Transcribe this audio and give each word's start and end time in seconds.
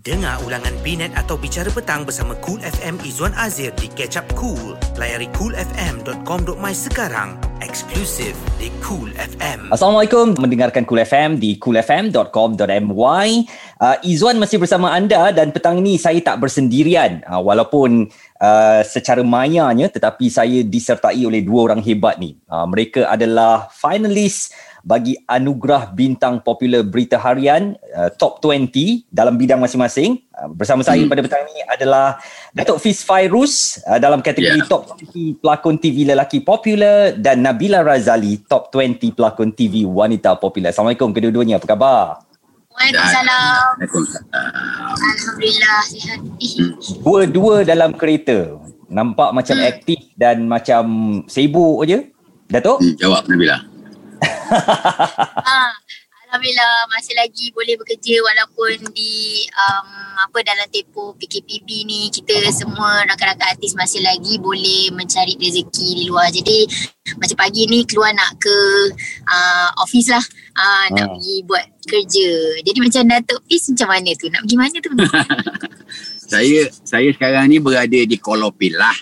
Dengar 0.00 0.40
ulangan 0.48 0.72
Binet 0.80 1.12
atau 1.12 1.36
Bicara 1.36 1.68
Petang 1.68 2.08
bersama 2.08 2.32
Cool 2.40 2.56
FM 2.64 3.04
Izwan 3.04 3.36
Azir 3.36 3.68
di 3.76 3.84
Catch 3.92 4.16
Up 4.16 4.24
Cool. 4.32 4.72
Layari 4.96 5.28
coolfm.com.my 5.36 6.72
sekarang. 6.72 7.36
Eksklusif 7.60 8.32
di 8.56 8.72
Cool 8.80 9.12
FM. 9.12 9.68
Assalamualaikum, 9.68 10.40
mendengarkan 10.40 10.88
Cool 10.88 11.04
FM 11.04 11.36
di 11.36 11.60
coolfm.com.my. 11.60 13.28
Uh, 13.76 13.96
Izwan 14.00 14.40
masih 14.40 14.56
bersama 14.56 14.88
anda 14.88 15.36
dan 15.36 15.52
petang 15.52 15.84
ini 15.84 16.00
saya 16.00 16.16
tak 16.24 16.40
bersendirian. 16.40 17.20
Uh, 17.28 17.44
walaupun 17.44 18.08
uh, 18.40 18.80
secara 18.80 19.20
mayanya 19.20 19.92
tetapi 19.92 20.32
saya 20.32 20.64
disertai 20.64 21.20
oleh 21.28 21.44
dua 21.44 21.68
orang 21.68 21.84
hebat 21.84 22.16
ni. 22.16 22.40
Uh, 22.48 22.64
mereka 22.64 23.04
adalah 23.04 23.68
finalis 23.68 24.48
bagi 24.80 25.16
anugerah 25.28 25.92
bintang 25.92 26.40
popular 26.40 26.80
berita 26.80 27.20
harian 27.20 27.76
uh, 27.92 28.08
top 28.16 28.40
20 28.40 29.04
dalam 29.12 29.36
bidang 29.36 29.60
masing-masing. 29.60 30.24
Uh, 30.32 30.48
bersama 30.56 30.80
saya 30.80 31.04
hmm. 31.04 31.10
pada 31.12 31.20
petang 31.20 31.44
ini 31.52 31.62
adalah 31.68 32.16
Datuk 32.56 32.80
Fiz 32.80 33.04
Fairuz 33.04 33.76
uh, 33.84 34.00
dalam 34.00 34.24
kategori 34.24 34.64
yeah. 34.64 34.68
top 34.68 34.96
20 35.12 35.40
pelakon 35.40 35.76
TV 35.76 36.08
lelaki 36.08 36.40
popular 36.40 37.12
dan 37.12 37.44
Nabila 37.44 37.84
Razali 37.84 38.40
top 38.48 38.72
20 38.72 39.12
pelakon 39.12 39.52
TV 39.52 39.84
wanita 39.84 40.36
popular. 40.40 40.72
Assalamualaikum 40.72 41.12
kedua-duanya. 41.12 41.60
Apa 41.60 41.66
khabar? 41.76 42.24
Waalaikumsalam. 42.72 43.84
Alhamdulillah 44.96 45.78
sihat. 45.84 46.18
Hmm. 46.24 46.72
Dua-dua 47.04 47.68
dalam 47.68 47.92
kereta. 47.92 48.56
Nampak 48.90 49.30
macam 49.36 49.54
hmm. 49.60 49.70
aktif 49.70 50.00
dan 50.16 50.48
macam 50.48 50.82
sibuk 51.28 51.84
je. 51.84 52.10
Datuk? 52.50 52.82
Hmm, 52.82 52.98
jawab 52.98 53.22
Nabila 53.30 53.69
ha, 54.20 55.72
Alhamdulillah 56.30 56.86
masih 56.94 57.18
lagi 57.18 57.50
boleh 57.50 57.74
bekerja 57.74 58.22
walaupun 58.22 58.94
di 58.94 59.42
um, 59.50 60.14
apa 60.14 60.38
dalam 60.46 60.62
tempoh 60.70 61.10
PKPB 61.18 61.66
ni 61.82 62.06
kita 62.06 62.54
semua 62.54 63.02
rakan-rakan 63.02 63.50
artis 63.50 63.74
masih 63.74 63.98
lagi 63.98 64.38
boleh 64.38 64.94
mencari 64.94 65.34
rezeki 65.34 65.88
di 65.90 66.04
luar. 66.06 66.30
Jadi 66.30 66.70
macam 67.18 67.34
pagi 67.34 67.66
ni 67.66 67.82
keluar 67.82 68.14
nak 68.14 68.38
ke 68.38 68.56
uh, 69.26 69.74
office 69.82 70.14
lah 70.14 70.22
uh, 70.54 70.86
hmm. 70.86 71.02
nak 71.02 71.06
pergi 71.18 71.36
buat 71.50 71.64
kerja. 71.90 72.30
Jadi 72.62 72.78
macam 72.78 73.02
Datuk 73.10 73.40
Fiz 73.50 73.66
macam 73.74 73.88
mana 73.90 74.10
tu? 74.14 74.26
Nak 74.30 74.40
pergi 74.46 74.56
mana 74.62 74.76
tu? 74.78 74.90
saya 76.30 76.60
saya 76.86 77.10
sekarang 77.10 77.50
ni 77.50 77.58
berada 77.58 77.98
di 78.06 78.16
Kolopil 78.22 78.78
lah 78.78 78.94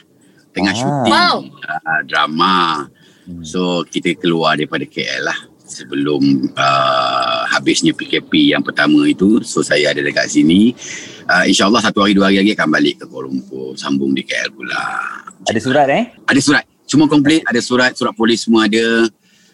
tengah 0.56 0.72
ah. 0.72 0.78
syuting 0.80 1.12
wow. 1.12 1.36
uh, 1.77 2.00
drama. 2.08 2.88
Hmm. 3.29 3.45
So 3.45 3.84
kita 3.84 4.17
keluar 4.17 4.57
daripada 4.57 4.89
KL 4.89 5.29
lah 5.29 5.39
sebelum 5.69 6.48
uh, 6.57 7.45
habisnya 7.53 7.93
PKP 7.93 8.57
yang 8.57 8.65
pertama 8.65 9.05
itu. 9.05 9.45
So 9.45 9.61
saya 9.61 9.93
ada 9.93 10.01
dekat 10.01 10.33
sini. 10.33 10.73
Uh, 11.29 11.45
InsyaAllah 11.45 11.84
satu 11.84 12.09
hari 12.09 12.17
dua 12.17 12.33
hari 12.33 12.41
lagi 12.41 12.56
akan 12.56 12.69
balik 12.73 12.95
ke 12.99 13.05
Kuala 13.05 13.29
Lumpur. 13.29 13.77
Sambung 13.77 14.17
di 14.17 14.25
KL 14.25 14.49
pula. 14.56 14.81
Ada 15.45 15.61
surat 15.61 15.87
eh? 15.93 16.09
Ada 16.25 16.41
surat. 16.41 16.65
Semua 16.89 17.05
komplit. 17.05 17.45
Ada 17.45 17.61
surat. 17.61 17.93
Surat 17.93 18.17
polis 18.17 18.49
semua 18.49 18.65
ada. 18.65 19.05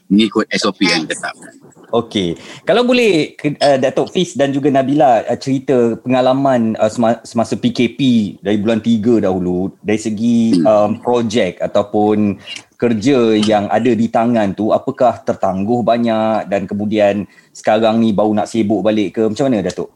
Mengikut 0.06 0.46
SOP 0.54 0.86
yang 0.86 1.02
ditetapkan. 1.02 1.64
Okey. 1.94 2.34
Kalau 2.66 2.82
boleh 2.82 3.38
uh, 3.38 3.78
Datuk 3.78 4.10
Fiz 4.10 4.34
dan 4.34 4.50
juga 4.50 4.66
Nabila 4.66 5.22
uh, 5.22 5.38
cerita 5.38 5.94
pengalaman 6.02 6.74
uh, 6.74 6.90
semasa 7.22 7.54
PKP 7.54 8.00
dari 8.42 8.58
bulan 8.58 8.82
3 8.82 9.22
dahulu 9.22 9.70
dari 9.78 10.00
segi 10.02 10.58
hmm. 10.58 10.66
um, 10.66 10.90
projek 10.98 11.62
ataupun 11.62 12.42
kerja 12.84 13.32
yang 13.40 13.64
ada 13.72 13.88
di 13.96 14.12
tangan 14.12 14.52
tu 14.52 14.68
apakah 14.76 15.24
tertangguh 15.24 15.80
banyak 15.80 16.52
dan 16.52 16.68
kemudian 16.68 17.24
sekarang 17.56 18.04
ni 18.04 18.12
baru 18.12 18.36
nak 18.36 18.52
sibuk 18.52 18.84
balik 18.84 19.16
ke 19.16 19.22
macam 19.24 19.48
mana 19.48 19.64
Datuk? 19.64 19.88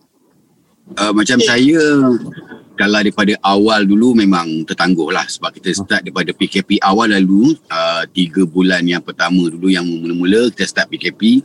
Uh, 0.97 1.13
macam 1.13 1.37
saya 1.45 1.77
kalau 2.81 2.97
daripada 3.05 3.37
awal 3.45 3.85
dulu 3.85 4.17
memang 4.17 4.65
tertangguh 4.65 5.13
lah 5.13 5.29
sebab 5.29 5.53
kita 5.53 5.77
start 5.77 6.01
daripada 6.01 6.33
PKP 6.33 6.81
awal 6.81 7.13
lalu 7.13 7.53
uh, 7.69 8.09
tiga 8.09 8.49
bulan 8.49 8.81
yang 8.89 9.05
pertama 9.05 9.53
dulu 9.53 9.69
yang 9.69 9.85
mula-mula 9.85 10.49
kita 10.49 10.65
start 10.65 10.89
PKP 10.89 11.45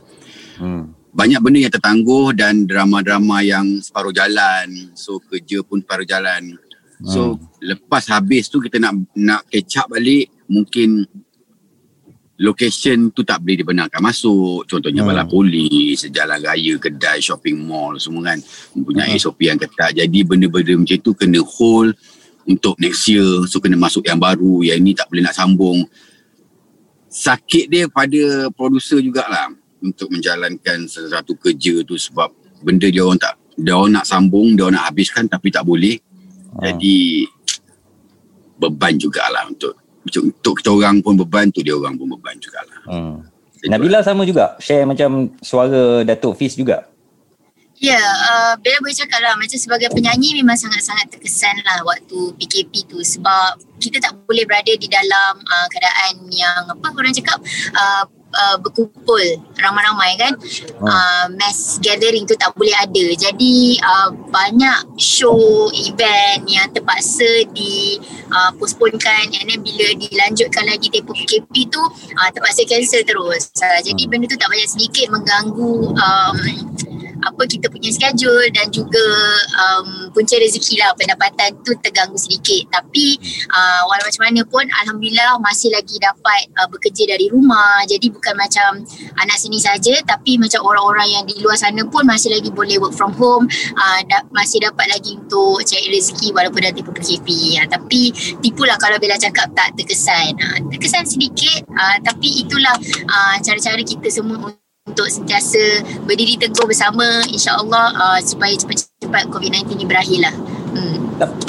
Hmm. 0.58 0.94
Banyak 1.14 1.40
benda 1.42 1.58
yang 1.62 1.74
tertangguh 1.74 2.34
dan 2.34 2.66
drama-drama 2.66 3.42
yang 3.46 3.78
separuh 3.78 4.10
jalan. 4.10 4.90
So 4.98 5.22
kerja 5.22 5.62
pun 5.62 5.82
separuh 5.82 6.06
jalan. 6.06 6.58
So 7.06 7.38
hmm. 7.38 7.42
lepas 7.62 8.10
habis 8.10 8.50
tu 8.50 8.58
kita 8.58 8.82
nak 8.82 8.94
nak 9.14 9.46
catch 9.50 9.78
up 9.78 9.90
balik 9.94 10.30
mungkin 10.50 11.06
location 12.38 13.14
tu 13.14 13.22
tak 13.22 13.42
boleh 13.42 13.62
dibenarkan 13.62 14.00
masuk. 14.02 14.66
Contohnya 14.66 15.06
hmm. 15.06 15.08
Balai 15.10 15.26
Polis, 15.26 16.02
Jalan 16.10 16.42
Raya, 16.42 16.74
Kedai, 16.82 17.22
Shopping 17.22 17.58
Mall 17.62 18.02
semua 18.02 18.34
kan. 18.34 18.38
Mempunyai 18.74 19.14
hmm. 19.14 19.22
SOP 19.22 19.46
yang 19.46 19.58
ketat. 19.58 19.94
Jadi 19.94 20.18
benda-benda 20.26 20.74
macam 20.74 20.98
tu 20.98 21.12
kena 21.14 21.38
hold 21.42 21.94
untuk 22.44 22.74
next 22.82 23.06
year. 23.06 23.46
So 23.46 23.62
kena 23.62 23.78
masuk 23.78 24.02
yang 24.06 24.18
baru. 24.18 24.66
Yang 24.66 24.78
ini 24.82 24.92
tak 24.98 25.06
boleh 25.06 25.22
nak 25.22 25.36
sambung. 25.36 25.86
Sakit 27.06 27.70
dia 27.70 27.86
pada 27.86 28.50
producer 28.50 28.98
jugalah 28.98 29.54
untuk 29.78 30.10
menjalankan 30.10 30.90
sesuatu 30.90 31.38
kerja 31.38 31.86
tu 31.86 31.94
sebab 31.94 32.32
benda 32.64 32.88
dia 32.88 33.04
orang 33.04 33.20
tak 33.20 33.36
dia 33.54 33.76
orang 33.76 34.00
nak 34.00 34.08
sambung 34.08 34.56
dia 34.56 34.66
orang 34.66 34.80
nak 34.80 34.88
habiskan 34.90 35.28
tapi 35.28 35.52
tak 35.52 35.62
boleh 35.62 36.00
ha. 36.58 36.72
jadi 36.72 37.28
beban 38.58 38.96
jugalah 38.96 39.46
untuk 39.46 39.76
untuk 40.04 40.60
kita 40.60 40.70
orang 40.70 41.00
pun 41.00 41.16
beban 41.16 41.48
tu 41.48 41.64
dia 41.64 41.72
orang 41.72 41.96
pun 41.96 42.06
beban 42.12 42.36
jugalah. 42.36 42.80
Hmm. 42.84 43.24
Nabila 43.64 44.04
sama 44.04 44.28
juga? 44.28 44.60
Share 44.60 44.84
macam 44.84 45.32
suara 45.40 46.04
Datuk 46.04 46.36
Fiz 46.36 46.52
juga? 46.52 46.84
Ya, 47.82 47.98
yeah, 47.98 48.06
uh, 48.30 48.54
Bella 48.62 48.78
boleh 48.80 48.94
cakap 48.94 49.18
lah 49.18 49.34
macam 49.34 49.58
sebagai 49.58 49.90
penyanyi 49.90 50.38
memang 50.38 50.54
sangat-sangat 50.54 51.10
terkesan 51.10 51.58
lah 51.66 51.82
waktu 51.82 52.16
PKP 52.38 52.86
tu. 52.86 53.02
Sebab 53.02 53.60
kita 53.82 53.98
tak 53.98 54.14
boleh 54.30 54.46
berada 54.46 54.70
di 54.70 54.86
dalam 54.86 55.42
uh, 55.42 55.66
keadaan 55.68 56.22
yang 56.30 56.70
apa 56.70 56.86
orang 56.94 57.10
cakap 57.10 57.42
uh, 57.74 58.06
uh, 58.34 58.56
berkumpul 58.58 59.22
ramai-ramai 59.56 60.18
kan 60.18 60.32
hmm. 60.34 60.84
uh, 60.84 61.26
mass 61.38 61.78
gathering 61.78 62.26
tu 62.26 62.34
tak 62.34 62.50
boleh 62.58 62.74
ada 62.74 63.04
jadi 63.14 63.56
uh, 63.80 64.10
banyak 64.28 64.98
show 64.98 65.70
event 65.72 66.44
yang 66.50 66.66
terpaksa 66.74 67.46
di 67.54 68.02
uh, 68.34 68.50
postponekan 68.58 69.30
and 69.38 69.46
then 69.48 69.60
bila 69.62 69.86
dilanjutkan 69.96 70.66
lagi 70.66 70.90
tempoh 70.90 71.14
PKP 71.14 71.70
tu 71.70 71.80
uh, 71.80 72.28
terpaksa 72.34 72.66
cancel 72.66 73.02
terus 73.06 73.54
uh, 73.62 73.80
jadi 73.80 74.02
hmm. 74.04 74.10
benda 74.10 74.26
tu 74.26 74.36
tak 74.36 74.50
banyak 74.50 74.68
sedikit 74.68 75.06
mengganggu 75.14 75.74
um, 75.94 76.34
apa 77.24 77.42
kita 77.48 77.66
punya 77.72 77.90
schedule 77.90 78.48
dan 78.52 78.68
juga 78.68 79.06
um, 79.56 80.10
punca 80.12 80.36
rezeki 80.36 80.80
lah. 80.80 80.92
Pendapatan 80.94 81.56
tu 81.64 81.72
terganggu 81.80 82.16
sedikit. 82.20 82.68
Tapi 82.70 83.16
uh, 83.50 83.82
walau 83.88 84.04
macam 84.04 84.22
mana 84.28 84.40
pun 84.44 84.64
Alhamdulillah 84.84 85.40
masih 85.40 85.72
lagi 85.72 85.96
dapat 86.00 86.48
uh, 86.60 86.68
bekerja 86.68 87.08
dari 87.08 87.32
rumah. 87.32 87.82
Jadi 87.88 88.12
bukan 88.12 88.34
macam 88.36 88.84
anak 89.20 89.36
sini 89.40 89.58
saja 89.60 89.94
tapi 90.04 90.36
macam 90.36 90.64
orang-orang 90.64 91.08
yang 91.20 91.24
di 91.24 91.40
luar 91.40 91.56
sana 91.56 91.82
pun 91.88 92.04
masih 92.04 92.32
lagi 92.32 92.52
boleh 92.52 92.76
work 92.80 92.94
from 92.94 93.12
home. 93.16 93.48
Uh, 93.76 94.00
da- 94.08 94.26
masih 94.34 94.60
dapat 94.62 94.88
lagi 94.90 95.16
untuk 95.16 95.62
cari 95.64 95.88
rezeki 95.92 96.34
walaupun 96.34 96.60
dah 96.64 96.72
tipu 96.74 96.90
PKP 96.92 97.58
uh, 97.60 97.66
tapi 97.68 98.12
tipulah 98.40 98.76
kalau 98.80 98.96
Bella 99.00 99.16
cakap 99.16 99.50
tak 99.56 99.72
terkesan. 99.76 100.36
Uh, 100.38 100.58
terkesan 100.68 101.04
sedikit 101.06 101.64
uh, 101.74 101.96
tapi 102.02 102.44
itulah 102.44 102.74
uh, 103.08 103.36
cara-cara 103.40 103.82
kita 103.82 104.08
semua 104.10 104.63
untuk 104.84 105.08
sentiasa 105.08 105.80
berdiri 106.04 106.36
teguh 106.36 106.68
bersama 106.68 107.24
insyaAllah 107.32 107.96
uh, 107.96 108.20
supaya 108.20 108.52
cepat-cepat 108.52 109.32
COVID-19 109.32 109.80
ini 109.80 109.84
berakhir 109.88 110.28
lah. 110.28 110.34
Hmm. 110.76 110.96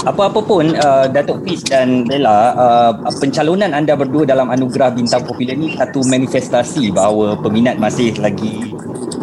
Apa-apa 0.07 0.39
pun 0.39 0.71
uh, 0.71 1.11
Datuk 1.11 1.43
Fiz 1.43 1.59
dan 1.67 2.07
Bella 2.07 2.55
uh, 2.55 2.91
pencalonan 3.19 3.75
anda 3.75 3.91
berdua 3.99 4.23
dalam 4.23 4.47
anugerah 4.47 4.95
bintang 4.95 5.27
popular 5.27 5.51
ini 5.51 5.75
satu 5.75 5.99
manifestasi 6.07 6.95
bahawa 6.95 7.35
peminat 7.43 7.75
masih 7.75 8.15
lagi 8.23 8.71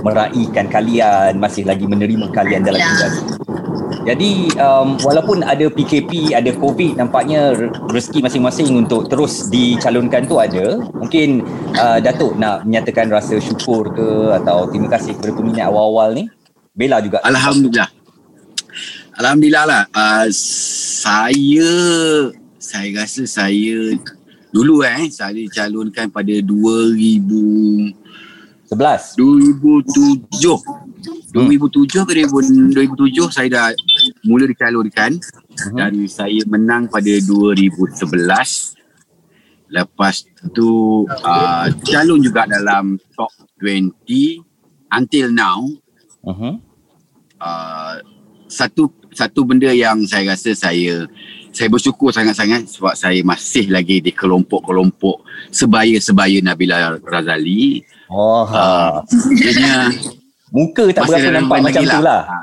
meraihkan 0.04 0.68
kalian 0.68 1.40
masih 1.40 1.64
lagi 1.64 1.88
menerima 1.88 2.28
kalian 2.36 2.68
dalam 2.68 2.84
industri. 2.84 3.61
Jadi 4.02 4.50
um, 4.58 4.98
walaupun 4.98 5.46
ada 5.46 5.70
PKP, 5.70 6.34
ada 6.34 6.50
COVID, 6.58 6.98
nampaknya 6.98 7.54
rezeki 7.86 8.26
masing-masing 8.26 8.74
untuk 8.74 9.06
terus 9.06 9.46
dicalonkan 9.46 10.26
tu 10.26 10.42
ada. 10.42 10.82
Mungkin 10.98 11.46
uh, 11.78 12.02
Datuk 12.02 12.34
nak 12.34 12.66
menyatakan 12.66 13.06
rasa 13.06 13.38
syukur 13.38 13.94
ke 13.94 14.34
atau 14.42 14.66
terima 14.66 14.90
kasih 14.90 15.14
kepada 15.14 15.32
peminat 15.38 15.70
awal-awal 15.70 16.18
ni. 16.18 16.26
Bella 16.74 16.98
juga. 16.98 17.22
Alhamdulillah. 17.22 17.90
Alhamdulillah 19.22 19.64
lah. 19.70 19.82
Uh, 19.94 20.26
saya, 20.34 21.70
saya 22.58 22.88
rasa 22.98 23.22
saya 23.28 23.94
dulu 24.52 24.84
eh, 24.84 25.08
saya 25.08 25.46
calonkan 25.48 26.12
pada 26.12 26.34
2000 26.42 28.02
11 28.68 29.20
2007 29.20 30.91
2007 31.32 32.08
ke 32.08 32.12
2007 32.26 33.34
saya 33.34 33.48
dah 33.48 33.68
mula 34.26 34.44
dicalonkan 34.46 35.18
uh-huh. 35.18 35.76
dan 35.76 35.92
saya 36.06 36.42
menang 36.46 36.86
pada 36.88 37.08
2011 37.08 38.06
lepas 39.72 40.14
tu 40.52 40.68
uh, 41.08 41.66
calon 41.86 42.20
juga 42.20 42.44
dalam 42.44 43.00
top 43.16 43.32
20 43.60 44.44
until 44.92 45.26
now 45.32 45.64
uh-huh. 46.24 46.60
uh, 47.40 47.96
satu 48.52 48.92
satu 49.12 49.44
benda 49.44 49.72
yang 49.72 50.04
saya 50.08 50.36
rasa 50.36 50.52
saya 50.52 51.08
saya 51.52 51.68
bersyukur 51.68 52.08
sangat-sangat 52.08 52.64
sebab 52.64 52.96
saya 52.96 53.20
masih 53.20 53.68
lagi 53.68 54.00
di 54.00 54.08
kelompok-kelompok 54.08 55.20
sebaya-sebaya 55.52 56.40
Nabila 56.40 56.96
Razali. 57.04 57.84
Oh. 58.08 58.48
Uh, 58.48 59.04
Muka 60.52 60.84
tak 60.92 61.08
berapa 61.08 61.28
nampak 61.32 61.58
macam 61.64 61.82
lah. 61.82 61.96
tu 61.96 62.00
lah. 62.04 62.20
Ha. 62.28 62.36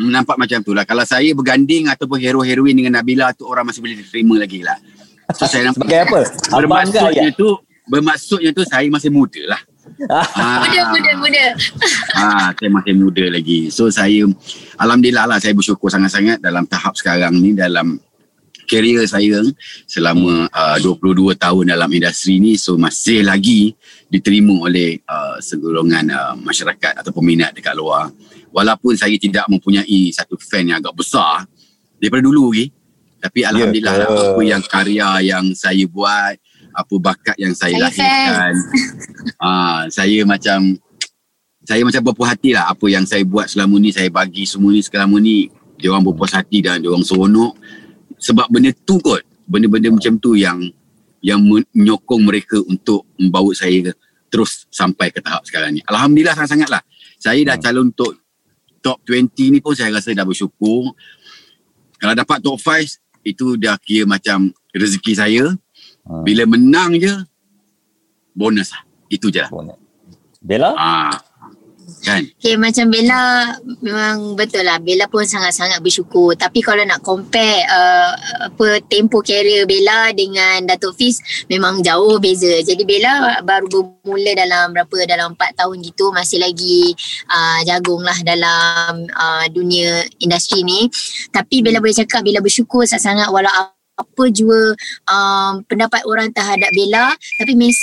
Nampak 0.00 0.36
macam 0.40 0.58
tu 0.64 0.72
lah. 0.72 0.84
Kalau 0.88 1.04
saya 1.04 1.30
berganding 1.36 1.92
ataupun 1.92 2.16
hero-heroin 2.16 2.72
dengan 2.72 2.96
Nabila 2.96 3.36
tu 3.36 3.44
orang 3.44 3.68
masih 3.68 3.84
boleh 3.84 4.00
diterima 4.00 4.40
lagi 4.40 4.64
lah. 4.64 4.80
So 5.36 5.44
saya 5.44 5.68
nampak. 5.68 5.84
Sebagai 5.84 6.00
apa? 6.08 6.20
Bermaksudnya 6.48 7.28
ya? 7.28 7.36
tu, 7.36 7.48
bermaksudnya 7.86 8.50
tu 8.56 8.64
saya 8.64 8.88
masih 8.88 9.12
muda 9.12 9.42
lah. 9.44 9.60
Ah. 10.08 10.26
muda, 10.64 10.80
muda, 10.96 11.10
muda. 11.20 11.44
Ah, 12.16 12.48
saya 12.56 12.70
masih 12.72 12.94
muda 12.96 13.24
lagi. 13.28 13.68
So 13.68 13.92
saya, 13.92 14.24
Alhamdulillah 14.80 15.28
lah 15.28 15.36
saya 15.36 15.52
bersyukur 15.52 15.92
sangat-sangat 15.92 16.40
dalam 16.40 16.64
tahap 16.64 16.96
sekarang 16.96 17.36
ni 17.36 17.52
dalam 17.52 18.00
kerjaya 18.68 19.04
saya 19.06 19.42
selama 19.86 20.48
uh, 20.50 20.76
22 20.80 21.34
tahun 21.38 21.64
dalam 21.74 21.90
industri 21.90 22.38
ni. 22.38 22.58
So 22.58 22.78
masih 22.78 23.26
lagi 23.26 23.74
diterima 24.08 24.68
oleh 24.68 25.00
uh, 25.06 25.38
segolongan 25.42 26.10
uh, 26.12 26.34
masyarakat 26.38 26.98
atau 27.00 27.12
peminat 27.14 27.52
dekat 27.56 27.74
luar. 27.74 28.10
Walaupun 28.52 28.94
saya 28.98 29.16
tidak 29.16 29.48
mempunyai 29.48 30.12
satu 30.12 30.36
fan 30.36 30.68
yang 30.68 30.78
agak 30.84 30.92
besar 30.92 31.48
daripada 31.96 32.26
dulu 32.26 32.52
lagi 32.52 32.74
tapi 33.22 33.46
ya, 33.46 33.54
alhamdulillah 33.54 33.94
yeah. 33.94 34.10
lah, 34.10 34.26
apa 34.34 34.42
yang 34.42 34.62
karya 34.66 35.08
yang 35.22 35.44
saya 35.54 35.86
buat 35.86 36.34
apa 36.74 36.94
bakat 36.98 37.36
yang 37.38 37.54
saya, 37.54 37.78
saya 37.78 37.86
lahirkan 37.86 38.52
uh, 39.38 39.82
saya 39.96 40.18
macam 40.26 40.74
saya 41.62 41.86
macam 41.86 42.02
berpuas 42.02 42.34
hati 42.34 42.50
lah 42.50 42.66
apa 42.74 42.86
yang 42.90 43.06
saya 43.06 43.22
buat 43.22 43.46
selama 43.46 43.78
ni 43.78 43.94
saya 43.94 44.10
bagi 44.10 44.42
semua 44.42 44.74
ni 44.74 44.82
selama 44.82 45.22
ni. 45.22 45.46
Dia 45.78 45.90
orang 45.90 46.14
berpuas 46.14 46.30
hati 46.30 46.62
dan 46.62 46.78
dia 46.78 46.94
orang 46.94 47.02
seronok 47.02 47.58
sebab 48.22 48.46
benda 48.46 48.70
tu 48.86 49.02
kot. 49.02 49.26
Benda-benda 49.50 49.90
macam 49.90 50.14
tu 50.22 50.38
yang 50.38 50.62
yang 51.18 51.42
menyokong 51.42 52.22
mereka 52.22 52.62
untuk 52.62 53.10
membawa 53.18 53.50
saya 53.54 53.90
terus 54.30 54.64
sampai 54.70 55.10
ke 55.10 55.18
tahap 55.18 55.42
sekarang 55.42 55.76
ni. 55.76 55.80
Alhamdulillah 55.84 56.38
sangat-sangat 56.38 56.70
lah. 56.70 56.82
Saya 57.18 57.42
dah 57.42 57.58
hmm. 57.58 57.64
calon 57.66 57.86
untuk 57.90 58.12
top 58.82 58.98
20 59.06 59.54
ni 59.54 59.58
pun 59.58 59.74
saya 59.74 59.90
rasa 59.90 60.14
dah 60.14 60.24
bersyukur. 60.24 60.94
Kalau 61.98 62.14
dapat 62.14 62.38
top 62.42 62.58
5 62.58 63.26
itu 63.26 63.58
dah 63.58 63.76
kira 63.82 64.06
macam 64.06 64.54
rezeki 64.70 65.14
saya. 65.18 65.44
Hmm. 66.02 66.26
bila 66.26 66.42
menang 66.50 66.98
je 66.98 67.14
bonus 68.34 68.74
lah. 68.74 68.82
Itu 69.06 69.30
je 69.30 69.44
lah. 69.44 69.50
Bella? 70.42 70.74
Ah, 70.74 71.14
kan? 72.02 72.22
Okay, 72.42 72.58
macam 72.58 72.90
Bella 72.90 73.54
memang 73.78 74.34
betul 74.34 74.66
lah. 74.66 74.82
Bella 74.82 75.06
pun 75.06 75.22
sangat-sangat 75.22 75.78
bersyukur. 75.78 76.34
Tapi 76.34 76.58
kalau 76.58 76.82
nak 76.82 77.00
compare 77.00 77.62
uh, 77.70 78.12
apa 78.50 78.82
tempo 78.90 79.22
career 79.22 79.64
Bella 79.64 80.10
dengan 80.10 80.66
Datuk 80.66 80.98
Fiz 80.98 81.22
memang 81.46 81.80
jauh 81.80 82.18
beza. 82.18 82.50
Jadi 82.60 82.82
Bella 82.82 83.40
baru 83.46 83.70
bermula 83.70 84.32
dalam 84.34 84.74
berapa? 84.74 84.96
Dalam 85.06 85.38
4 85.38 85.58
tahun 85.62 85.76
gitu 85.86 86.10
masih 86.10 86.42
lagi 86.42 86.92
uh, 87.30 87.60
jagung 87.62 88.02
lah 88.02 88.18
dalam 88.26 89.06
uh, 89.14 89.46
dunia 89.48 90.02
industri 90.18 90.66
ni. 90.66 90.90
Tapi 91.30 91.62
Bella 91.62 91.78
boleh 91.78 91.94
cakap 91.94 92.26
Bella 92.26 92.42
bersyukur 92.42 92.82
sangat-sangat 92.82 93.30
walau 93.30 93.50
apa 93.92 94.24
jua 94.32 94.72
um, 95.08 95.52
pendapat 95.68 96.02
orang 96.08 96.32
terhadap 96.32 96.68
Bella. 96.72 97.12
Tapi 97.38 97.52
Miss 97.54 97.76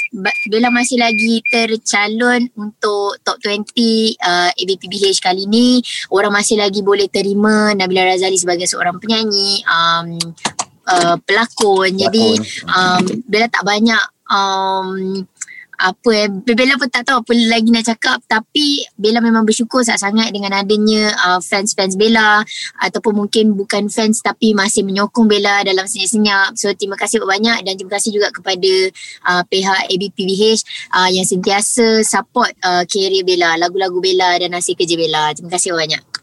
Bella 0.50 0.74
masih 0.74 0.98
lagi 0.98 1.42
tercalon 1.48 2.50
untuk 2.58 3.22
top 3.22 3.38
20 3.46 4.18
uh, 4.18 4.50
ABPBH 4.54 5.22
kali 5.22 5.46
ni. 5.46 5.80
Orang 6.10 6.34
masih 6.34 6.58
lagi 6.58 6.82
boleh 6.82 7.08
terima 7.08 7.72
Nabila 7.78 8.10
Razali 8.10 8.38
sebagai 8.38 8.66
seorang 8.66 8.98
penyanyi 8.98 9.62
um, 9.70 10.18
uh, 10.90 11.16
pelakon. 11.24 11.94
Jadi 11.94 12.28
um, 12.66 13.04
Bella 13.30 13.48
tak 13.48 13.64
banyak 13.66 14.04
um, 14.30 15.26
apa 15.80 16.10
eh 16.12 16.28
Bella 16.28 16.76
pun 16.76 16.92
tak 16.92 17.08
tahu 17.08 17.24
apa 17.24 17.34
lagi 17.48 17.72
nak 17.72 17.88
cakap. 17.88 18.20
Tapi 18.28 18.84
Bella 19.00 19.24
memang 19.24 19.48
bersyukur 19.48 19.80
sangat-sangat 19.82 20.36
dengan 20.36 20.52
adanya 20.60 21.16
uh, 21.16 21.40
fans-fans 21.40 21.96
Bella. 21.96 22.44
Ataupun 22.84 23.26
mungkin 23.26 23.56
bukan 23.56 23.88
fans 23.88 24.20
tapi 24.20 24.52
masih 24.52 24.84
menyokong 24.84 25.32
Bella 25.32 25.64
dalam 25.64 25.88
senyap-senyap. 25.88 26.60
So 26.60 26.76
terima 26.76 27.00
kasih 27.00 27.24
banyak 27.24 27.64
dan 27.64 27.74
terima 27.80 27.96
kasih 27.96 28.12
juga 28.12 28.28
kepada 28.36 28.72
uh, 29.32 29.44
pihak 29.48 29.88
ABPVH 29.88 30.44
uh, 30.92 31.10
yang 31.10 31.24
sentiasa 31.24 32.04
support 32.04 32.52
uh, 32.68 32.84
career 32.84 33.24
Bella 33.24 33.56
lagu-lagu 33.56 34.04
Bella 34.04 34.36
dan 34.36 34.52
hasil 34.52 34.76
kerja 34.76 35.00
Bella. 35.00 35.32
Terima 35.32 35.56
kasih 35.56 35.72
banyak 35.72 36.19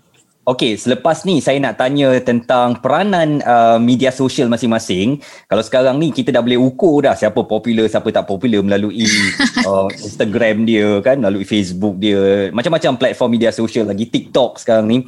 Okey, 0.46 0.78
selepas 0.78 1.26
ni 1.26 1.42
saya 1.42 1.58
nak 1.58 1.74
tanya 1.74 2.22
tentang 2.22 2.78
peranan 2.78 3.42
uh, 3.42 3.82
media 3.82 4.14
sosial 4.14 4.46
masing-masing. 4.46 5.18
Kalau 5.50 5.58
sekarang 5.58 5.98
ni 5.98 6.14
kita 6.14 6.30
dah 6.30 6.38
boleh 6.38 6.54
ukur 6.54 7.02
dah 7.02 7.18
siapa 7.18 7.42
popular, 7.42 7.90
siapa 7.90 8.14
tak 8.14 8.30
popular 8.30 8.62
melalui 8.62 9.10
uh, 9.66 9.90
Instagram 9.90 10.62
dia 10.62 11.02
kan, 11.02 11.18
melalui 11.18 11.42
Facebook 11.42 11.98
dia, 11.98 12.54
macam-macam 12.54 12.94
platform 12.94 13.30
media 13.34 13.50
sosial 13.50 13.90
lagi 13.90 14.06
TikTok 14.06 14.62
sekarang 14.62 14.86
ni. 14.86 14.98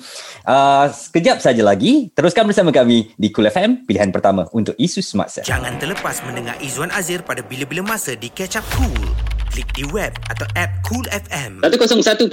Uh, 0.43 0.91
sekejap 0.91 1.39
saja 1.39 1.63
lagi, 1.63 2.11
teruskan 2.19 2.43
bersama 2.43 2.75
kami 2.75 3.15
di 3.15 3.31
Cool 3.31 3.47
FM, 3.47 3.87
pilihan 3.87 4.11
pertama 4.11 4.51
untuk 4.51 4.75
isu 4.75 4.99
semasa. 5.07 5.47
Jangan 5.47 5.79
terlepas 5.79 6.19
mendengar 6.27 6.59
Izwan 6.59 6.91
Azir 6.91 7.23
pada 7.23 7.47
bila-bila 7.47 7.87
masa 7.87 8.19
di 8.19 8.27
Catch 8.27 8.59
Up 8.59 8.67
Cool 8.75 9.38
klik 9.51 9.69
di 9.75 9.85
web 9.89 10.13
atau 10.29 10.45
app 10.55 10.85
Cool 10.85 11.05
FM. 11.09 11.65
101.3 11.65 12.29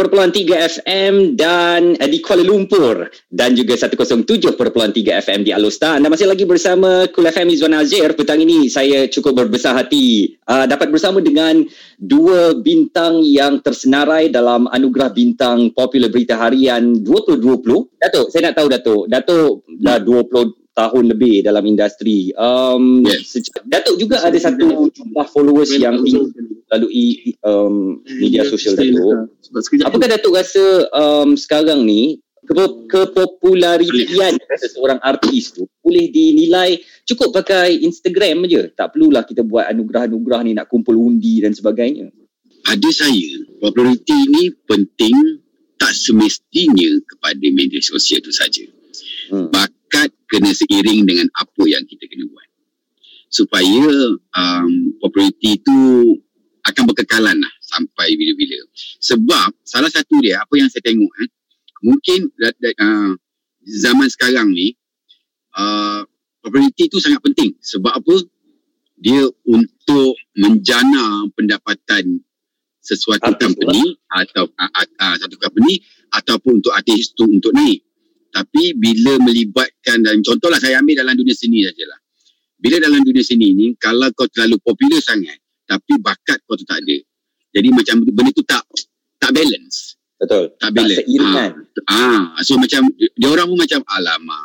FM 0.80 1.14
dan 1.40 1.96
uh, 1.96 2.10
di 2.10 2.20
Kuala 2.20 2.44
Lumpur 2.44 3.08
dan 3.32 3.56
juga 3.56 3.76
107.3 3.76 4.56
FM 5.24 5.40
di 5.44 5.52
Alostar. 5.56 6.00
Anda 6.00 6.12
masih 6.12 6.28
lagi 6.28 6.44
bersama 6.44 7.08
Cool 7.16 7.32
FM 7.32 7.48
Izwan 7.52 7.76
Azir. 7.80 8.12
Petang 8.14 8.40
ini 8.44 8.68
saya 8.68 9.08
cukup 9.08 9.46
berbesar 9.46 9.76
hati 9.76 10.36
uh, 10.48 10.68
dapat 10.68 10.92
bersama 10.92 11.24
dengan 11.24 11.64
dua 12.00 12.56
bintang 12.60 13.24
yang 13.24 13.64
tersenarai 13.64 14.28
dalam 14.30 14.68
anugerah 14.68 15.12
bintang 15.16 15.72
popular 15.72 16.12
berita 16.12 16.36
harian 16.36 17.00
2020. 17.04 18.00
Datuk, 18.00 18.28
saya 18.32 18.52
nak 18.52 18.56
tahu 18.60 18.68
Datuk. 18.68 19.04
Datuk 19.08 19.52
dah 19.80 19.98
20 20.04 20.65
tahun 20.76 21.16
lebih 21.16 21.42
dalam 21.48 21.64
industri. 21.64 22.36
Um, 22.36 23.08
yes. 23.08 23.40
Datuk 23.64 23.96
juga 23.96 24.22
ada 24.22 24.36
satu 24.36 24.92
jumlah 24.92 25.28
followers 25.32 25.72
yang 25.80 26.04
tinggi 26.04 26.36
melalui 26.68 27.08
um, 27.42 28.04
media 28.04 28.44
sosial 28.44 28.76
Datuk. 28.76 29.32
Apakah 29.88 30.08
Datuk 30.12 30.36
rasa 30.36 30.92
um, 30.92 31.40
sekarang 31.40 31.88
ni 31.88 32.20
kepopularitian 32.92 34.38
seseorang 34.38 35.02
artis 35.02 35.50
tu 35.56 35.66
boleh 35.82 36.14
dinilai 36.14 36.78
cukup 37.08 37.42
pakai 37.42 37.82
Instagram 37.82 38.46
je. 38.46 38.70
Tak 38.76 38.94
perlulah 38.94 39.24
kita 39.24 39.42
buat 39.42 39.72
anugerah-anugerah 39.72 40.42
ni 40.46 40.52
nak 40.54 40.68
kumpul 40.68 41.00
undi 41.00 41.42
dan 41.42 41.56
sebagainya. 41.56 42.12
Pada 42.66 42.90
saya, 42.92 43.46
populariti 43.62 44.20
ni 44.30 44.50
penting 44.68 45.42
tak 45.80 45.94
semestinya 45.94 46.92
kepada 47.08 47.46
media 47.54 47.80
sosial 47.80 48.20
tu 48.20 48.34
saja. 48.36 48.66
Hmm 49.32 49.50
bakat 49.96 50.12
kena 50.28 50.52
seiring 50.52 51.08
dengan 51.08 51.28
apa 51.40 51.64
yang 51.64 51.84
kita 51.88 52.04
kena 52.12 52.28
buat. 52.28 52.50
Supaya 53.32 53.88
um, 54.36 54.96
populariti 55.00 55.56
itu 55.56 55.80
akan 56.68 56.84
berkekalan 56.92 57.40
lah 57.40 57.54
sampai 57.64 58.12
bila-bila. 58.20 58.60
Sebab 59.00 59.56
salah 59.64 59.88
satu 59.88 60.20
dia 60.20 60.44
apa 60.44 60.52
yang 60.60 60.68
saya 60.68 60.84
tengok 60.84 61.12
eh, 61.24 61.30
mungkin 61.80 62.28
uh, 62.28 63.12
zaman 63.64 64.08
sekarang 64.12 64.52
ni 64.52 64.76
uh, 65.56 66.04
populariti 66.44 66.92
itu 66.92 67.00
sangat 67.00 67.24
penting. 67.24 67.56
Sebab 67.64 67.96
apa? 67.96 68.16
Dia 68.96 69.28
untuk 69.48 70.16
menjana 70.36 71.28
pendapatan 71.36 72.24
sesuatu 72.80 73.32
artis 73.32 73.40
company 73.44 73.84
lah. 73.84 74.24
atau 74.24 74.44
uh, 74.48 74.72
uh, 74.72 74.88
uh, 74.88 75.16
satu 75.20 75.36
company 75.40 75.84
ataupun 76.16 76.64
untuk 76.64 76.72
artis 76.72 77.12
itu 77.12 77.24
untuk 77.28 77.52
naik 77.52 77.85
tapi 78.36 78.76
bila 78.76 79.16
melibatkan 79.24 80.04
dan 80.04 80.20
contohlah 80.20 80.60
saya 80.60 80.84
ambil 80.84 81.08
dalam 81.08 81.16
dunia 81.16 81.32
seni 81.32 81.64
sajalah. 81.64 81.96
Bila 82.60 82.84
dalam 82.84 83.00
dunia 83.00 83.24
seni 83.24 83.56
ni 83.56 83.72
kalau 83.80 84.12
kau 84.12 84.28
terlalu 84.28 84.60
popular 84.60 85.00
sangat 85.00 85.40
tapi 85.64 85.96
bakat 86.04 86.44
kau 86.44 86.60
tu 86.60 86.68
tak 86.68 86.84
ada. 86.84 87.00
Jadi 87.56 87.72
macam 87.72 88.04
benda 88.04 88.32
tu 88.36 88.44
tak 88.44 88.68
tak 89.24 89.32
balance. 89.32 89.96
Betul. 90.20 90.52
Tak 90.60 90.68
balance. 90.76 91.00
Tak 91.00 91.08
seiringan. 91.08 91.52
Ah, 91.88 92.36
ha. 92.36 92.44
so 92.44 92.60
macam 92.60 92.84
dia 92.92 93.28
orang 93.32 93.48
pun 93.48 93.56
macam 93.64 93.80
alamak. 93.88 94.44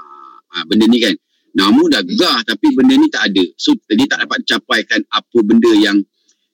Ha, 0.54 0.62
benda 0.70 0.87
ni 0.87 0.99
kan 1.02 1.14
namun 1.50 1.90
dah 1.90 2.06
gah 2.14 2.47
tapi 2.47 2.70
benda 2.70 2.94
ni 2.94 3.11
tak 3.11 3.26
ada. 3.26 3.42
So 3.59 3.75
dia 3.90 4.06
tak 4.06 4.23
dapat 4.23 4.47
capaikan 4.47 5.02
apa 5.11 5.38
benda 5.42 5.70
yang 5.82 5.99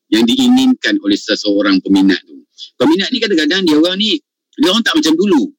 yang 0.09 0.25
diinginkan 0.25 0.97
oleh 1.05 1.21
seseorang 1.21 1.85
peminat 1.85 2.25
tu. 2.25 2.40
Peminat 2.81 3.12
ni 3.12 3.21
kadang-kadang 3.21 3.61
dia 3.69 3.76
orang 3.76 4.00
ni 4.00 4.16
dia 4.57 4.73
orang 4.73 4.81
tak 4.81 4.97
macam 4.97 5.12
dulu 5.12 5.52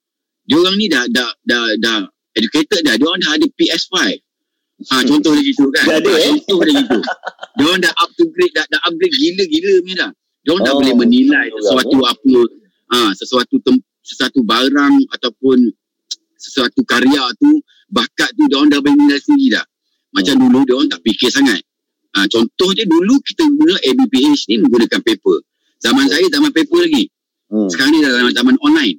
dia 0.47 0.55
orang 0.57 0.75
ni 0.79 0.87
dah 0.87 1.03
dah 1.11 1.29
dah 1.43 1.63
dah 1.77 1.99
educated 2.39 2.81
dah 2.87 2.95
dia 2.95 3.05
orang 3.05 3.21
dah 3.21 3.31
ada 3.35 3.45
PS5 3.59 3.95
ha 3.97 4.95
hmm. 5.01 5.05
contoh 5.09 5.31
dia 5.35 5.43
gitu 5.43 5.65
kan 5.75 5.85
dah 5.85 5.95
ada 5.99 6.09
ha, 6.09 6.19
contoh 6.23 6.59
dia 6.63 6.73
gitu 6.81 6.99
dia 7.57 7.65
orang 7.67 7.81
dah 7.83 7.93
up 7.99 8.09
to 8.15 8.23
grade 8.31 8.53
dah, 8.55 8.65
dah 8.71 8.79
upgrade 8.87 9.15
gila-gila 9.15 9.73
punya 9.83 9.95
dah 10.07 10.11
dia 10.15 10.49
orang 10.55 10.63
oh, 10.63 10.67
dah 10.67 10.73
boleh 10.79 10.95
menilai 10.95 11.45
sesuatu 11.59 11.97
ya. 11.99 12.11
apa 12.15 12.39
ha 12.87 12.99
sesuatu 13.13 13.55
tem, 13.61 13.75
sesuatu 14.07 14.39
barang 14.47 14.95
ataupun 15.11 15.67
sesuatu 16.37 16.79
karya 16.87 17.19
tu 17.41 17.49
bakat 17.91 18.29
tu 18.37 18.45
dia 18.47 18.55
orang 18.61 18.71
dah 18.71 18.81
berminat 18.81 19.19
sendiri 19.19 19.57
dah. 19.59 19.65
Macam 20.15 20.37
Hmm. 20.37 20.43
dulu 20.47 20.59
dia 20.63 20.73
orang 20.77 20.89
tak 20.91 21.01
fikir 21.03 21.29
sangat. 21.33 21.59
Ha, 22.15 22.25
contoh 22.31 22.69
je 22.73 22.87
dulu 22.87 23.19
kita 23.21 23.43
guna 23.45 23.75
ABPH 23.83 24.47
ni 24.49 24.55
menggunakan 24.63 25.01
paper. 25.03 25.37
Zaman 25.83 26.05
saya 26.09 26.25
zaman 26.31 26.49
paper 26.55 26.79
lagi. 26.87 27.03
Hmm. 27.51 27.67
Sekarang 27.69 27.91
ni 27.93 27.99
dah 28.01 28.11
zaman, 28.15 28.31
zaman 28.33 28.55
online. 28.63 28.97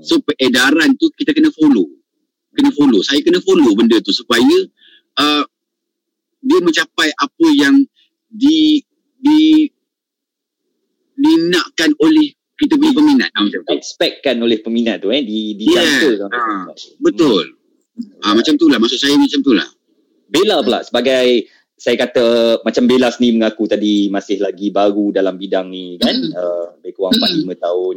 So 0.00 0.18
peredaran 0.18 0.96
tu 0.96 1.12
kita 1.12 1.30
kena 1.30 1.52
follow. 1.52 1.84
Kena 2.50 2.72
follow. 2.72 3.04
Saya 3.04 3.20
kena 3.20 3.44
follow 3.44 3.76
benda 3.76 4.00
tu 4.00 4.08
supaya 4.08 4.56
uh, 5.18 5.44
dia 6.40 6.58
mencapai 6.58 7.12
apa 7.12 7.46
yang 7.52 7.76
di 8.26 8.80
di 9.18 9.68
dinakkan 11.12 11.92
oleh 12.00 12.32
kita 12.56 12.78
punya 12.78 12.92
peminat. 12.94 13.30
Macam 13.34 13.60
tu. 13.62 13.72
expectkan 13.74 14.38
oleh 14.38 14.58
peminat 14.58 15.02
tu 15.02 15.10
eh 15.10 15.22
di 15.22 15.54
di 15.54 15.66
Yeah. 15.68 16.16
jangka 16.16 16.30
Ah, 16.32 16.66
Betul. 16.98 17.44
Ah 18.22 18.32
macam 18.32 18.54
tu 18.56 18.66
lah. 18.66 18.78
Maksud 18.80 18.98
saya 18.98 19.14
macam 19.18 19.40
tu 19.42 19.52
lah. 19.52 19.68
Bella 20.26 20.64
pula 20.64 20.80
sebagai 20.80 21.46
saya 21.76 21.98
kata 21.98 22.24
macam 22.62 22.86
Bella 22.86 23.10
sendiri 23.10 23.36
mengaku 23.36 23.66
tadi 23.66 24.06
masih 24.08 24.38
lagi 24.40 24.70
baru 24.70 25.10
dalam 25.10 25.34
bidang 25.36 25.68
ni 25.68 25.98
kan 25.98 26.14
Mm. 26.14 26.32
uh, 26.32 26.66
lebih 26.80 26.94
kurang 26.94 27.12
4 27.18 27.42
5 27.44 27.58
tahun 27.58 27.96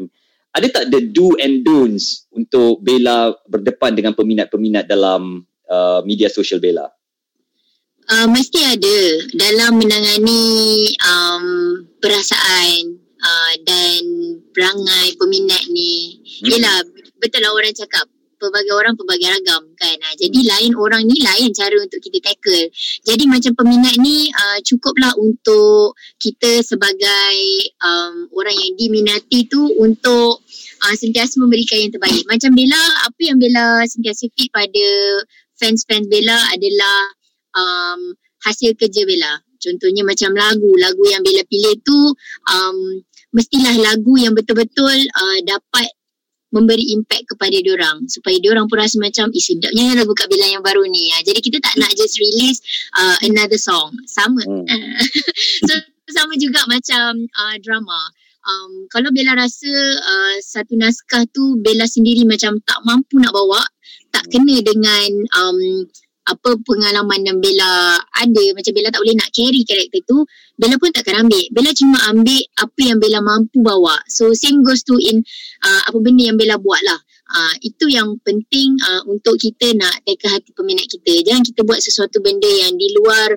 ada 0.56 0.68
tak 0.72 0.88
the 0.88 1.12
do 1.12 1.36
and 1.36 1.68
don'ts 1.68 2.32
untuk 2.32 2.80
Bella 2.80 3.36
berdepan 3.46 3.92
dengan 3.92 4.16
peminat-peminat 4.16 4.88
dalam 4.88 5.44
uh, 5.68 6.00
media 6.08 6.32
sosial 6.32 6.64
Bella 6.64 6.88
Uh, 8.06 8.30
mesti 8.30 8.62
ada 8.62 8.98
dalam 9.34 9.82
menangani 9.82 10.94
um, 11.02 11.46
perasaan 11.98 13.02
uh, 13.18 13.54
dan 13.66 14.02
perangai 14.54 15.18
peminat 15.18 15.66
ni. 15.74 16.22
Hmm. 16.22 16.54
Yelah, 16.54 16.78
betul 17.18 17.42
lah 17.42 17.50
orang 17.58 17.74
cakap 17.74 18.06
pelbagai 18.46 18.74
orang 18.78 18.94
pelbagai 18.94 19.42
ragam 19.42 19.64
kan. 19.74 19.98
Uh, 19.98 20.16
jadi 20.22 20.40
lain 20.46 20.72
orang 20.78 21.02
ni 21.10 21.18
lain 21.18 21.50
cara 21.50 21.74
untuk 21.82 21.98
kita 21.98 22.22
tackle. 22.22 22.70
Jadi 23.02 23.26
macam 23.26 23.58
peminat 23.58 23.98
ni 23.98 24.30
uh, 24.30 24.62
cukuplah 24.62 25.18
untuk 25.18 25.98
kita 26.22 26.62
sebagai 26.62 27.38
um, 27.82 28.30
orang 28.38 28.54
yang 28.54 28.74
diminati 28.78 29.50
tu 29.50 29.66
untuk 29.82 30.46
uh, 30.86 30.96
sentiasa 30.96 31.42
memberikan 31.42 31.82
yang 31.82 31.92
terbaik. 31.92 32.24
Macam 32.30 32.54
Bella, 32.54 32.84
apa 33.10 33.22
yang 33.26 33.42
Bella 33.42 33.82
sentiasa 33.90 34.30
feed 34.38 34.54
pada 34.54 34.88
fans-fans 35.58 36.06
Bella 36.06 36.38
adalah 36.54 37.00
um, 37.58 38.14
hasil 38.46 38.78
kerja 38.78 39.04
Bella. 39.10 39.42
Contohnya 39.58 40.06
macam 40.06 40.38
lagu, 40.38 40.70
lagu 40.78 41.04
yang 41.10 41.26
Bella 41.26 41.42
pilih 41.50 41.74
tu 41.82 42.00
um, 42.54 42.78
mestilah 43.34 43.76
lagu 43.82 44.14
yang 44.16 44.32
betul-betul 44.32 44.96
uh, 44.96 45.40
dapat 45.44 45.90
memberi 46.56 46.96
impact 46.96 47.36
kepada 47.36 47.60
diorang 47.60 48.08
supaya 48.08 48.40
diorang 48.40 48.72
pun 48.72 48.80
rasa 48.80 48.96
macam 49.04 49.28
eh 49.36 49.44
sedapnya 49.44 50.00
lagu 50.00 50.16
Kak 50.16 50.32
Bella 50.32 50.48
yang 50.48 50.64
baru 50.64 50.88
ni. 50.88 51.12
Uh, 51.12 51.22
jadi 51.28 51.40
kita 51.44 51.60
tak 51.60 51.76
nak 51.76 51.92
just 52.00 52.16
release 52.16 52.64
uh, 52.96 53.20
another 53.28 53.60
song. 53.60 53.92
Sama. 54.08 54.40
Hmm. 54.48 54.64
so 55.68 55.74
sama 56.08 56.40
juga 56.40 56.64
macam 56.72 57.28
uh, 57.28 57.56
drama. 57.60 58.00
Um, 58.46 58.88
kalau 58.94 59.12
Bella 59.12 59.36
rasa 59.36 59.68
uh, 60.00 60.38
satu 60.40 60.80
naskah 60.80 61.28
tu 61.34 61.60
Bella 61.60 61.90
sendiri 61.90 62.24
macam 62.24 62.56
tak 62.64 62.80
mampu 62.88 63.20
nak 63.20 63.36
bawa, 63.36 63.60
tak 64.16 64.32
kena 64.32 64.64
dengan 64.64 65.10
um, 65.36 65.60
apa 66.26 66.58
pengalaman 66.66 67.22
yang 67.22 67.38
Bella 67.38 68.02
ada 68.02 68.44
macam 68.58 68.72
Bella 68.74 68.90
tak 68.90 69.02
boleh 69.06 69.16
nak 69.18 69.30
carry 69.30 69.62
karakter 69.62 70.02
tu 70.10 70.26
Bella 70.56 70.80
pun 70.80 70.90
takkan 70.90 71.28
ambil. 71.28 71.44
Bella 71.52 71.72
cuma 71.76 72.00
ambil 72.10 72.42
apa 72.56 72.82
yang 72.82 72.98
Bella 72.98 73.20
mampu 73.20 73.60
bawa. 73.60 74.00
So 74.08 74.32
same 74.32 74.64
goes 74.64 74.88
to 74.88 74.96
in 74.96 75.22
uh, 75.62 75.82
apa 75.86 75.98
benda 76.00 76.32
yang 76.32 76.40
Bella 76.40 76.56
buat 76.56 76.80
lah. 76.82 77.00
Uh, 77.26 77.54
itu 77.66 77.92
yang 77.92 78.16
penting 78.24 78.78
uh, 78.80 79.02
untuk 79.10 79.36
kita 79.36 79.76
nak 79.76 80.00
teka 80.08 80.32
hati 80.32 80.56
peminat 80.56 80.88
kita. 80.88 81.26
Jangan 81.28 81.44
kita 81.44 81.62
buat 81.68 81.84
sesuatu 81.84 82.24
benda 82.24 82.48
yang 82.48 82.74
di 82.80 82.88
luar 82.96 83.36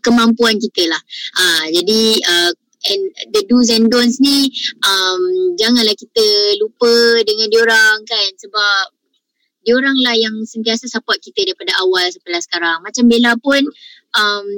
kemampuan 0.00 0.56
kita 0.56 0.88
lah. 0.88 1.02
Uh, 1.36 1.64
jadi 1.74 2.02
uh, 2.24 2.52
and 2.84 3.02
the 3.32 3.42
do's 3.48 3.72
and 3.72 3.88
don'ts 3.88 4.20
ni 4.20 4.52
um, 4.84 5.22
janganlah 5.56 5.96
kita 5.96 6.24
lupa 6.56 7.20
dengan 7.28 7.52
diorang 7.52 8.00
kan. 8.08 8.30
Sebab 8.40 8.93
diorang 9.64 9.96
lah 10.04 10.14
yang 10.14 10.36
sentiasa 10.44 10.86
support 10.86 11.18
kita 11.20 11.44
daripada 11.44 11.72
awal 11.80 12.06
sampai 12.12 12.30
lah 12.36 12.42
sekarang. 12.44 12.78
Macam 12.84 13.04
Bella 13.08 13.32
pun 13.40 13.62
um, 14.14 14.48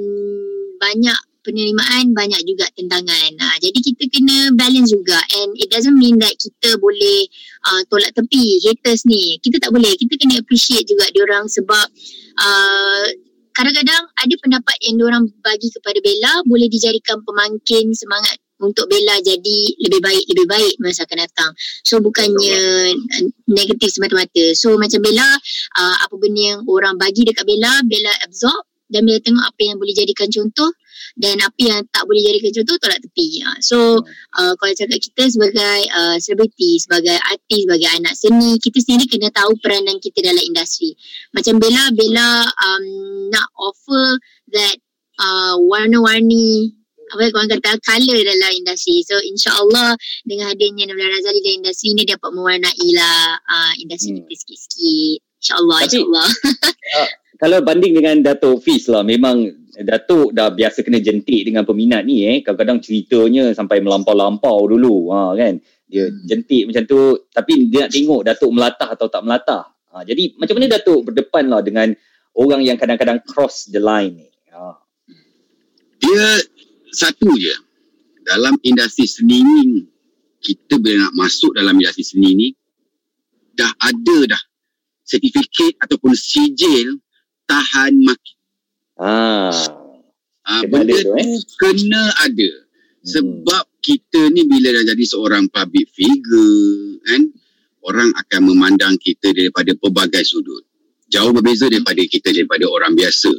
banyak 0.77 1.19
penerimaan, 1.47 2.11
banyak 2.11 2.43
juga 2.43 2.67
tentangan. 2.75 3.31
Uh, 3.39 3.57
jadi 3.63 3.79
kita 3.79 4.03
kena 4.11 4.51
balance 4.59 4.91
juga 4.91 5.15
and 5.39 5.55
it 5.55 5.71
doesn't 5.71 5.95
mean 5.95 6.19
that 6.19 6.35
kita 6.35 6.75
boleh 6.75 7.23
uh, 7.71 7.81
tolak 7.87 8.11
tepi 8.11 8.59
haters 8.67 9.07
ni. 9.07 9.39
Kita 9.39 9.63
tak 9.63 9.71
boleh. 9.71 9.95
Kita 9.95 10.19
kena 10.19 10.43
appreciate 10.43 10.83
juga 10.83 11.07
diorang 11.15 11.47
sebab 11.47 11.87
uh, 12.43 13.07
kadang-kadang 13.55 14.03
ada 14.19 14.35
pendapat 14.43 14.77
yang 14.85 14.95
diorang 14.99 15.23
bagi 15.41 15.71
kepada 15.71 15.97
Bella 16.03 16.43
boleh 16.45 16.67
dijadikan 16.67 17.23
pemangkin 17.23 17.95
semangat 17.95 18.37
untuk 18.61 18.89
Bella 18.89 19.21
jadi 19.21 19.59
lebih 19.85 20.01
baik 20.01 20.25
lebih 20.33 20.47
baik 20.49 20.73
masa 20.81 21.05
akan 21.05 21.19
datang. 21.25 21.51
So 21.85 22.01
bukannya 22.01 22.59
negatif 23.49 23.93
semata-mata. 23.93 24.53
So 24.57 24.77
macam 24.77 25.01
Bella 25.01 25.27
uh, 25.77 25.95
apa 26.01 26.15
benda 26.17 26.57
yang 26.57 26.61
orang 26.65 26.97
bagi 26.97 27.25
dekat 27.25 27.45
Bella, 27.45 27.81
Bella 27.85 28.13
absorb 28.25 28.65
dan 28.87 29.03
Bella 29.03 29.19
tengok 29.21 29.45
apa 29.45 29.61
yang 29.61 29.77
boleh 29.77 29.93
jadikan 29.93 30.31
contoh 30.31 30.71
dan 31.17 31.37
apa 31.41 31.59
yang 31.59 31.79
tak 31.89 32.03
boleh 32.09 32.21
jadikan 32.23 32.51
contoh 32.61 32.75
tolak 32.81 32.99
tepi. 33.03 33.45
Uh, 33.45 33.59
so 33.61 33.77
uh, 34.37 34.53
kalau 34.57 34.73
cakap 34.73 34.97
kita 34.97 35.23
sebagai 35.29 35.77
uh, 35.93 36.17
selebriti, 36.17 36.81
sebagai 36.81 37.17
artis, 37.17 37.61
sebagai 37.67 37.89
anak 37.93 38.13
seni, 38.17 38.57
kita 38.57 38.77
sendiri 38.81 39.05
kena 39.05 39.29
tahu 39.29 39.53
peranan 39.61 40.01
kita 40.01 40.25
dalam 40.25 40.41
industri. 40.41 40.97
Macam 41.33 41.61
Bella, 41.61 41.83
Bella 41.93 42.29
um, 42.47 42.85
nak 43.29 43.47
offer 43.53 44.17
that 44.49 44.77
uh, 45.21 45.55
warna-warni 45.61 46.73
apa 47.07 47.21
yang 47.21 47.31
korang 47.31 47.49
kata 47.49 47.71
colour 47.79 48.19
dalam 48.19 48.51
industri. 48.53 48.99
So 49.03 49.15
insyaAllah 49.17 49.95
dengan 50.23 50.51
hadirnya 50.51 50.85
Nabila 50.85 51.07
Razali 51.09 51.39
dalam 51.39 51.57
industri 51.61 51.87
ni 51.91 52.03
dapat 52.03 52.29
mewarnai 52.29 52.87
lah 52.93 53.19
uh, 53.39 53.73
industri 53.77 54.11
Hmm. 54.11 54.23
kita 54.23 54.33
sikit-sikit. 54.37 55.17
InsyaAllah, 55.37 55.79
Tapi- 55.79 55.91
insyaAllah. 55.93 56.29
kalau 57.41 57.57
banding 57.61 57.93
dengan 57.93 58.15
Datuk 58.19 58.59
Fiz 58.59 58.87
lah 58.87 59.01
memang 59.01 59.45
Datuk 59.77 60.33
dah 60.33 60.49
biasa 60.49 60.81
kena 60.81 60.97
jentik 60.97 61.45
dengan 61.45 61.61
peminat 61.61 62.01
ni 62.01 62.25
eh 62.25 62.41
kadang-kadang 62.41 62.81
ceritanya 62.81 63.53
sampai 63.53 63.77
melampau-lampau 63.77 64.65
dulu 64.65 65.13
ha 65.13 65.37
kan 65.37 65.61
dia 65.85 66.09
Hmm. 66.09 66.25
jentik 66.25 66.65
macam 66.65 66.83
tu 66.83 66.99
tapi 67.29 67.69
dia 67.69 67.85
nak 67.85 67.93
tengok 67.93 68.21
Datuk 68.25 68.49
melatah 68.49 68.89
atau 68.91 69.05
tak 69.05 69.21
melatah 69.21 69.63
ha, 69.93 70.01
jadi 70.01 70.33
macam 70.35 70.57
mana 70.57 70.67
Datuk 70.73 70.99
berdepan 71.05 71.45
lah 71.45 71.61
dengan 71.61 71.93
orang 72.33 72.65
yang 72.65 72.75
kadang-kadang 72.75 73.21
cross 73.23 73.69
the 73.69 73.77
line 73.77 74.17
ni 74.17 74.27
ha. 74.49 74.73
Dia 75.97 76.41
satu 76.91 77.29
je. 77.37 77.55
Dalam 78.27 78.59
industri 78.63 79.07
seni 79.07 79.39
ni, 79.39 79.87
kita 80.43 80.79
bila 80.79 81.07
nak 81.07 81.15
masuk 81.15 81.55
dalam 81.55 81.75
industri 81.79 82.03
seni 82.03 82.29
ni, 82.35 82.47
dah 83.55 83.71
ada 83.79 84.17
dah 84.35 84.43
sertifikat 85.07 85.79
ataupun 85.79 86.11
sijil 86.13 86.99
tahan 87.47 87.95
maki. 88.03 88.33
Ha, 88.99 89.51
Kena 90.47 90.67
benda 90.67 90.95
tu, 90.99 91.11
tu 91.11 91.19
eh? 91.19 91.27
kena 91.59 92.03
ada. 92.23 92.51
Hmm. 92.51 93.07
Sebab 93.07 93.63
kita 93.79 94.31
ni 94.35 94.43
bila 94.47 94.75
dah 94.75 94.83
jadi 94.91 95.03
seorang 95.07 95.47
public 95.47 95.87
figure, 95.95 96.99
kan, 97.07 97.23
orang 97.87 98.11
akan 98.15 98.41
memandang 98.51 98.99
kita 98.99 99.31
daripada 99.31 99.71
pelbagai 99.79 100.27
sudut. 100.27 100.67
Jauh 101.07 101.31
berbeza 101.31 101.71
daripada 101.71 102.03
kita 102.03 102.35
daripada 102.35 102.67
orang 102.67 102.91
biasa. 102.95 103.31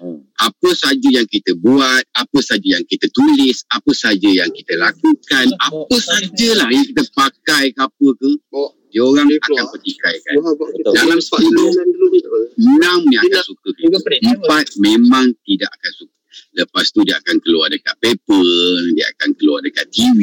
Hmm. 0.00 0.24
apa 0.40 0.70
saja 0.72 1.08
yang 1.12 1.28
kita 1.28 1.52
buat, 1.60 2.00
apa 2.16 2.38
saja 2.40 2.80
yang 2.80 2.84
kita 2.88 3.04
tulis, 3.12 3.68
apa 3.68 3.92
saja 3.92 4.32
yang 4.32 4.48
kita 4.48 4.72
lakukan, 4.80 5.46
apa 5.60 5.96
sajalah 6.00 6.72
yang 6.72 6.88
kita 6.88 7.04
pakai 7.12 7.76
ke 7.76 7.80
apa 7.84 8.06
ke, 8.16 8.30
dia 8.90 9.04
orang 9.04 9.28
akan 9.28 9.64
petikaikan. 9.76 10.34
Betul. 10.40 10.92
Dalam 10.96 11.18
sepuluh, 11.20 11.68
enam 12.56 13.00
yang 13.12 13.22
akan 13.28 13.44
suka 13.44 13.68
kita. 13.76 13.96
Empat 14.24 14.66
memang 14.80 15.30
tidak 15.44 15.68
akan 15.68 15.92
suka. 15.92 16.16
Lepas 16.56 16.90
tu 16.96 17.04
dia 17.04 17.20
akan 17.20 17.36
keluar 17.44 17.68
dekat 17.68 17.94
paper, 18.00 18.48
dia 18.96 19.06
akan 19.14 19.30
keluar 19.36 19.60
dekat 19.60 19.86
TV. 19.92 20.20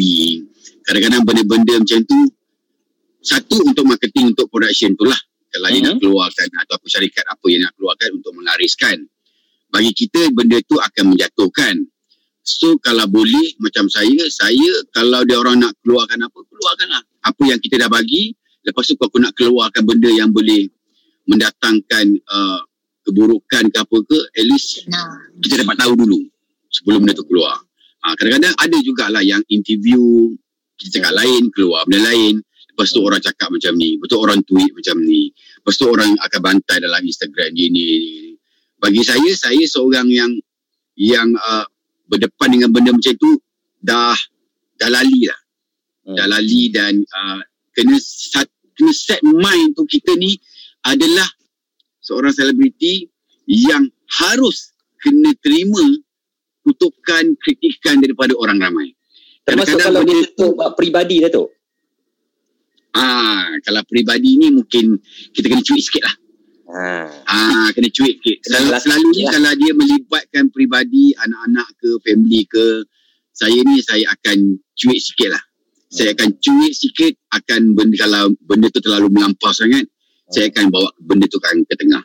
Kadang-kadang 0.84 1.22
benda-benda 1.22 1.86
macam 1.86 2.00
tu, 2.02 2.20
satu 3.22 3.62
untuk 3.62 3.86
marketing, 3.88 4.34
untuk 4.36 4.50
production 4.50 4.98
tu 4.98 5.06
lah. 5.06 5.20
Kalau 5.48 5.68
dia 5.72 5.80
Mhm. 5.80 5.86
nak 5.88 5.96
keluarkan 6.04 6.48
atau 6.66 6.74
apa 6.76 6.86
syarikat 6.92 7.24
apa 7.30 7.46
yang 7.48 7.62
nak 7.64 7.74
keluarkan 7.80 8.10
untuk 8.20 8.34
melariskan 8.36 9.06
bagi 9.72 9.92
kita 9.94 10.32
benda 10.32 10.58
tu 10.66 10.80
akan 10.80 11.16
menjatuhkan. 11.16 11.76
So 12.48 12.80
kalau 12.80 13.04
boleh 13.12 13.60
macam 13.60 13.92
saya, 13.92 14.24
saya 14.32 14.72
kalau 14.96 15.28
dia 15.28 15.36
orang 15.36 15.60
nak 15.60 15.76
keluarkan 15.84 16.24
apa, 16.24 16.40
keluarkanlah. 16.48 17.04
Apa 17.28 17.44
yang 17.44 17.60
kita 17.60 17.76
dah 17.76 17.92
bagi, 17.92 18.32
lepas 18.64 18.88
tu 18.88 18.96
kalau 18.96 19.12
aku 19.12 19.20
nak 19.20 19.34
keluarkan 19.36 19.84
benda 19.84 20.08
yang 20.08 20.32
boleh 20.32 20.72
mendatangkan 21.28 22.06
uh, 22.24 22.64
keburukan 23.04 23.68
ke 23.68 23.78
apa 23.80 23.98
ke, 24.04 24.20
at 24.36 24.46
least 24.48 24.88
Nah, 24.88 25.28
kita 25.44 25.64
dapat 25.64 25.76
tahu 25.76 26.00
dulu 26.00 26.20
sebelum 26.72 27.04
benda 27.04 27.20
tu 27.20 27.28
keluar. 27.28 27.60
Ha, 28.04 28.16
kadang-kadang 28.16 28.56
ada 28.56 28.78
jugalah 28.80 29.24
yang 29.24 29.44
interview, 29.52 30.32
kita 30.80 31.02
cakap 31.04 31.20
lain, 31.20 31.52
keluar 31.52 31.84
benda 31.84 32.08
lain. 32.08 32.40
Lepas 32.40 32.94
Lepas 32.94 32.94
tu 32.94 33.02
orang 33.02 33.22
cakap 33.26 33.50
macam 33.50 33.74
ni. 33.74 33.98
Betul 33.98 34.22
orang 34.22 34.40
tweet 34.46 34.70
macam 34.70 35.02
ni. 35.02 35.34
Lepas 35.34 35.76
tu 35.82 35.90
orang 35.90 36.14
akan 36.14 36.40
bantai 36.46 36.78
dalam 36.78 37.02
Instagram 37.02 37.50
ni 37.58 37.74
ni. 37.74 37.84
ni. 37.84 38.27
Bagi 38.78 39.02
saya, 39.02 39.32
saya 39.34 39.64
seorang 39.66 40.08
yang 40.10 40.32
yang 40.98 41.30
uh, 41.38 41.66
berdepan 42.10 42.58
dengan 42.58 42.70
benda 42.74 42.94
macam 42.94 43.14
tu 43.18 43.32
dah 43.82 44.18
dah 44.78 44.90
lali 44.90 45.26
lah. 45.26 45.40
Hmm. 46.08 46.16
Dah 46.18 46.28
lali 46.30 46.70
dan 46.70 46.94
uh, 47.02 47.42
kena, 47.74 47.98
sat, 48.02 48.48
kena 48.78 48.94
set 48.94 49.22
mind 49.26 49.74
tu 49.78 49.84
kita 49.90 50.14
ni 50.18 50.38
adalah 50.86 51.28
seorang 52.02 52.32
selebriti 52.32 53.10
yang 53.50 53.86
harus 54.24 54.72
kena 55.02 55.34
terima 55.44 55.84
kutukan, 56.64 57.36
kritikan 57.40 58.00
daripada 58.00 58.36
orang 58.36 58.60
ramai. 58.60 58.88
Termasuk 59.48 59.80
kalau 59.80 60.04
dia 60.04 60.28
tu 60.36 60.56
pribadi 60.76 61.24
dah 61.24 61.32
tu? 61.32 61.48
Ah, 62.92 63.56
kalau 63.64 63.86
peribadi 63.88 64.36
ni 64.36 64.52
mungkin 64.52 65.00
kita 65.32 65.48
kena 65.48 65.64
cuit 65.64 65.80
sikit 65.80 66.04
lah. 66.04 66.16
Ah. 66.68 67.08
ah, 67.32 67.68
kena 67.72 67.88
cuit 67.88 68.20
sikit. 68.20 68.38
Sel- 68.44 68.84
selalu 68.84 69.08
ni 69.16 69.24
lah. 69.24 69.32
kalau 69.40 69.52
dia 69.56 69.72
melibatkan 69.72 70.44
peribadi, 70.52 71.16
anak-anak 71.16 71.68
ke, 71.80 71.90
family 72.04 72.44
ke, 72.44 72.84
saya 73.32 73.56
ni 73.64 73.80
saya 73.80 74.04
akan 74.12 74.60
cuit 74.76 75.00
sikit 75.00 75.32
lah. 75.32 75.40
Hmm. 75.40 75.96
Saya 75.96 76.10
akan 76.12 76.30
cuit 76.44 76.74
sikit 76.76 77.14
akan 77.32 77.72
benda, 77.72 77.96
kalau 77.96 78.24
benda 78.44 78.68
tu 78.68 78.84
terlalu 78.84 79.08
melampau 79.16 79.56
sangat, 79.56 79.88
hmm. 79.88 80.32
saya 80.36 80.52
akan 80.52 80.68
bawa 80.68 80.92
benda 81.00 81.26
tu 81.32 81.40
kan 81.40 81.56
ke 81.56 81.74
tengah. 81.80 82.04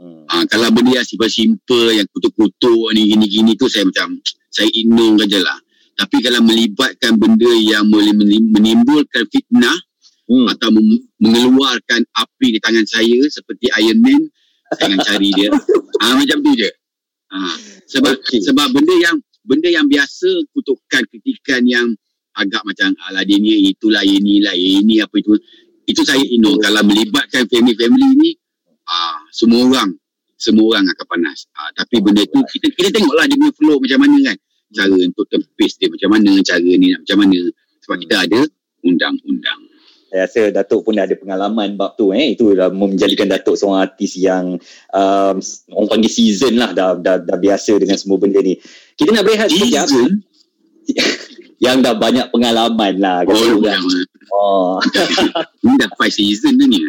Hmm. 0.00 0.26
Ah, 0.26 0.42
kalau 0.50 0.74
benda 0.74 0.98
yang 0.98 1.06
simple-simple, 1.06 1.94
yang 1.94 2.08
kutuk-kutuk 2.10 2.90
ni, 2.90 3.14
gini-gini 3.14 3.54
tu 3.54 3.70
saya 3.70 3.86
macam, 3.86 4.18
saya 4.50 4.66
ignore 4.74 5.22
je 5.30 5.38
lah. 5.38 5.58
Tapi 5.94 6.18
kalau 6.18 6.40
melibatkan 6.42 7.14
benda 7.14 7.52
yang 7.60 7.86
boleh 7.86 8.10
menimbulkan 8.56 9.28
fitnah, 9.28 9.76
hmm. 10.30 10.46
atau 10.54 10.70
mengeluarkan 11.18 12.06
api 12.14 12.46
di 12.54 12.58
tangan 12.62 12.86
saya 12.86 13.26
seperti 13.26 13.66
Iron 13.82 13.98
Man 13.98 14.22
saya 14.78 14.94
akan 14.94 15.00
cari 15.02 15.28
dia. 15.34 15.50
Ha, 15.98 16.14
macam 16.22 16.38
tu 16.46 16.52
je. 16.54 16.70
Ha, 17.30 17.38
sebab 17.90 18.14
okay. 18.14 18.38
sebab 18.38 18.70
benda 18.70 18.94
yang 19.02 19.16
benda 19.42 19.66
yang 19.66 19.86
biasa 19.90 20.30
kutukan 20.54 21.02
kritikan 21.10 21.66
yang 21.66 21.90
agak 22.38 22.62
macam 22.62 22.94
ala 23.10 23.26
dia 23.26 23.42
ni 23.42 23.74
itulah 23.74 24.06
ini 24.06 24.38
lah 24.38 24.54
ini 24.54 25.02
apa 25.02 25.18
itu 25.18 25.34
itu 25.90 26.06
saya 26.06 26.22
ino 26.22 26.54
hmm. 26.54 26.62
kalau 26.62 26.86
melibatkan 26.86 27.50
family-family 27.50 28.08
ni 28.14 28.30
ah 28.86 29.18
semua 29.34 29.66
orang 29.66 29.90
semua 30.38 30.78
orang 30.78 30.86
akan 30.94 31.06
panas. 31.10 31.50
Ah, 31.58 31.68
tapi 31.74 31.98
benda 31.98 32.22
tu 32.30 32.38
kita 32.46 32.70
kita 32.72 32.88
tengoklah 32.94 33.26
dia 33.26 33.36
punya 33.36 33.52
flow 33.58 33.76
macam 33.82 33.98
mana 34.06 34.18
kan. 34.30 34.36
Cara 34.70 34.94
untuk 34.94 35.26
tempis 35.26 35.72
dia 35.82 35.90
macam 35.90 36.14
mana 36.14 36.30
cara 36.46 36.62
ni 36.62 36.94
macam 36.94 37.18
mana. 37.18 37.40
Sebab 37.82 37.96
kita 38.06 38.16
ada 38.22 38.40
undang-undang 38.86 39.69
saya 40.10 40.26
rasa 40.26 40.40
Datuk 40.50 40.82
pun 40.82 40.98
dah 40.98 41.06
ada 41.06 41.14
pengalaman 41.14 41.78
bab 41.78 41.94
tu 41.94 42.10
eh. 42.10 42.34
Itu 42.34 42.50
dah 42.58 42.66
menjadikan 42.74 43.30
Datuk 43.30 43.54
seorang 43.54 43.86
artis 43.86 44.18
yang 44.18 44.58
um, 44.90 45.36
orang 45.70 45.88
panggil 45.88 46.10
season 46.10 46.58
lah 46.58 46.74
dah, 46.74 46.98
dah, 46.98 47.22
dah 47.22 47.38
biasa 47.38 47.78
dengan 47.78 47.94
semua 47.94 48.18
benda 48.18 48.42
ni. 48.42 48.58
Kita 48.98 49.14
nak 49.14 49.22
berehat 49.22 49.54
sekejap 49.54 49.86
yang 51.60 51.84
dah 51.84 51.94
banyak 51.94 52.32
pengalaman 52.32 52.96
lah 52.98 53.22
oh, 53.28 53.60
kan? 53.60 53.80
oh. 54.32 54.80
ni 55.64 55.72
dah 55.76 55.88
5 55.92 56.08
season 56.08 56.56
dah 56.56 56.66
ni 56.66 56.80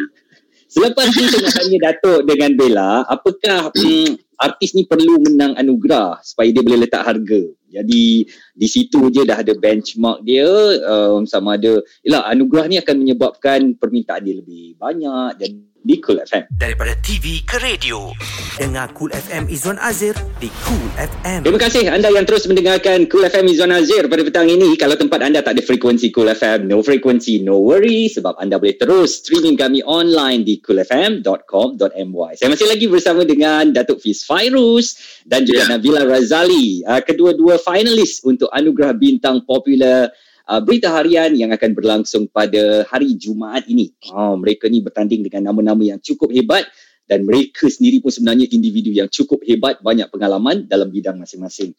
selepas 0.72 1.12
ni 1.12 1.28
saya 1.28 1.40
nak 1.44 1.54
tanya 1.60 1.78
Datuk 1.92 2.20
dengan 2.24 2.50
Bella 2.56 2.90
apakah 3.04 3.68
hmm, 3.76 4.16
artis 4.38 4.74
ni 4.74 4.84
perlu 4.84 5.20
menang 5.22 5.56
anugerah 5.56 6.20
supaya 6.24 6.48
dia 6.50 6.62
boleh 6.64 6.86
letak 6.86 7.04
harga. 7.04 7.42
Jadi 7.72 8.28
di 8.52 8.68
situ 8.68 9.08
je 9.08 9.24
dah 9.24 9.40
ada 9.40 9.56
benchmark 9.56 10.20
dia 10.28 10.44
um, 10.84 11.24
sama 11.24 11.56
ada 11.56 11.80
yalah 12.04 12.28
anugerah 12.28 12.68
ni 12.68 12.76
akan 12.76 12.96
menyebabkan 13.00 13.60
permintaan 13.80 14.22
dia 14.28 14.36
lebih 14.36 14.76
banyak 14.76 15.40
dan 15.40 15.50
di 15.82 15.98
Cool 15.98 16.22
FM. 16.22 16.46
Daripada 16.54 16.94
TV 17.02 17.42
ke 17.42 17.58
radio, 17.58 18.14
dengar 18.54 18.94
Cool 18.94 19.10
FM 19.10 19.50
Izwan 19.50 19.78
Azir 19.82 20.14
di 20.38 20.46
Cool 20.62 20.88
FM. 20.94 21.42
Terima 21.42 21.58
kasih 21.58 21.90
anda 21.90 22.08
yang 22.08 22.22
terus 22.22 22.46
mendengarkan 22.46 23.10
Cool 23.10 23.26
FM 23.26 23.50
Izwan 23.50 23.74
Azir 23.74 24.06
pada 24.06 24.22
petang 24.22 24.46
ini. 24.46 24.78
Kalau 24.78 24.94
tempat 24.94 25.26
anda 25.26 25.42
tak 25.42 25.58
ada 25.58 25.62
frekuensi 25.66 26.14
Cool 26.14 26.30
FM, 26.30 26.70
no 26.70 26.80
frekuensi, 26.86 27.42
no 27.42 27.58
worry 27.58 28.06
sebab 28.06 28.38
anda 28.38 28.62
boleh 28.62 28.78
terus 28.78 29.26
streaming 29.26 29.58
kami 29.58 29.82
online 29.82 30.46
di 30.46 30.62
coolfm.com.my. 30.62 32.32
Saya 32.38 32.48
masih 32.48 32.66
lagi 32.70 32.86
bersama 32.86 33.26
dengan 33.26 33.74
Datuk 33.74 33.98
Fiz 33.98 34.22
Fairuz 34.22 34.96
dan 35.26 35.42
juga 35.42 35.66
yeah. 35.66 35.70
Nabila 35.74 36.06
Razali. 36.06 36.86
Uh, 36.86 37.02
kedua-dua 37.02 37.58
finalis 37.58 38.22
untuk 38.22 38.46
anugerah 38.54 38.94
bintang 38.94 39.42
popular 39.42 40.14
uh, 40.48 40.60
berita 40.62 40.90
harian 40.94 41.34
yang 41.34 41.50
akan 41.52 41.74
berlangsung 41.74 42.30
pada 42.30 42.86
hari 42.88 43.18
Jumaat 43.18 43.66
ini. 43.68 43.92
Oh, 44.14 44.38
mereka 44.38 44.70
ni 44.70 44.80
bertanding 44.80 45.26
dengan 45.26 45.52
nama-nama 45.52 45.82
yang 45.82 46.00
cukup 46.00 46.30
hebat 46.32 46.66
dan 47.10 47.26
mereka 47.26 47.66
sendiri 47.68 47.98
pun 48.00 48.14
sebenarnya 48.14 48.48
individu 48.54 48.94
yang 48.94 49.10
cukup 49.10 49.42
hebat, 49.44 49.82
banyak 49.82 50.08
pengalaman 50.08 50.64
dalam 50.70 50.88
bidang 50.88 51.18
masing-masing. 51.18 51.74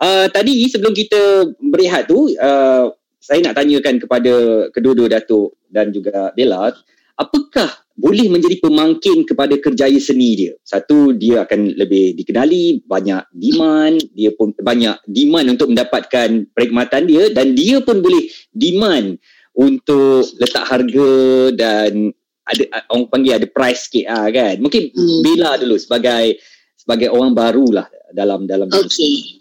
Uh, 0.00 0.26
tadi 0.32 0.66
sebelum 0.66 0.90
kita 0.90 1.52
berehat 1.60 2.10
tu, 2.10 2.32
uh, 2.34 2.90
saya 3.20 3.40
nak 3.44 3.56
tanyakan 3.56 4.02
kepada 4.02 4.32
kedua-dua 4.74 5.08
Datuk 5.20 5.56
dan 5.68 5.94
juga 5.94 6.32
Bella, 6.34 6.74
apakah 7.14 7.83
boleh 7.94 8.26
menjadi 8.26 8.58
pemangkin 8.58 9.22
kepada 9.22 9.54
kerjaya 9.62 9.96
seni 10.02 10.34
dia. 10.34 10.52
Satu, 10.66 11.14
dia 11.14 11.46
akan 11.46 11.78
lebih 11.78 12.18
dikenali, 12.18 12.82
banyak 12.82 13.30
demand, 13.30 14.02
dia 14.10 14.34
pun 14.34 14.50
banyak 14.50 14.98
demand 15.06 15.46
untuk 15.54 15.70
mendapatkan 15.70 16.50
perkhidmatan 16.50 17.02
dia 17.06 17.30
dan 17.30 17.54
dia 17.54 17.78
pun 17.86 18.02
boleh 18.02 18.26
demand 18.50 19.14
untuk 19.54 20.26
letak 20.42 20.66
harga 20.66 21.14
dan 21.54 22.10
ada 22.44 22.62
orang 22.90 23.08
panggil 23.08 23.38
ada 23.38 23.48
price 23.48 23.88
sikit 23.88 24.04
ah 24.10 24.26
kan. 24.28 24.58
Mungkin 24.58 24.90
hmm. 24.90 25.20
Bella 25.22 25.56
dulu 25.56 25.78
sebagai 25.78 26.42
sebagai 26.74 27.08
orang 27.14 27.32
barulah 27.32 27.86
dalam 28.10 28.44
dalam 28.44 28.68
Okey. 28.68 29.40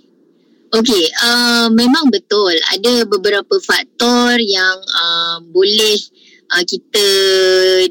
Okey, 0.73 1.05
uh, 1.21 1.69
memang 1.69 2.09
betul 2.09 2.49
ada 2.73 3.05
beberapa 3.05 3.61
faktor 3.61 4.41
yang 4.41 4.77
uh, 4.81 5.37
boleh 5.53 6.01
uh, 6.51 6.63
kita 6.65 7.05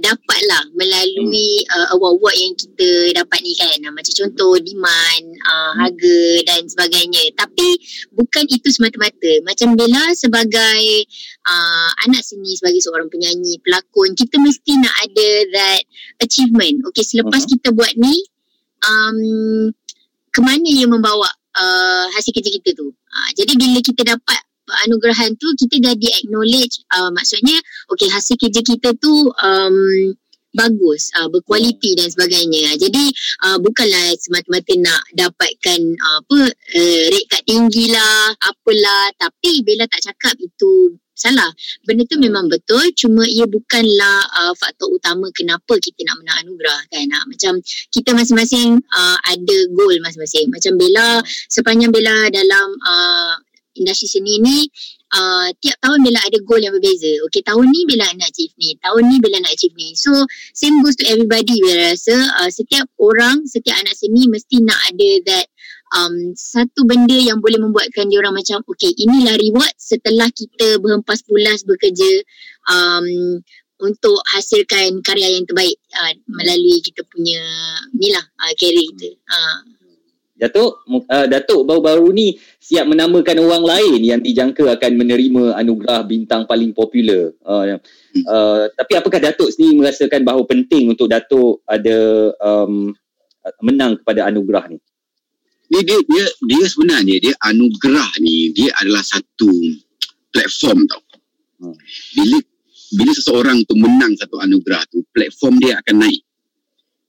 dapatlah 0.03 0.65
melalui 0.77 1.65
hmm. 1.65 1.73
uh, 1.73 1.87
award-award 1.97 2.37
yang 2.37 2.55
kita 2.57 2.89
dapat 3.23 3.39
ni 3.41 3.53
kan. 3.57 3.79
Uh, 3.89 3.93
macam 3.95 4.13
contoh 4.13 4.53
demand 4.61 5.25
uh, 5.47 5.73
harga 5.81 6.21
dan 6.49 6.61
sebagainya. 6.69 7.23
Tapi 7.39 7.69
bukan 8.13 8.45
itu 8.51 8.69
semata-mata. 8.69 9.33
Macam 9.47 9.79
Bella 9.79 10.13
sebagai 10.13 10.83
uh, 11.49 11.91
anak 12.09 12.23
seni 12.23 12.55
sebagai 12.59 12.83
seorang 12.83 13.09
penyanyi 13.09 13.59
pelakon 13.63 14.15
kita 14.19 14.37
mesti 14.39 14.73
nak 14.79 14.95
ada 15.07 15.29
that 15.55 15.83
achievement. 16.23 16.83
Okey 16.91 17.05
selepas 17.07 17.43
uh-huh. 17.43 17.53
kita 17.59 17.69
buat 17.75 17.93
ni 17.99 18.15
um, 18.85 19.19
ke 20.33 20.41
mana 20.41 20.65
ia 20.65 20.89
membawa 20.89 21.29
uh, 21.57 22.07
hasil 22.17 22.33
kerja 22.33 22.51
kita 22.51 22.73
tu? 22.77 22.89
Uh, 22.91 23.29
jadi 23.37 23.53
bila 23.57 23.79
kita 23.85 24.03
dapat 24.17 24.41
anugerahan 24.87 25.35
tu 25.37 25.49
kita 25.59 25.81
dah 25.81 25.95
di 25.97 26.09
acknowledge 26.11 26.83
uh, 26.93 27.11
maksudnya 27.13 27.57
okey 27.93 28.09
hasil 28.09 28.37
kerja 28.41 28.61
kita 28.65 28.97
tu 28.99 29.31
um, 29.31 29.77
bagus 30.53 31.09
uh, 31.17 31.29
berkualiti 31.33 31.97
dan 31.97 32.13
sebagainya. 32.13 32.77
Jadi 32.77 33.05
uh, 33.49 33.59
bukanlah 33.59 34.13
semata-mata 34.21 34.73
nak 34.79 35.03
dapatkan 35.17 35.81
uh, 35.97 36.19
apa 36.23 36.39
uh, 36.53 37.03
rate 37.09 37.29
kad 37.33 37.43
tinggi 37.49 37.89
lah 37.89 38.37
apalah 38.37 39.11
tapi 39.17 39.65
bila 39.65 39.89
tak 39.89 40.13
cakap 40.13 40.37
itu 40.39 40.97
salah. 41.13 41.49
Benda 41.85 42.05
tu 42.09 42.21
memang 42.21 42.49
betul 42.49 42.85
cuma 42.97 43.25
ia 43.25 43.49
bukanlah 43.49 44.19
uh, 44.29 44.55
faktor 44.57 44.93
utama 44.93 45.29
kenapa 45.33 45.77
kita 45.81 46.05
nak 46.05 46.17
menang 46.21 46.39
anugerah 46.47 46.81
kan? 46.93 47.07
Uh, 47.09 47.25
macam 47.29 47.53
kita 47.93 48.11
masing-masing 48.13 48.81
uh, 48.93 49.19
ada 49.25 49.57
goal 49.73 49.97
masing-masing. 50.05 50.53
Macam 50.53 50.77
Bella 50.77 51.21
sepanjang 51.49 51.93
Bella 51.93 52.29
dalam 52.29 52.69
uh, 52.77 53.35
industri 53.77 54.09
seni 54.09 54.39
ni 54.43 54.59
uh, 55.13 55.49
tiap 55.61 55.77
tahun 55.85 56.01
bila 56.03 56.19
ada 56.25 56.39
goal 56.45 56.61
yang 56.61 56.75
berbeza. 56.75 57.13
Okay, 57.29 57.45
tahun 57.45 57.67
ni 57.69 57.81
bila 57.85 58.09
nak 58.17 58.29
achieve 58.33 58.55
ni, 58.57 58.77
tahun 58.81 59.03
ni 59.09 59.17
bila 59.21 59.37
nak 59.45 59.53
achieve 59.53 59.77
ni. 59.77 59.93
So, 59.95 60.11
same 60.57 60.81
goes 60.81 60.97
to 61.01 61.05
everybody 61.09 61.61
bila 61.61 61.93
rasa 61.93 62.17
uh, 62.43 62.51
setiap 62.51 62.89
orang, 62.97 63.45
setiap 63.45 63.77
anak 63.79 63.95
seni 63.97 64.29
mesti 64.29 64.65
nak 64.65 64.81
ada 64.93 65.11
that 65.29 65.47
um, 65.93 66.33
satu 66.35 66.89
benda 66.89 67.17
yang 67.17 67.39
boleh 67.39 67.61
membuatkan 67.61 68.09
dia 68.09 68.19
orang 68.21 68.37
macam 68.37 68.65
okay, 68.65 68.91
inilah 68.97 69.37
reward 69.37 69.73
setelah 69.77 70.29
kita 70.33 70.81
berhempas 70.81 71.21
pulas 71.25 71.63
bekerja 71.69 72.13
um, 72.73 73.41
untuk 73.83 74.23
hasilkan 74.31 75.03
karya 75.03 75.37
yang 75.37 75.45
terbaik 75.45 75.75
uh, 75.99 76.15
melalui 76.31 76.79
kita 76.81 77.03
punya 77.11 77.43
ni 77.99 78.15
lah 78.15 78.23
uh, 78.23 78.53
career 78.57 78.87
kita. 78.95 79.11
Uh. 79.29 79.82
Datuk, 80.43 80.83
uh, 81.07 81.27
Datuk 81.31 81.63
baru-baru 81.63 82.11
ni 82.11 82.35
siap 82.59 82.91
menamakan 82.91 83.39
orang 83.47 83.63
lain 83.63 84.01
yang 84.03 84.19
dijangka 84.19 84.75
akan 84.75 84.93
menerima 84.99 85.55
anugerah 85.55 86.03
bintang 86.03 86.51
paling 86.51 86.75
popular. 86.75 87.31
Uh, 87.47 87.79
uh, 88.27 88.67
tapi 88.75 88.99
apakah 88.99 89.23
Datuk 89.23 89.55
sendiri 89.55 89.79
merasakan 89.79 90.27
bahawa 90.27 90.43
penting 90.43 90.91
untuk 90.91 91.07
Datuk 91.07 91.63
ada 91.63 92.31
um, 92.43 92.91
menang 93.63 94.03
kepada 94.03 94.27
anugerah 94.27 94.67
ni? 94.67 94.83
Dia, 95.71 95.81
dia, 95.87 95.99
dia, 96.11 96.25
dia 96.27 96.65
sebenarnya 96.67 97.17
dia 97.23 97.35
anugerah 97.39 98.11
ni 98.19 98.51
dia 98.51 98.75
adalah 98.83 99.07
satu 99.07 99.49
platform 100.35 100.91
tau. 100.91 101.03
Hmm. 101.63 101.79
Bila 102.19 102.43
bila 102.93 103.13
seseorang 103.15 103.63
tu 103.65 103.79
menang 103.79 104.19
satu 104.19 104.43
anugerah 104.43 104.83
tu 104.91 105.07
platform 105.15 105.63
dia 105.63 105.79
akan 105.81 106.03
naik 106.03 106.21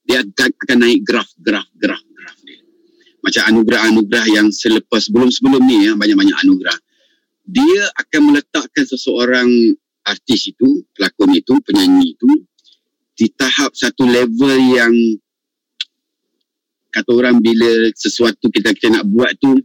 dia 0.04 0.24
akan, 0.24 0.50
akan 0.64 0.78
naik 0.80 1.00
graf 1.04 1.28
graf 1.42 1.68
graf 1.76 2.00
macam 3.24 3.44
anugerah-anugerah 3.50 4.26
yang 4.36 4.48
selepas 4.52 5.08
sebelum-sebelum 5.08 5.64
ni 5.64 5.88
ya, 5.88 5.92
banyak-banyak 5.96 6.38
anugerah 6.44 6.78
dia 7.44 7.84
akan 8.00 8.32
meletakkan 8.32 8.86
seseorang 8.88 9.48
artis 10.04 10.52
itu 10.52 10.84
pelakon 10.96 11.32
itu 11.36 11.56
penyanyi 11.64 12.16
itu 12.16 12.30
di 13.16 13.28
tahap 13.32 13.72
satu 13.76 14.04
level 14.04 14.56
yang 14.76 14.94
kata 16.92 17.10
orang 17.16 17.40
bila 17.40 17.92
sesuatu 17.96 18.52
kita 18.52 18.76
kita 18.76 19.00
nak 19.00 19.08
buat 19.08 19.32
tu 19.40 19.60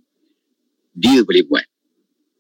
dia 0.95 1.23
boleh 1.23 1.43
buat 1.47 1.67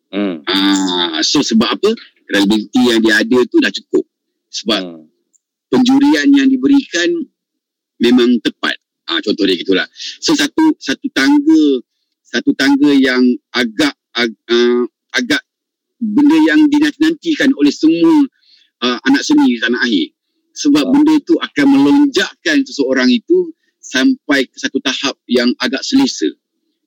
Hmm. 0.08 0.40
Ah, 0.48 1.20
so 1.20 1.44
sebab 1.44 1.68
apa? 1.68 1.90
Credibility 2.28 2.80
yang 2.88 3.00
dia 3.04 3.20
ada 3.20 3.38
tu 3.44 3.56
dah 3.60 3.72
cukup. 3.72 4.04
Sebab 4.48 4.80
hmm. 4.80 5.04
penjurian 5.68 6.28
yang 6.32 6.48
diberikan 6.48 7.08
memang 8.00 8.40
tepat. 8.40 8.80
Ah, 9.08 9.20
contoh 9.24 9.48
dia 9.48 9.56
gitulah. 9.56 9.86
So 10.20 10.36
satu 10.36 10.76
satu 10.76 11.06
tangga 11.16 11.64
satu 12.20 12.52
tangga 12.52 12.92
yang 12.92 13.24
agak 13.56 13.96
ag, 14.12 14.32
uh, 14.52 14.84
agak 15.16 15.40
benda 15.96 16.36
yang 16.44 16.60
dinantikan 16.68 17.48
oleh 17.56 17.72
semua 17.72 18.28
uh, 18.84 18.98
anak 19.08 19.24
seni 19.24 19.56
di 19.56 19.58
tanah 19.58 19.80
air. 19.88 20.12
Sebab 20.52 20.84
hmm. 20.84 20.92
benda 20.92 21.12
itu 21.16 21.34
akan 21.40 21.66
melonjakkan 21.66 22.58
seseorang 22.68 23.08
itu 23.08 23.50
sampai 23.80 24.44
ke 24.44 24.56
satu 24.60 24.76
tahap 24.84 25.16
yang 25.24 25.48
agak 25.56 25.80
selesa. 25.80 26.28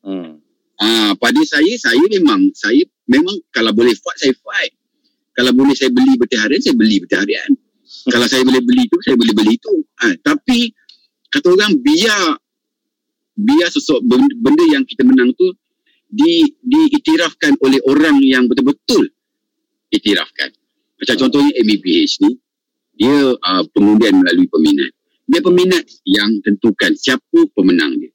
Hmm. 0.06 0.38
Ah, 0.82 1.14
pada 1.18 1.42
saya, 1.46 1.74
saya 1.78 2.02
memang 2.10 2.54
saya 2.58 2.82
memang 3.12 3.36
kalau 3.52 3.76
boleh 3.76 3.92
fight 3.92 4.18
saya 4.18 4.34
fight 4.40 4.74
kalau 5.36 5.52
boleh 5.52 5.76
saya 5.76 5.92
beli 5.92 6.16
bertaharian 6.16 6.62
saya 6.64 6.76
beli 6.80 6.98
bertaharian 7.04 7.50
kalau 8.14 8.28
saya 8.32 8.42
boleh 8.48 8.64
beli 8.64 8.84
tu 8.88 8.98
saya 9.04 9.16
boleh 9.20 9.34
beli 9.36 9.56
tu 9.60 9.74
ha, 10.00 10.16
tapi 10.24 10.72
kata 11.32 11.48
orang 11.50 11.74
biar 11.80 12.38
biar 13.34 13.70
sesuatu 13.72 14.04
benda 14.38 14.66
yang 14.70 14.84
kita 14.84 15.08
menang 15.08 15.32
tu 15.34 15.48
di 16.12 16.44
diiktirafkan 16.60 17.56
oleh 17.64 17.80
orang 17.88 18.20
yang 18.20 18.46
betul-betul 18.46 19.08
iktirafkan 19.90 20.52
macam 21.00 21.16
hmm. 21.16 21.22
contohnya 21.26 21.52
MBPH 21.56 22.28
ni 22.28 22.32
dia 23.00 23.34
uh, 23.34 23.64
pengundian 23.72 24.20
melalui 24.20 24.46
peminat 24.52 24.92
dia 25.32 25.40
peminat 25.40 25.84
yang 26.04 26.30
tentukan 26.44 26.92
siapa 27.00 27.40
pemenang 27.56 27.96
dia 27.96 28.12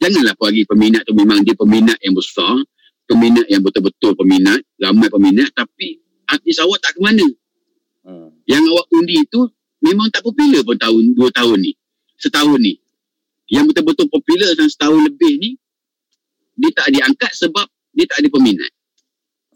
janganlah 0.00 0.34
bagi 0.40 0.64
peminat 0.64 1.04
tu 1.04 1.12
memang 1.12 1.44
dia 1.44 1.52
peminat 1.52 2.00
yang 2.00 2.16
besar 2.16 2.64
peminat 3.04 3.46
yang 3.52 3.60
betul-betul 3.60 4.16
peminat, 4.16 4.60
ramai 4.80 5.08
peminat 5.12 5.52
tapi 5.52 6.00
artis 6.28 6.60
awak 6.60 6.80
tak 6.80 6.96
ke 6.96 7.00
mana. 7.04 7.26
Hmm. 8.04 8.32
Yang 8.48 8.62
awak 8.72 8.86
undi 8.92 9.16
itu 9.24 9.40
memang 9.84 10.08
tak 10.12 10.24
popular 10.24 10.60
pun 10.64 10.76
tahun, 10.76 11.12
dua 11.16 11.28
tahun 11.32 11.58
ni. 11.60 11.72
Setahun 12.24 12.56
ni. 12.56 12.80
Yang 13.52 13.76
betul-betul 13.76 14.08
popular 14.08 14.48
dalam 14.56 14.72
setahun 14.72 15.00
lebih 15.04 15.32
ni, 15.36 15.50
dia 16.56 16.70
tak 16.72 16.88
diangkat 16.88 17.32
sebab 17.36 17.68
dia 17.92 18.08
tak 18.08 18.24
ada 18.24 18.28
peminat. 18.32 18.72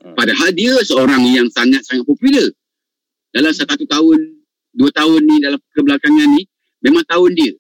Hmm. 0.04 0.12
Padahal 0.12 0.52
dia 0.52 0.76
seorang 0.85 1.24
yang 1.33 1.48
sangat-sangat 1.48 2.04
popular. 2.04 2.52
Dalam 3.33 3.52
satu 3.57 3.88
tahun, 3.88 4.18
dua 4.76 4.92
tahun 4.92 5.20
ni, 5.24 5.37
dalam 5.40 5.57
kebelakangan 5.72 6.28
ni, 6.37 6.44
memang 6.85 7.09
tahun 7.09 7.33
dia. 7.33 7.52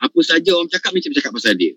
Apa 0.00 0.20
saja 0.24 0.56
orang 0.56 0.72
cakap, 0.72 0.96
macam 0.96 1.12
cakap 1.12 1.30
pasal 1.36 1.52
dia. 1.52 1.76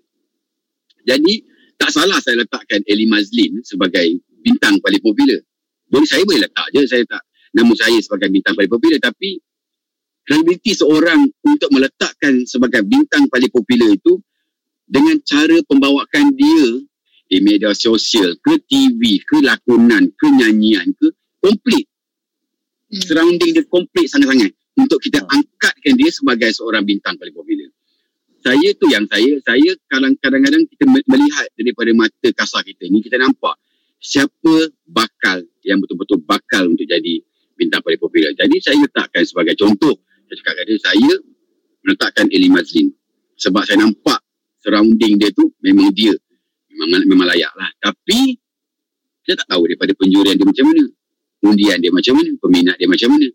Jadi, 1.04 1.44
tak 1.76 1.90
salah 1.92 2.22
saya 2.22 2.40
letakkan 2.40 2.80
Eli 2.88 3.04
Mazlin 3.10 3.60
sebagai 3.66 4.16
bintang 4.40 4.78
paling 4.80 5.02
popular. 5.02 5.42
Boleh 5.90 6.08
saya 6.08 6.22
boleh 6.24 6.46
letak 6.46 6.66
je 6.72 6.88
saya 6.88 7.04
tak 7.04 7.20
nama 7.52 7.72
saya 7.76 7.98
sebagai 8.00 8.32
bintang 8.32 8.56
paling 8.56 8.70
popular 8.70 8.96
tapi 9.02 9.42
kredibiliti 10.22 10.72
seorang 10.74 11.26
untuk 11.42 11.68
meletakkan 11.74 12.46
sebagai 12.46 12.86
bintang 12.86 13.26
paling 13.26 13.50
popular 13.50 13.90
itu 13.90 14.22
dengan 14.86 15.18
cara 15.24 15.56
pembawakan 15.66 16.30
dia 16.34 16.68
di 17.26 17.38
media 17.40 17.72
sosial 17.72 18.36
ke 18.38 18.60
TV 18.68 19.18
ke 19.24 19.40
lakonan 19.40 20.12
ke 20.14 20.26
nyanyian 20.30 20.86
ke 20.94 21.08
komplit 21.40 21.86
hmm. 22.92 23.02
surrounding 23.02 23.50
dia 23.56 23.64
komplit 23.66 24.06
sangat-sangat 24.06 24.52
untuk 24.78 25.00
kita 25.02 25.24
angkatkan 25.26 25.92
dia 25.96 26.10
sebagai 26.12 26.50
seorang 26.54 26.84
bintang 26.86 27.18
paling 27.18 27.34
popular 27.34 27.70
saya 28.42 28.68
tu 28.78 28.90
yang 28.90 29.06
saya 29.06 29.38
saya 29.42 29.70
kadang-kadang 30.18 30.66
kita 30.66 30.84
melihat 30.86 31.46
daripada 31.54 31.90
mata 31.94 32.28
kasar 32.34 32.62
kita 32.66 32.90
ni 32.90 32.98
kita 33.02 33.18
nampak 33.18 33.54
siapa 34.02 34.54
bakal 34.82 35.46
yang 35.62 35.78
betul-betul 35.78 36.18
bakal 36.26 36.66
untuk 36.66 36.84
jadi 36.90 37.22
bintang 37.54 37.80
paling 37.86 38.02
popular. 38.02 38.34
Jadi 38.34 38.58
saya 38.58 38.76
letakkan 38.82 39.22
sebagai 39.22 39.54
contoh 39.54 39.94
saya 40.32 40.36
cakap 40.40 40.54
kata 40.64 40.74
saya 40.80 41.12
meletakkan 41.84 42.26
Eli 42.32 42.48
Mazlin 42.48 42.88
sebab 43.36 43.68
saya 43.68 43.84
nampak 43.84 44.24
surrounding 44.64 45.20
dia 45.20 45.28
tu 45.36 45.52
memang 45.60 45.92
dia 45.92 46.16
memang, 46.72 47.04
memang 47.04 47.26
layak 47.28 47.52
lah. 47.52 47.68
Tapi 47.84 48.40
saya 49.22 49.36
tak 49.44 49.48
tahu 49.52 49.68
daripada 49.68 49.92
penjurian 49.92 50.34
dia 50.40 50.46
macam 50.48 50.64
mana. 50.72 50.84
Undian 51.42 51.78
dia 51.84 51.92
macam 51.92 52.14
mana. 52.16 52.30
Peminat 52.40 52.76
dia 52.80 52.88
macam 52.88 53.08
mana. 53.12 53.28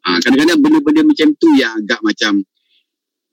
Ha, 0.00 0.08
kadang-kadang 0.18 0.58
benda-benda 0.58 1.02
macam 1.06 1.28
tu 1.38 1.48
yang 1.54 1.72
agak 1.78 2.00
macam 2.02 2.32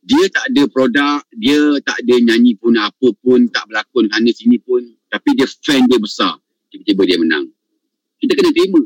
dia 0.08 0.24
tak 0.32 0.46
ada 0.54 0.64
produk, 0.72 1.20
dia 1.36 1.60
tak 1.84 2.00
ada 2.00 2.16
nyanyi 2.22 2.56
pun 2.56 2.72
apa 2.80 3.08
pun, 3.20 3.44
tak 3.52 3.68
berlakon 3.68 4.08
sana 4.08 4.30
sini 4.30 4.56
pun. 4.62 4.86
Tapi 5.10 5.36
dia 5.36 5.50
fan 5.50 5.84
dia 5.90 5.98
besar. 6.00 6.38
Tiba-tiba 6.70 7.02
dia 7.10 7.18
menang. 7.18 7.50
Kita 8.22 8.38
kena 8.38 8.52
terima. 8.54 8.86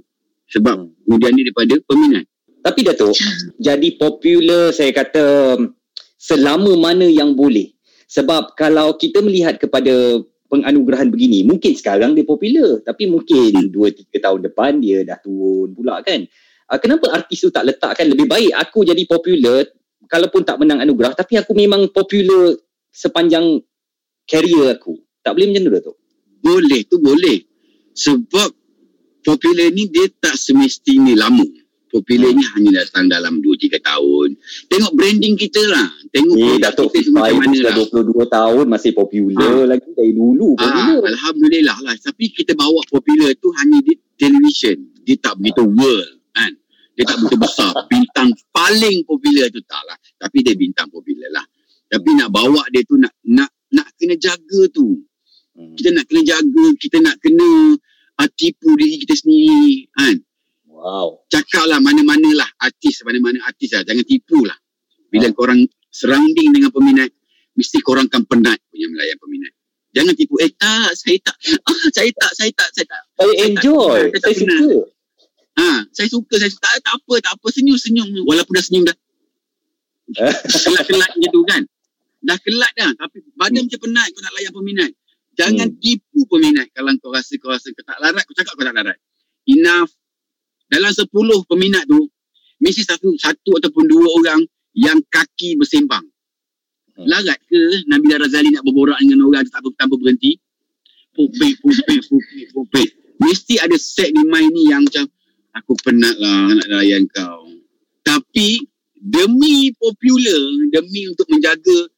Sebab 0.49 0.77
kemudian 1.03 1.31
ni 1.35 1.41
daripada 1.45 1.75
peminat. 1.83 2.25
Tapi 2.61 2.79
Datuk, 2.85 3.17
jadi 3.67 3.89
popular 3.97 4.69
saya 4.73 4.93
kata 4.93 5.57
selama 6.21 6.77
mana 6.77 7.09
yang 7.09 7.33
boleh. 7.33 7.73
Sebab 8.11 8.53
kalau 8.59 8.93
kita 8.99 9.23
melihat 9.23 9.57
kepada 9.57 10.21
penganugerahan 10.51 11.07
begini, 11.07 11.47
mungkin 11.47 11.73
sekarang 11.73 12.11
dia 12.11 12.27
popular. 12.27 12.83
Tapi 12.83 13.07
mungkin 13.07 13.71
2-3 13.71 14.19
tahun 14.19 14.39
depan 14.51 14.83
dia 14.83 15.07
dah 15.07 15.17
turun 15.23 15.71
pula 15.71 16.03
kan. 16.03 16.27
Ah, 16.67 16.79
kenapa 16.79 17.11
artis 17.11 17.43
tu 17.43 17.51
tak 17.51 17.67
letakkan 17.67 18.07
lebih 18.07 18.31
baik 18.31 18.55
aku 18.55 18.87
jadi 18.87 19.03
popular 19.03 19.67
kalaupun 20.07 20.47
tak 20.47 20.55
menang 20.55 20.79
anugerah 20.79 21.11
tapi 21.11 21.35
aku 21.35 21.51
memang 21.51 21.91
popular 21.91 22.55
sepanjang 22.91 23.59
career 24.27 24.75
aku. 24.75 24.99
Tak 25.19 25.35
boleh 25.35 25.51
macam 25.51 25.63
tu 25.67 25.71
tu? 25.83 25.93
Boleh 26.39 26.79
tu 26.87 26.95
boleh. 26.99 27.43
Sebab 27.91 28.49
popular 29.23 29.67
ni 29.71 29.87
dia 29.91 30.07
tak 30.19 30.35
semestinya 30.39 31.27
lama. 31.27 31.43
Popular 31.91 32.31
ni 32.31 32.43
hanya 32.55 32.81
datang 32.81 33.11
dalam 33.11 33.43
2-3 33.43 33.83
tahun. 33.83 34.39
Tengok 34.71 34.91
branding 34.95 35.35
kita 35.35 35.61
lah. 35.67 35.91
Tengok 36.15 36.35
eh, 36.39 36.57
Datuk 36.63 36.89
kita 36.95 37.11
macam 37.11 37.43
mana 37.43 37.57
lah. 37.67 37.75
22 37.75 38.15
tahun 38.31 38.65
masih 38.71 38.91
popular 38.95 39.67
ha. 39.67 39.69
lagi 39.75 39.91
dari 39.91 40.15
dulu. 40.15 40.55
Ha. 40.55 41.03
Alhamdulillah 41.03 41.77
lah. 41.83 41.95
Tapi 41.99 42.31
kita 42.31 42.55
bawa 42.55 42.79
popular 42.87 43.35
tu 43.37 43.51
hanya 43.59 43.83
di 43.83 43.93
television. 44.15 44.79
Dia 45.03 45.19
tak 45.19 45.35
begitu 45.37 45.67
world. 45.67 46.23
Kan? 46.31 46.55
dia 46.95 47.03
tak 47.07 47.17
begitu 47.23 47.37
besar 47.39 47.71
bintang 47.91 48.29
paling 48.51 49.01
popular 49.07 49.47
tu 49.49 49.61
tak 49.63 49.81
lah 49.87 49.97
tapi 50.19 50.43
dia 50.43 50.53
bintang 50.53 50.85
popular 50.91 51.29
lah 51.31 51.45
tapi 51.89 52.09
nak 52.15 52.29
bawa 52.31 52.61
dia 52.71 52.83
tu 52.85 52.95
nak 52.99 53.09
nak 53.25 53.49
nak 53.71 53.87
kena 53.95 54.15
jaga 54.19 54.61
tu 54.69 54.99
hmm. 55.57 55.75
kita 55.79 55.89
nak 55.95 56.05
kena 56.07 56.21
jaga 56.23 56.65
kita 56.77 56.97
nak 56.99 57.15
kena 57.23 57.49
uh, 58.19 58.29
tipu 58.35 58.75
diri 58.75 59.01
kita 59.01 59.15
sendiri 59.17 59.87
kan 59.95 60.15
wow 60.81 61.21
cakap 61.29 61.69
lah 61.69 61.77
mana-mana 61.77 62.33
lah 62.33 62.49
artis 62.65 63.05
mana-mana 63.05 63.37
artis 63.45 63.77
lah 63.77 63.85
jangan 63.85 64.01
tipu 64.01 64.41
lah 64.41 64.57
bila 65.13 65.29
oh. 65.29 65.33
korang 65.37 65.61
surrounding 65.93 66.49
dengan 66.49 66.73
peminat 66.73 67.13
mesti 67.53 67.77
korang 67.85 68.09
akan 68.09 68.25
penat 68.25 68.57
punya 68.73 68.89
melayan 68.89 69.17
peminat 69.21 69.53
Jangan 69.91 70.13
tipu. 70.15 70.39
Eh 70.39 70.51
tak, 70.55 70.95
saya 70.95 71.19
tak. 71.19 71.35
Ah, 71.67 71.87
saya 71.91 72.11
tak, 72.15 72.31
saya 72.31 72.51
tak, 72.55 72.69
saya 72.71 72.85
tak. 72.87 73.03
Saya, 73.19 73.27
saya 73.27 73.31
enjoy. 73.43 73.99
Tak, 74.15 74.19
saya, 74.23 74.23
saya 74.23 74.35
suka. 74.39 74.71
Ha, 75.51 75.67
saya 75.91 76.07
suka, 76.07 76.35
saya 76.39 76.49
suka. 76.51 76.63
Tak, 76.63 76.73
tak 76.79 76.93
apa, 76.95 77.13
tak 77.19 77.33
apa. 77.35 77.47
Senyum-senyum. 77.51 78.07
Walaupun 78.23 78.53
dah 78.55 78.63
senyum 78.63 78.83
dah. 78.87 78.97
Kelat-kelat 80.63 81.11
gitu 81.19 81.39
kan. 81.43 81.61
Dah 82.23 82.37
kelat 82.39 82.71
dah. 82.79 82.91
Tapi 82.95 83.17
badan 83.35 83.51
hmm. 83.51 83.67
macam 83.67 83.79
penat. 83.83 84.07
Kau 84.15 84.21
nak 84.23 84.33
layan 84.39 84.51
peminat. 84.55 84.91
Jangan 85.35 85.67
hmm. 85.75 85.79
tipu 85.83 86.19
peminat. 86.31 86.67
Kalau 86.71 86.91
kau 87.03 87.11
rasa 87.11 87.33
kau 87.35 87.51
rasa 87.51 87.67
kau 87.75 87.83
tak 87.83 87.97
larat, 87.99 88.23
kau 88.23 88.35
cakap 88.35 88.53
kau 88.55 88.63
tak 88.63 88.75
larat. 88.79 88.97
Enough. 89.43 89.91
Dalam 90.71 90.91
sepuluh 90.95 91.43
peminat 91.43 91.83
tu, 91.83 92.07
mesti 92.63 92.87
satu, 92.87 93.11
satu 93.19 93.59
ataupun 93.59 93.91
dua 93.91 94.07
orang 94.23 94.39
yang 94.71 95.03
kaki 95.11 95.59
bersembang. 95.59 96.07
Hmm. 96.95 97.05
Larat 97.07 97.35
ke 97.43 97.59
Nabila 97.91 98.23
Razali 98.23 98.55
nak 98.55 98.63
berborak 98.63 98.95
dengan 99.03 99.27
orang 99.27 99.43
tak 99.51 99.59
tanpa 99.75 99.99
berhenti? 99.99 100.39
Pupik, 101.11 101.59
pupik, 101.59 101.99
pupik, 102.07 102.45
pupik. 102.55 102.89
Mesti 103.19 103.59
ada 103.59 103.75
set 103.75 104.15
di 104.15 104.23
mind 104.23 104.49
ni 104.55 104.71
yang 104.71 104.87
macam 104.87 105.05
aku 105.51 105.75
penat 105.83 106.15
lah 106.15 106.55
nak 106.55 106.67
layan 106.71 107.03
kau. 107.11 107.51
Tapi 108.01 108.63
demi 108.95 109.75
popular, 109.75 110.41
demi 110.71 111.11
untuk 111.11 111.27
menjaga 111.27 111.91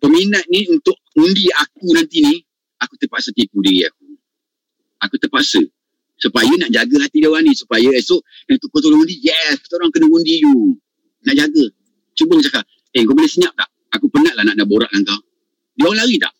peminat 0.00 0.42
ni 0.48 0.66
untuk 0.72 0.96
undi 1.14 1.46
aku 1.52 1.92
nanti 1.94 2.24
ni, 2.24 2.36
aku 2.80 2.96
terpaksa 2.98 3.30
tipu 3.36 3.60
diri 3.62 3.86
aku. 3.86 4.06
Aku 5.04 5.14
terpaksa. 5.20 5.60
Supaya 6.22 6.52
nak 6.54 6.70
jaga 6.70 6.96
hati 7.02 7.18
dia 7.18 7.26
orang 7.26 7.42
ni. 7.42 7.52
Supaya 7.58 7.90
esok 7.98 8.22
yang 8.46 8.56
tu 8.62 8.70
kau 8.70 8.78
tolong 8.78 9.02
undi 9.02 9.18
yes 9.18 9.58
kita 9.58 9.74
orang 9.82 9.90
kena 9.90 10.06
undi 10.06 10.38
you. 10.38 10.78
Nak 11.26 11.34
jaga. 11.34 11.64
Cuba 12.14 12.38
cakap 12.38 12.62
eh 12.94 13.02
kau 13.02 13.18
boleh 13.18 13.26
senyap 13.26 13.50
tak? 13.58 13.66
Aku 13.98 14.06
penat 14.06 14.38
lah 14.38 14.46
nak 14.46 14.54
nak 14.62 14.66
borak 14.70 14.86
dengan 14.94 15.10
kau. 15.10 15.20
Dia 15.74 15.84
orang 15.90 15.98
lari 16.06 16.16
tak? 16.22 16.32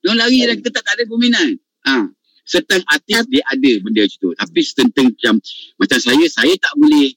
Dia 0.00 0.06
orang 0.08 0.20
lari 0.24 0.38
dan 0.48 0.54
kita 0.64 0.70
tak, 0.72 0.82
tak 0.88 0.94
ada 0.96 1.04
peminat 1.04 1.52
ha. 1.84 1.94
certain 2.48 2.82
artis 2.88 3.22
dia 3.28 3.42
ada 3.44 3.72
benda 3.84 4.00
macam 4.08 4.18
tu. 4.24 4.30
Tapi 4.32 4.60
certain 4.64 5.06
macam 5.12 5.34
macam 5.76 5.98
saya 6.00 6.24
saya 6.32 6.54
tak 6.56 6.72
boleh 6.80 7.12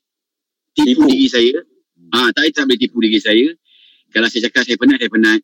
tipu, 0.76 0.92
Tipu. 0.92 1.04
diri 1.08 1.28
saya. 1.32 1.54
Ah 2.12 2.28
ha, 2.28 2.36
tak, 2.36 2.52
tak 2.52 2.68
boleh 2.68 2.80
tipu 2.84 2.98
diri 3.00 3.20
saya. 3.24 3.48
Kalau 4.12 4.28
saya 4.28 4.52
cakap 4.52 4.68
saya 4.68 4.76
penat 4.76 5.00
saya 5.00 5.10
penat. 5.10 5.40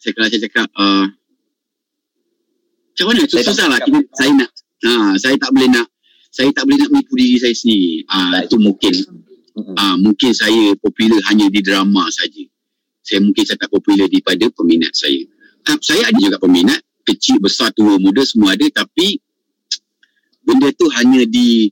Saya 0.00 0.12
kalau 0.16 0.28
saya 0.32 0.40
cakap 0.48 0.66
uh, 0.80 1.06
macam 2.90 3.04
mana? 3.16 3.22
Tak 3.28 3.44
susah 3.46 3.66
lah 3.70 3.78
kita, 3.80 4.00
saya 4.16 4.32
nak 4.34 4.50
ha, 4.86 5.14
saya 5.20 5.36
tak 5.36 5.50
boleh 5.52 5.68
nak 5.68 5.86
saya 6.30 6.54
tak 6.54 6.62
boleh 6.62 6.78
nak 6.78 6.90
menipu 6.94 7.18
diri 7.18 7.36
saya 7.42 7.54
sendiri. 7.54 8.06
Ah 8.06 8.46
itu 8.46 8.56
mungkin. 8.56 8.94
Ah 9.74 9.98
mungkin 9.98 10.30
saya 10.30 10.78
popular 10.78 11.18
hanya 11.26 11.50
di 11.50 11.60
drama 11.60 12.06
saja. 12.14 12.44
Saya 13.02 13.18
mungkin 13.26 13.42
saya 13.42 13.58
tak 13.58 13.74
popular 13.74 14.06
daripada 14.06 14.46
peminat 14.54 14.94
saya. 14.94 15.18
Ah, 15.66 15.76
saya 15.82 16.06
ada 16.06 16.16
juga 16.16 16.38
peminat 16.38 16.78
kecil 17.02 17.42
besar 17.42 17.74
tua 17.74 17.98
muda 17.98 18.22
semua 18.22 18.54
ada 18.54 18.64
tapi 18.70 19.18
benda 20.46 20.70
tu 20.78 20.86
hanya 20.94 21.26
di 21.26 21.68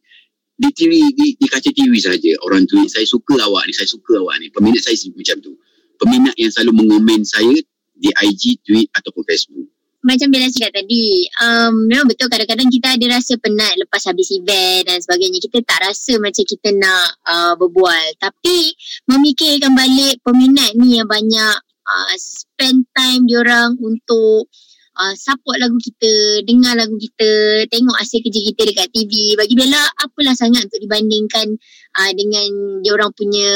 di 0.58 0.68
TV 0.74 1.14
di, 1.14 1.38
di 1.38 1.46
kaca 1.46 1.70
TV 1.70 1.94
saja. 2.02 2.34
Orang 2.42 2.66
tu 2.66 2.82
saya 2.90 3.06
suka 3.06 3.38
awak 3.46 3.70
ni 3.70 3.72
saya 3.72 3.86
suka 3.86 4.18
awak 4.18 4.42
ni. 4.42 4.50
Peminat 4.50 4.82
saya 4.82 4.98
macam 5.14 5.38
tu. 5.38 5.54
Peminat 6.02 6.34
yang 6.34 6.50
selalu 6.50 6.82
mengomen 6.82 7.22
saya 7.22 7.54
di 7.98 8.10
IG, 8.10 8.62
tweet 8.66 8.90
ataupun 8.94 9.22
Facebook. 9.26 9.70
Macam 9.98 10.30
Bella 10.30 10.46
cakap 10.46 10.78
tadi, 10.78 11.26
um, 11.42 11.90
memang 11.90 12.06
betul 12.06 12.30
kadang-kadang 12.30 12.70
kita 12.70 12.94
ada 12.94 13.18
rasa 13.18 13.34
penat 13.42 13.74
lepas 13.82 14.06
habis 14.06 14.30
event 14.30 14.86
dan 14.86 15.02
sebagainya. 15.02 15.42
Kita 15.42 15.58
tak 15.66 15.90
rasa 15.90 16.22
macam 16.22 16.44
kita 16.46 16.70
nak 16.78 17.08
uh, 17.26 17.54
berbual. 17.58 18.06
Tapi 18.22 18.78
memikirkan 19.10 19.74
balik 19.74 20.22
peminat 20.22 20.78
ni 20.78 21.02
yang 21.02 21.08
banyak 21.10 21.56
uh, 21.82 22.14
spend 22.14 22.86
time 22.94 23.26
diorang 23.26 23.74
untuk 23.82 24.46
uh, 24.98 25.14
support 25.18 25.58
lagu 25.58 25.78
kita, 25.82 26.46
dengar 26.46 26.78
lagu 26.78 26.94
kita, 26.94 27.64
tengok 27.66 27.96
hasil 27.98 28.22
kerja 28.22 28.40
kita 28.54 28.62
dekat 28.70 28.88
TV. 28.94 29.34
Bagi 29.34 29.54
Bella, 29.58 29.82
apalah 29.98 30.34
sangat 30.38 30.66
untuk 30.70 30.78
dibandingkan 30.78 31.58
uh, 31.98 32.10
dengan 32.14 32.48
diorang 32.86 33.10
punya 33.14 33.50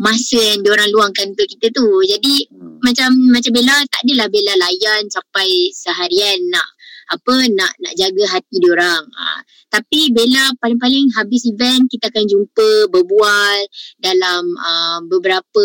masa 0.00 0.40
yang 0.40 0.60
diorang 0.64 0.88
luangkan 0.92 1.32
untuk 1.32 1.48
kita 1.48 1.68
tu. 1.72 1.86
Jadi 2.06 2.48
Hmm. 2.48 2.80
macam 2.80 3.10
macam 3.30 3.52
Bella 3.52 3.76
tak 3.88 4.00
adalah 4.08 4.26
Bella 4.32 4.54
layan 4.56 5.02
sampai 5.12 5.70
seharian 5.72 6.38
nak 6.48 6.68
apa 7.12 7.34
nak 7.52 7.72
nak 7.82 7.92
jaga 7.98 8.24
hati 8.38 8.56
dia 8.56 8.72
orang. 8.72 9.04
Ha, 9.04 9.44
tapi 9.68 10.08
Bella 10.16 10.48
paling-paling 10.62 11.12
habis 11.12 11.44
event 11.44 11.84
kita 11.92 12.08
akan 12.08 12.24
jumpa 12.24 12.88
berbual 12.88 13.58
dalam 14.00 14.42
uh, 14.56 14.98
beberapa 15.10 15.64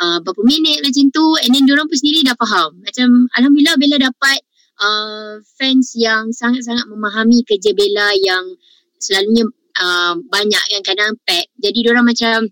uh, 0.00 0.18
berapa 0.24 0.42
minit 0.48 0.80
macam 0.80 1.12
tu 1.12 1.26
and 1.44 1.52
then 1.52 1.68
diorang 1.68 1.84
pun 1.84 1.98
sendiri 1.98 2.24
dah 2.24 2.36
faham. 2.40 2.80
Macam 2.80 3.08
alhamdulillah 3.36 3.76
Bella 3.76 3.96
dapat 4.00 4.38
uh, 4.80 5.32
fans 5.60 5.92
yang 5.98 6.32
sangat-sangat 6.32 6.88
memahami 6.88 7.44
kerja 7.44 7.76
Bella 7.76 8.16
yang 8.16 8.56
selalunya 8.96 9.44
uh, 9.76 10.14
banyak 10.16 10.64
yang 10.72 10.82
kadang 10.86 11.12
pet. 11.26 11.52
Jadi 11.60 11.78
diorang 11.84 12.06
macam 12.08 12.48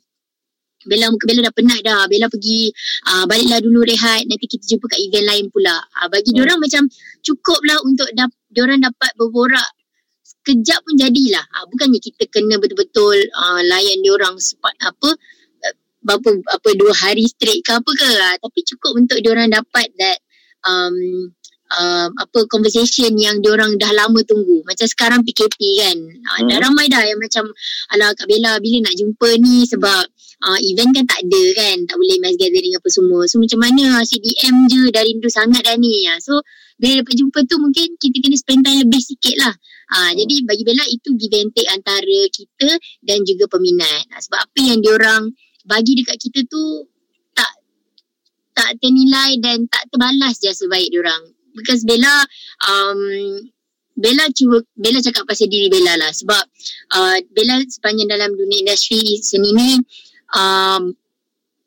Bella 0.86 1.12
Bella 1.12 1.40
dah 1.48 1.54
penat 1.54 1.80
dah. 1.84 2.08
Bella 2.08 2.26
pergi 2.28 2.72
uh, 3.06 3.24
baliklah 3.28 3.60
dulu 3.60 3.84
rehat. 3.84 4.24
Nanti 4.24 4.46
kita 4.48 4.64
jumpa 4.64 4.86
kat 4.88 5.00
event 5.00 5.26
lain 5.28 5.44
pula. 5.52 5.76
Uh, 6.00 6.08
bagi 6.08 6.32
Hmm. 6.32 6.36
diorang 6.40 6.58
macam 6.60 6.82
cukup 7.20 7.60
lah 7.68 7.78
untuk 7.84 8.08
dap- 8.16 8.36
diorang 8.48 8.80
dapat 8.80 9.10
berborak 9.16 9.68
sekejap 10.24 10.80
pun 10.82 10.94
jadilah. 10.96 11.44
Uh, 11.52 11.64
bukannya 11.68 12.00
kita 12.00 12.24
kena 12.28 12.56
betul-betul 12.56 13.16
uh, 13.36 13.60
layan 13.66 14.00
diorang 14.00 14.40
sepat 14.40 14.72
apa 14.80 15.12
uh, 15.68 15.74
berapa 16.00 16.28
apa 16.48 16.68
dua 16.80 16.92
hari 16.96 17.28
straight 17.28 17.60
ke 17.60 17.72
apa 17.76 17.90
ke. 17.92 18.08
Uh, 18.08 18.36
tapi 18.40 18.60
cukup 18.64 18.96
untuk 18.96 19.20
diorang 19.20 19.52
dapat 19.52 19.92
that 20.00 20.16
um, 20.64 20.96
uh, 21.70 22.08
apa 22.08 22.38
conversation 22.48 23.14
yang 23.14 23.38
diorang 23.38 23.76
dah 23.76 23.92
lama 23.92 24.20
tunggu. 24.24 24.64
Macam 24.64 24.86
sekarang 24.88 25.20
PKP 25.22 25.60
kan. 25.84 25.98
Uh, 26.24 26.40
Dah 26.48 26.56
Hmm. 26.58 26.64
ramai 26.72 26.88
dah 26.88 27.04
yang 27.04 27.20
macam 27.20 27.52
ala 27.92 28.16
Kak 28.16 28.26
Bella 28.26 28.56
bila 28.58 28.88
nak 28.88 28.94
jumpa 28.96 29.28
ni 29.38 29.68
sebab 29.68 30.04
uh, 30.40 30.58
event 30.60 30.90
kan 30.96 31.04
tak 31.04 31.20
ada 31.24 31.42
kan. 31.56 31.76
Tak 31.86 31.96
boleh 31.96 32.16
mass 32.20 32.36
gathering 32.40 32.74
apa 32.76 32.88
semua. 32.88 33.20
So 33.28 33.40
macam 33.40 33.60
mana 33.60 34.00
CDM 34.04 34.54
je 34.68 34.82
dah 34.92 35.02
rindu 35.04 35.28
sangat 35.28 35.62
dah 35.64 35.76
ni. 35.76 36.08
Uh, 36.08 36.18
so 36.20 36.40
bila 36.80 37.04
dapat 37.04 37.14
jumpa 37.20 37.38
tu 37.44 37.56
mungkin 37.60 37.86
kita 38.00 38.16
kena 38.24 38.36
spend 38.40 38.64
time 38.64 38.80
lebih 38.88 39.02
sikit 39.04 39.36
lah. 39.36 39.54
Uh, 39.90 40.10
Jadi 40.16 40.34
bagi 40.48 40.62
Bella 40.64 40.84
itu 40.88 41.12
give 41.18 41.34
and 41.36 41.52
take 41.52 41.68
antara 41.68 42.18
kita 42.32 42.68
dan 43.04 43.18
juga 43.28 43.44
peminat. 43.52 44.08
Uh, 44.08 44.20
sebab 44.20 44.40
apa 44.40 44.60
yang 44.60 44.80
diorang 44.80 45.22
bagi 45.68 45.92
dekat 46.00 46.16
kita 46.16 46.40
tu 46.48 46.88
tak 47.36 47.52
tak 48.56 48.70
ternilai 48.80 49.36
dan 49.44 49.68
tak 49.68 49.84
terbalas 49.92 50.40
jasa 50.40 50.64
baik 50.72 50.88
diorang. 50.88 51.20
Because 51.52 51.84
Bella 51.84 52.24
um, 52.64 53.00
Bella 54.00 54.24
cuba 54.32 54.64
Bella 54.72 55.04
cakap 55.04 55.28
pasal 55.28 55.52
diri 55.52 55.68
Bella 55.68 56.00
lah 56.00 56.08
sebab 56.08 56.44
uh, 56.96 57.16
Bella 57.36 57.60
sepanjang 57.68 58.08
dalam 58.08 58.32
dunia 58.32 58.64
industri 58.64 59.20
seni 59.20 59.52
ni 59.52 59.76
um, 60.34 60.94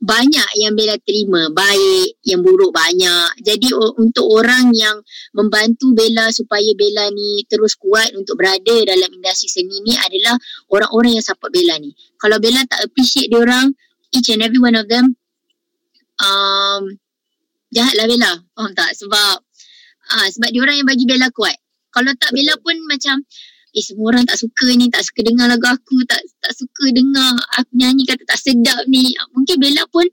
banyak 0.04 0.50
yang 0.60 0.76
Bella 0.76 1.00
terima 1.00 1.48
baik 1.56 2.20
yang 2.28 2.44
buruk 2.44 2.76
banyak. 2.76 3.40
Jadi 3.40 3.72
o- 3.72 3.96
untuk 3.96 4.28
orang 4.28 4.76
yang 4.76 5.00
membantu 5.32 5.96
Bella 5.96 6.28
supaya 6.36 6.76
Bella 6.76 7.08
ni 7.16 7.48
terus 7.48 7.80
kuat 7.80 8.12
untuk 8.12 8.36
berada 8.36 8.76
dalam 8.84 9.10
industri 9.16 9.48
seni 9.48 9.80
ni 9.80 9.96
adalah 9.96 10.36
orang-orang 10.68 11.16
yang 11.16 11.24
support 11.24 11.56
Bella 11.56 11.80
ni. 11.80 11.96
Kalau 12.20 12.36
Bella 12.44 12.68
tak 12.68 12.84
appreciate 12.84 13.32
dia 13.32 13.40
orang 13.40 13.72
each 14.12 14.28
and 14.28 14.44
every 14.44 14.60
one 14.60 14.76
of 14.76 14.92
them 14.92 15.16
um, 16.20 16.84
jahatlah 17.72 18.06
Bella 18.06 18.32
faham 18.54 18.72
tak? 18.76 18.92
Sebab 19.00 19.36
ah 20.04 20.28
sebab 20.28 20.52
dia 20.52 20.62
orang 20.62 20.84
yang 20.84 20.88
bagi 20.88 21.08
Bella 21.08 21.32
kuat. 21.32 21.56
Kalau 21.96 22.12
tak 22.20 22.36
Bella 22.36 22.60
pun 22.60 22.76
macam 22.92 23.24
eh 23.74 23.82
semua 23.82 24.14
orang 24.14 24.30
tak 24.30 24.38
suka 24.38 24.70
ni 24.78 24.86
tak 24.94 25.02
suka 25.02 25.26
dengar 25.26 25.50
lagu 25.50 25.66
aku 25.66 25.98
tak 26.06 26.22
tak 26.38 26.54
suka 26.54 26.94
dengar 26.94 27.34
aku 27.58 27.74
nyanyi 27.74 28.06
kata 28.06 28.22
tak 28.30 28.38
sedap 28.38 28.86
ni. 28.86 29.18
Mungkin 29.34 29.58
Bella 29.58 29.84
pun 29.90 30.06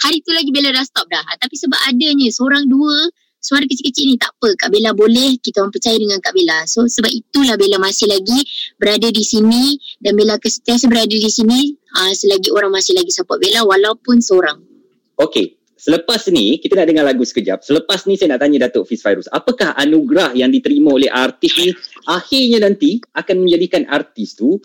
hari 0.00 0.24
tu 0.24 0.32
lagi 0.32 0.48
Bella 0.48 0.72
dah 0.72 0.84
stop 0.84 1.06
dah. 1.12 1.20
Ah, 1.20 1.36
tapi 1.36 1.54
sebab 1.60 1.76
adanya 1.84 2.32
seorang 2.32 2.64
dua 2.64 3.12
suara 3.44 3.68
kecil-kecil 3.68 4.08
ni 4.08 4.16
tak 4.16 4.32
apa. 4.40 4.56
Kak 4.56 4.72
Bella 4.72 4.96
boleh 4.96 5.36
kita 5.36 5.60
orang 5.60 5.76
percaya 5.76 6.00
dengan 6.00 6.16
Kak 6.24 6.32
Bella. 6.32 6.64
So 6.64 6.88
sebab 6.88 7.12
itulah 7.12 7.60
Bella 7.60 7.76
masih 7.76 8.08
lagi 8.08 8.40
berada 8.80 9.12
di 9.12 9.20
sini 9.20 9.76
dan 10.00 10.16
Bella 10.16 10.40
akan 10.40 10.50
sentiasa 10.50 10.88
berada 10.88 11.12
di 11.12 11.28
sini 11.28 11.76
uh, 11.92 12.12
selagi 12.16 12.48
orang 12.56 12.72
masih 12.72 12.96
lagi 12.96 13.12
support 13.12 13.36
Bella 13.36 13.68
walaupun 13.68 14.24
seorang. 14.24 14.64
Okey, 15.20 15.60
selepas 15.84 16.24
ni 16.32 16.56
kita 16.56 16.80
nak 16.80 16.88
dengar 16.88 17.04
lagu 17.04 17.20
sekejap. 17.20 17.60
Selepas 17.60 18.08
ni 18.08 18.16
saya 18.16 18.32
nak 18.32 18.40
tanya 18.40 18.64
Datuk 18.64 18.88
Fiz 18.88 19.04
Fairuz, 19.04 19.28
apakah 19.28 19.76
anugerah 19.76 20.32
yang 20.32 20.48
diterima 20.48 20.96
oleh 20.96 21.12
artis 21.12 21.52
ni 21.60 21.68
akhirnya 22.08 22.64
nanti 22.64 23.04
akan 23.12 23.36
menjadikan 23.44 23.84
artis 23.92 24.32
tu 24.32 24.56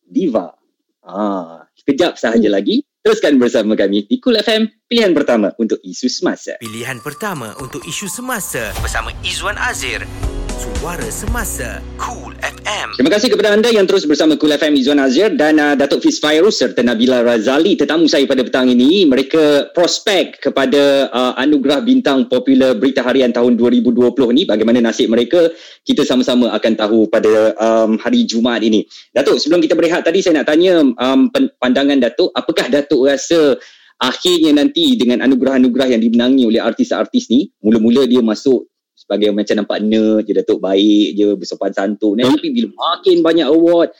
diva? 0.00 0.56
Ah, 1.04 1.68
sekejap 1.76 2.16
sahaja 2.16 2.48
lagi. 2.48 2.80
Teruskan 3.02 3.34
bersama 3.34 3.74
kami 3.74 4.06
di 4.06 4.22
Cool 4.22 4.38
FM, 4.38 4.86
pilihan 4.86 5.10
pertama 5.10 5.50
untuk 5.58 5.82
isu 5.82 6.06
semasa. 6.06 6.54
Pilihan 6.62 7.02
pertama 7.02 7.50
untuk 7.58 7.82
isu 7.82 8.06
semasa 8.06 8.70
bersama 8.78 9.10
Izwan 9.26 9.58
Azir. 9.58 10.06
Suara 10.52 11.08
Semasa 11.08 11.80
Cool 11.96 12.36
FM. 12.44 13.00
Terima 13.00 13.08
kasih 13.08 13.32
kepada 13.32 13.56
anda 13.56 13.72
yang 13.72 13.88
terus 13.88 14.04
bersama 14.04 14.36
Cool 14.36 14.52
FM 14.52 14.76
Izwan 14.76 15.00
Azir 15.00 15.32
dan 15.32 15.56
uh, 15.56 15.72
Datuk 15.72 16.04
Fiz 16.04 16.20
Fairuz 16.20 16.60
serta 16.60 16.84
Nabila 16.84 17.24
Razali 17.24 17.72
tetamu 17.80 18.04
saya 18.04 18.28
pada 18.28 18.44
petang 18.44 18.68
ini. 18.68 19.08
Mereka 19.08 19.72
prospek 19.72 20.44
kepada 20.44 21.08
uh, 21.08 21.32
anugerah 21.40 21.80
bintang 21.80 22.28
popular 22.28 22.76
Berita 22.76 23.00
Harian 23.00 23.32
tahun 23.32 23.56
2020 23.56 24.12
ni. 24.36 24.42
Bagaimana 24.44 24.84
nasib 24.84 25.08
mereka, 25.08 25.48
kita 25.88 26.04
sama-sama 26.04 26.52
akan 26.52 26.72
tahu 26.76 27.08
pada 27.08 27.56
um, 27.56 27.96
hari 27.96 28.28
Jumaat 28.28 28.60
ini. 28.60 28.84
Datuk, 29.08 29.40
sebelum 29.40 29.64
kita 29.64 29.72
berehat 29.72 30.04
tadi 30.04 30.20
saya 30.20 30.44
nak 30.44 30.52
tanya 30.52 30.84
um, 30.84 31.32
pandangan 31.56 31.96
Datuk. 31.96 32.28
Apakah 32.36 32.68
Datuk 32.68 33.08
rasa 33.08 33.56
akhirnya 34.02 34.52
nanti 34.52 34.98
dengan 34.98 35.22
anugerah-anugerah 35.22 35.96
yang 35.96 36.02
dimenangi 36.02 36.44
oleh 36.44 36.58
artis-artis 36.58 37.30
ni, 37.32 37.48
mula-mula 37.62 38.04
dia 38.04 38.20
masuk 38.20 38.71
sebagai 39.12 39.36
macam 39.36 39.54
nampak 39.60 39.78
nerd 39.84 40.24
je 40.24 40.32
Datuk 40.32 40.56
baik 40.56 41.12
je 41.12 41.36
bersopan 41.36 41.76
santun. 41.76 42.16
Hmm. 42.16 42.32
tapi 42.32 42.48
bila 42.48 42.72
makin 42.72 43.20
banyak 43.20 43.44
award 43.44 43.92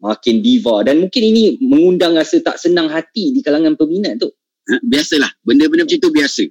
makin 0.00 0.40
diva. 0.40 0.80
Dan 0.80 1.04
mungkin 1.04 1.20
ini 1.20 1.60
mengundang 1.60 2.16
rasa 2.16 2.40
tak 2.40 2.56
senang 2.56 2.88
hati 2.88 3.36
di 3.36 3.44
kalangan 3.44 3.76
peminat 3.76 4.16
tu 4.16 4.32
Ha, 4.64 4.80
biasalah. 4.80 5.28
Benda-benda 5.44 5.84
macam 5.84 6.00
tu 6.00 6.08
biasa. 6.08 6.44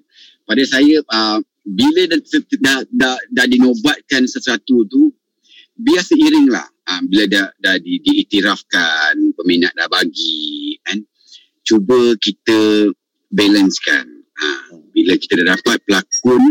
Pada 0.45 0.61
saya 0.69 1.01
uh, 1.01 1.41
bila 1.65 2.05
dah, 2.05 2.19
dah, 2.61 2.79
dah, 2.93 3.17
dah 3.33 3.45
dinobatkan 3.49 4.29
sesuatu 4.29 4.85
tu 4.85 5.09
biar 5.73 6.05
seiring 6.05 6.45
lah. 6.45 6.69
Uh, 6.85 7.01
bila 7.09 7.25
dah, 7.25 7.49
dah 7.57 7.75
di, 7.81 7.97
diiktirafkan 8.05 9.33
peminat 9.33 9.73
dah 9.73 9.89
bagi 9.89 10.77
kan. 10.85 11.01
Cuba 11.65 12.13
kita 12.21 12.93
balancekan. 13.33 14.05
Uh, 14.37 14.85
bila 14.93 15.17
kita 15.17 15.41
dah 15.41 15.57
dapat 15.57 15.81
pelakon 15.81 16.43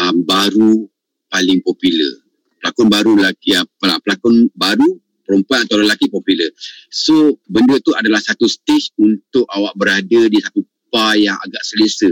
um, 0.00 0.16
baru 0.24 0.88
paling 1.32 1.64
popular 1.64 2.22
pelakon 2.62 2.86
baru 2.86 3.12
lagi 3.18 3.58
uh, 3.58 3.66
pelakon 3.98 4.46
baru 4.54 4.86
perempuan 5.26 5.66
atau 5.66 5.82
lelaki 5.82 6.06
popular. 6.06 6.50
So 6.90 7.42
benda 7.50 7.82
tu 7.82 7.90
adalah 7.98 8.22
satu 8.22 8.46
stage 8.46 8.94
untuk 9.02 9.46
awak 9.50 9.74
berada 9.74 10.20
di 10.30 10.38
satu 10.38 10.62
par 10.92 11.18
yang 11.18 11.34
agak 11.42 11.62
selesa 11.66 12.10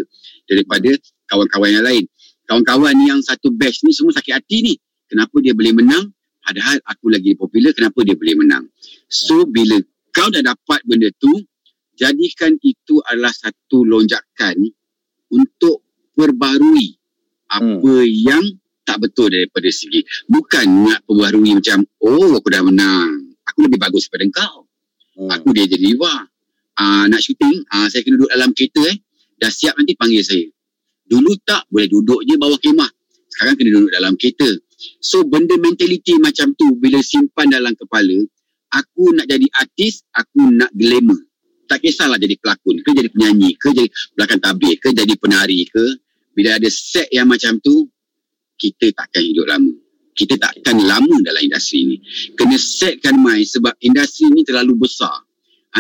daripada 0.51 0.91
kawan-kawan 1.31 1.71
yang 1.71 1.87
lain. 1.87 2.05
Kawan-kawan 2.51 2.97
yang 3.07 3.23
satu 3.23 3.55
batch 3.55 3.87
ni 3.87 3.95
semua 3.95 4.11
sakit 4.11 4.35
hati 4.35 4.57
ni. 4.67 4.75
Kenapa 5.07 5.39
dia 5.39 5.55
boleh 5.55 5.75
menang? 5.75 6.11
Padahal 6.41 6.81
aku 6.83 7.13
lagi 7.13 7.37
popular, 7.37 7.71
kenapa 7.77 8.01
dia 8.03 8.17
boleh 8.17 8.35
menang? 8.43 8.65
So 9.07 9.47
bila 9.47 9.79
kau 10.11 10.33
dah 10.33 10.43
dapat 10.43 10.81
benda 10.89 11.13
tu, 11.21 11.31
jadikan 11.95 12.57
itu 12.65 12.99
adalah 13.07 13.31
satu 13.31 13.87
lonjakan 13.87 14.57
untuk 15.31 15.85
perbarui 16.17 16.97
apa 17.51 17.95
hmm. 18.03 18.11
yang 18.27 18.45
tak 18.91 18.99
betul 18.99 19.31
daripada 19.31 19.71
segi 19.71 20.03
bukan 20.27 20.67
nak 20.91 21.07
perbaharui 21.07 21.63
macam 21.63 21.87
oh 22.03 22.35
aku 22.35 22.51
dah 22.51 22.67
menang. 22.67 23.39
Aku 23.47 23.71
lebih 23.71 23.79
bagus 23.79 24.11
daripada 24.11 24.43
kau 24.43 24.67
hmm. 25.15 25.31
aku 25.31 25.55
dia 25.55 25.71
jadi 25.71 25.95
diva 25.95 26.27
uh, 26.75 27.05
nak 27.07 27.23
syuting 27.23 27.63
uh, 27.71 27.87
saya 27.87 28.03
kena 28.03 28.19
duduk 28.19 28.31
dalam 28.35 28.51
kereta 28.51 28.83
eh. 28.91 28.99
Dah 29.39 29.49
siap 29.49 29.79
nanti 29.79 29.95
panggil 29.95 30.27
saya. 30.27 30.43
Dulu 31.07 31.39
tak 31.47 31.71
boleh 31.71 31.87
duduk 31.87 32.21
je 32.27 32.35
bawah 32.35 32.59
kemah. 32.59 32.91
Sekarang 33.31 33.55
kena 33.55 33.71
duduk 33.79 33.95
dalam 33.95 34.13
kereta. 34.19 34.51
So 34.99 35.23
benda 35.23 35.55
mentality 35.55 36.19
macam 36.19 36.51
tu 36.59 36.75
bila 36.75 36.99
simpan 36.99 37.47
dalam 37.47 37.79
kepala 37.79 38.27
aku 38.75 39.15
nak 39.15 39.31
jadi 39.31 39.47
artis 39.55 40.03
aku 40.11 40.51
nak 40.51 40.75
glamour. 40.75 41.23
Tak 41.71 41.79
kisahlah 41.87 42.19
jadi 42.19 42.35
pelakon 42.43 42.83
ke 42.83 42.91
jadi 42.91 43.07
penyanyi 43.15 43.55
ke 43.55 43.71
jadi 43.71 43.87
belakang 44.19 44.43
tabir 44.43 44.75
ke 44.83 44.91
jadi 44.91 45.15
penari 45.15 45.63
ke. 45.71 45.85
Bila 46.35 46.59
ada 46.59 46.67
set 46.67 47.07
yang 47.15 47.31
macam 47.31 47.63
tu 47.63 47.87
kita 48.61 48.93
takkan 48.93 49.25
hidup 49.25 49.49
lama. 49.49 49.73
Kita 50.13 50.37
takkan 50.37 50.77
lama 50.85 51.17
dalam 51.25 51.41
industri 51.41 51.81
ini. 51.81 51.97
Kena 52.37 52.61
setkan 52.61 53.17
mind 53.17 53.49
sebab 53.49 53.73
industri 53.81 54.29
ini 54.29 54.45
terlalu 54.45 54.77
besar. 54.77 55.25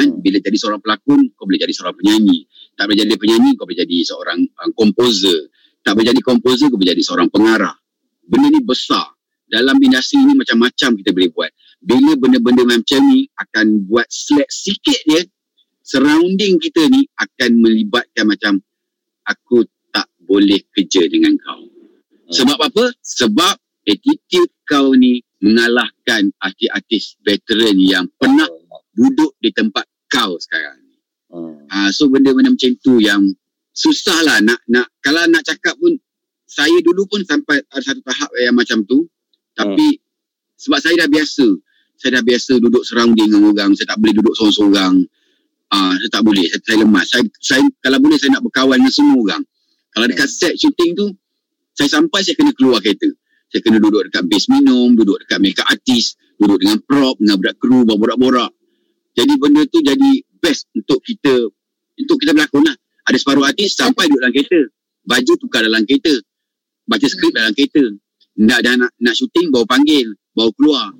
Ha? 0.00 0.06
Bila 0.06 0.40
jadi 0.40 0.56
seorang 0.56 0.80
pelakon, 0.80 1.36
kau 1.36 1.44
boleh 1.44 1.60
jadi 1.60 1.74
seorang 1.76 1.92
penyanyi. 2.00 2.48
Tak 2.72 2.88
boleh 2.88 2.98
jadi 3.04 3.14
penyanyi, 3.20 3.50
kau 3.58 3.68
boleh 3.68 3.80
jadi 3.84 3.96
seorang 4.06 4.40
uh, 4.56 4.70
komposer. 4.72 5.52
Tak 5.84 5.92
boleh 5.92 6.08
jadi 6.14 6.20
komposer, 6.24 6.72
kau 6.72 6.80
boleh 6.80 6.96
jadi 6.96 7.04
seorang 7.04 7.28
pengarah. 7.28 7.76
Benda 8.24 8.48
ni 8.48 8.64
besar. 8.64 9.12
Dalam 9.50 9.76
industri 9.82 10.22
ini 10.22 10.32
macam-macam 10.38 10.90
kita 10.94 11.10
boleh 11.10 11.30
buat. 11.34 11.50
Bila 11.82 12.12
benda-benda 12.16 12.62
macam 12.64 13.00
ni 13.10 13.26
akan 13.34 13.90
buat 13.90 14.06
slack 14.08 14.46
sikit 14.46 15.00
dia, 15.10 15.26
surrounding 15.82 16.62
kita 16.62 16.86
ni 16.86 17.02
akan 17.18 17.50
melibatkan 17.58 18.30
macam 18.30 18.62
aku 19.26 19.66
tak 19.90 20.06
boleh 20.22 20.62
kerja 20.70 21.02
dengan 21.10 21.34
kau. 21.42 21.79
Sebab 22.30 22.58
apa? 22.58 22.84
Sebab 23.02 23.54
attitude 23.86 24.52
kau 24.68 24.94
ni 24.94 25.18
mengalahkan 25.40 26.30
artis-artis 26.38 27.18
veteran 27.24 27.74
yang 27.80 28.06
pernah 28.14 28.46
duduk 28.94 29.34
di 29.40 29.50
tempat 29.50 29.88
kau 30.06 30.36
sekarang. 30.36 30.78
Hmm. 31.30 31.64
Uh, 31.70 31.90
so 31.94 32.10
benda-benda 32.10 32.52
macam 32.52 32.74
tu 32.82 32.98
yang 32.98 33.22
susah 33.70 34.18
lah 34.26 34.38
nak, 34.42 34.60
nak 34.66 34.90
kalau 34.98 35.22
nak 35.30 35.46
cakap 35.46 35.78
pun 35.78 35.94
saya 36.44 36.74
dulu 36.82 37.06
pun 37.06 37.22
sampai 37.22 37.62
ada 37.62 37.78
satu 37.78 38.02
tahap 38.02 38.30
yang 38.42 38.58
macam 38.58 38.82
tu 38.82 39.06
tapi 39.54 39.94
hmm. 39.94 40.02
sebab 40.58 40.78
saya 40.82 41.06
dah 41.06 41.08
biasa 41.08 41.46
saya 41.94 42.18
dah 42.18 42.24
biasa 42.26 42.58
duduk 42.58 42.82
surrounding 42.82 43.30
dengan 43.30 43.54
orang 43.54 43.70
saya 43.78 43.94
tak 43.94 44.02
boleh 44.02 44.14
duduk 44.18 44.34
seorang-seorang 44.34 44.94
uh, 45.70 45.92
saya 45.94 46.10
tak 46.10 46.22
boleh 46.26 46.44
saya, 46.50 46.62
saya 46.66 46.76
lemas 46.82 47.06
saya, 47.06 47.22
saya, 47.38 47.62
kalau 47.78 47.98
boleh 48.02 48.18
saya 48.18 48.30
nak 48.34 48.42
berkawan 48.42 48.76
dengan 48.82 48.92
semua 48.92 49.16
orang 49.22 49.42
kalau 49.94 50.06
dekat 50.10 50.26
hmm. 50.26 50.34
set 50.34 50.54
shooting 50.58 50.90
tu 50.98 51.06
saya 51.80 51.88
sampai 51.96 52.20
saya 52.20 52.36
kena 52.36 52.52
keluar 52.52 52.84
kereta. 52.84 53.08
Saya 53.48 53.64
kena 53.64 53.80
duduk 53.80 54.04
dekat 54.04 54.28
base 54.28 54.52
minum, 54.52 54.92
duduk 54.92 55.16
dekat 55.24 55.40
makeup 55.40 55.64
artis, 55.64 56.20
duduk 56.36 56.60
dengan 56.60 56.76
prop, 56.84 57.16
dengan 57.16 57.40
budak 57.40 57.56
kru, 57.56 57.88
borak-borak. 57.88 58.52
Jadi 59.16 59.32
benda 59.40 59.64
tu 59.64 59.80
jadi 59.80 60.20
best 60.44 60.68
untuk 60.76 61.00
kita 61.00 61.48
untuk 61.96 62.16
kita 62.20 62.36
berlakon 62.36 62.68
lah. 62.68 62.76
Ada 63.08 63.16
separuh 63.16 63.48
artis 63.48 63.80
sampai 63.80 64.12
duduk 64.12 64.20
dalam 64.20 64.34
kereta. 64.36 64.60
Baju 65.08 65.32
tukar 65.40 65.64
dalam 65.64 65.82
kereta. 65.88 66.14
Baca 66.84 67.06
skrip 67.08 67.32
dalam 67.32 67.56
kereta. 67.56 67.82
Nak 68.44 68.60
dah 68.60 68.74
nak, 68.76 68.92
nak 69.00 69.14
syuting, 69.16 69.48
bawa 69.48 69.64
panggil. 69.64 70.12
Bawa 70.36 70.52
keluar. 70.52 70.92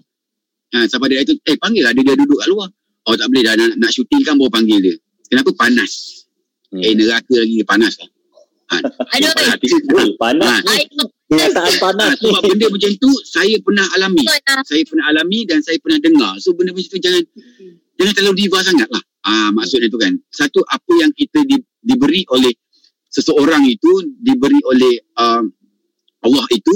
Ha, 0.72 0.88
sampai 0.88 1.12
dia 1.12 1.20
itu, 1.28 1.36
eh 1.44 1.60
panggil 1.60 1.84
lah 1.84 1.92
dia, 1.92 2.08
dia 2.08 2.16
duduk 2.16 2.40
kat 2.40 2.48
luar. 2.48 2.72
Oh 3.04 3.14
tak 3.20 3.28
boleh 3.28 3.42
dah 3.44 3.52
nak, 3.52 3.76
nak 3.76 3.90
syuting 3.92 4.24
kan 4.24 4.40
bawa 4.40 4.48
panggil 4.48 4.80
dia. 4.80 4.96
Kenapa? 5.28 5.52
Panas. 5.52 6.24
Hmm. 6.72 6.80
Eh 6.80 6.96
neraka 6.96 7.36
lagi 7.36 7.60
panas 7.68 8.00
lah. 8.00 8.08
Aduh, 8.70 10.14
panas. 10.16 10.62
Kenyataan 11.30 11.74
panas 11.78 12.14
ni. 12.18 12.30
Sebab 12.30 12.42
benda 12.42 12.66
macam 12.70 12.90
tu 12.98 13.10
saya 13.26 13.54
pernah 13.62 13.86
alami. 13.98 14.24
Saya 14.66 14.82
pernah 14.86 15.04
alami 15.10 15.40
dan 15.46 15.58
saya 15.62 15.78
pernah 15.78 15.98
dengar. 16.02 16.32
So 16.42 16.54
benda 16.54 16.74
macam 16.74 16.90
tu 16.90 16.98
jangan 16.98 17.22
jangan 17.98 18.12
terlalu 18.14 18.34
diva 18.46 18.58
sangat 18.62 18.88
lah. 18.90 19.02
Ah, 19.26 19.50
maksudnya 19.54 19.90
tu 19.90 19.98
kan. 19.98 20.14
Satu 20.30 20.62
apa 20.66 20.92
yang 20.98 21.10
kita 21.14 21.42
di, 21.46 21.58
diberi 21.82 22.26
oleh 22.34 22.50
seseorang 23.10 23.66
itu 23.66 23.90
diberi 24.22 24.62
oleh 24.62 25.02
uh, 25.18 25.42
Allah 26.22 26.46
itu 26.54 26.74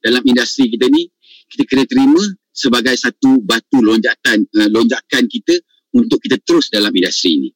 dalam 0.00 0.20
industri 0.28 0.68
kita 0.68 0.86
ni 0.92 1.08
kita 1.48 1.64
kena 1.64 1.88
terima 1.88 2.20
sebagai 2.52 2.94
satu 3.00 3.40
batu 3.40 3.80
lonjakan 3.80 4.44
uh, 4.44 4.68
lonjakan 4.68 5.24
kita 5.24 5.56
untuk 5.96 6.20
kita 6.22 6.38
terus 6.44 6.68
dalam 6.70 6.92
industri 6.92 7.36
ini. 7.36 7.50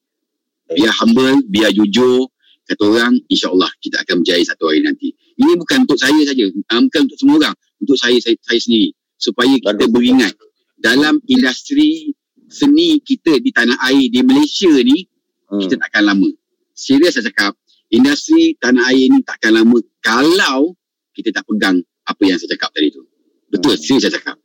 Biar 0.65 0.93
humble, 0.97 1.45
biar 1.45 1.69
jujur, 1.69 2.25
kata 2.65 2.83
orang 2.85 3.13
insyaallah 3.29 3.69
kita 3.79 4.01
akan 4.01 4.25
berjaya 4.25 4.43
satu 4.43 4.69
hari 4.69 4.81
nanti. 4.81 5.13
Ini 5.37 5.53
bukan 5.57 5.85
untuk 5.85 5.99
saya 6.01 6.17
saja 6.25 6.45
uh, 6.49 6.81
bukan 6.85 7.01
untuk 7.05 7.17
semua 7.17 7.35
orang. 7.45 7.55
Untuk 7.81 7.97
saya 7.99 8.17
saya, 8.17 8.35
saya 8.41 8.59
sendiri. 8.59 8.89
Supaya 9.15 9.53
kita 9.55 9.85
beringat 9.87 10.33
dalam 10.75 11.21
industri 11.29 12.11
seni 12.49 13.01
kita 13.01 13.41
di 13.41 13.49
tanah 13.49 13.77
air 13.89 14.11
di 14.11 14.21
Malaysia 14.21 14.69
ni 14.81 15.05
hmm. 15.49 15.61
kita 15.65 15.75
takkan 15.81 16.05
lama. 16.09 16.29
Serius 16.75 17.15
saya 17.15 17.31
cakap 17.31 17.53
industri 17.89 18.57
tanah 18.59 18.91
air 18.91 19.07
ni 19.09 19.21
takkan 19.23 19.55
lama 19.55 19.77
kalau 20.03 20.75
kita 21.15 21.31
tak 21.31 21.47
pegang 21.47 21.79
apa 22.05 22.21
yang 22.21 22.37
saya 22.37 22.53
cakap 22.57 22.69
tadi 22.75 22.91
tu. 22.93 23.01
Betul 23.49 23.77
hmm. 23.77 23.81
serius 23.81 24.03
saya 24.09 24.13
cakap 24.19 24.35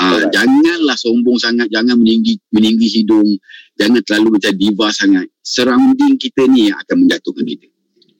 Uh, 0.00 0.24
janganlah 0.32 0.96
sombong 0.96 1.36
sangat, 1.36 1.68
jangan 1.68 1.92
meninggi 2.00 2.40
meninggi 2.56 2.88
hidung, 2.88 3.36
jangan 3.76 4.00
terlalu 4.08 4.40
macam 4.40 4.52
diva 4.56 4.88
sangat. 4.88 5.28
Surrounding 5.44 6.16
kita 6.16 6.48
ni 6.48 6.72
yang 6.72 6.80
akan 6.80 7.04
menjatuhkan 7.04 7.44
kita. 7.44 7.68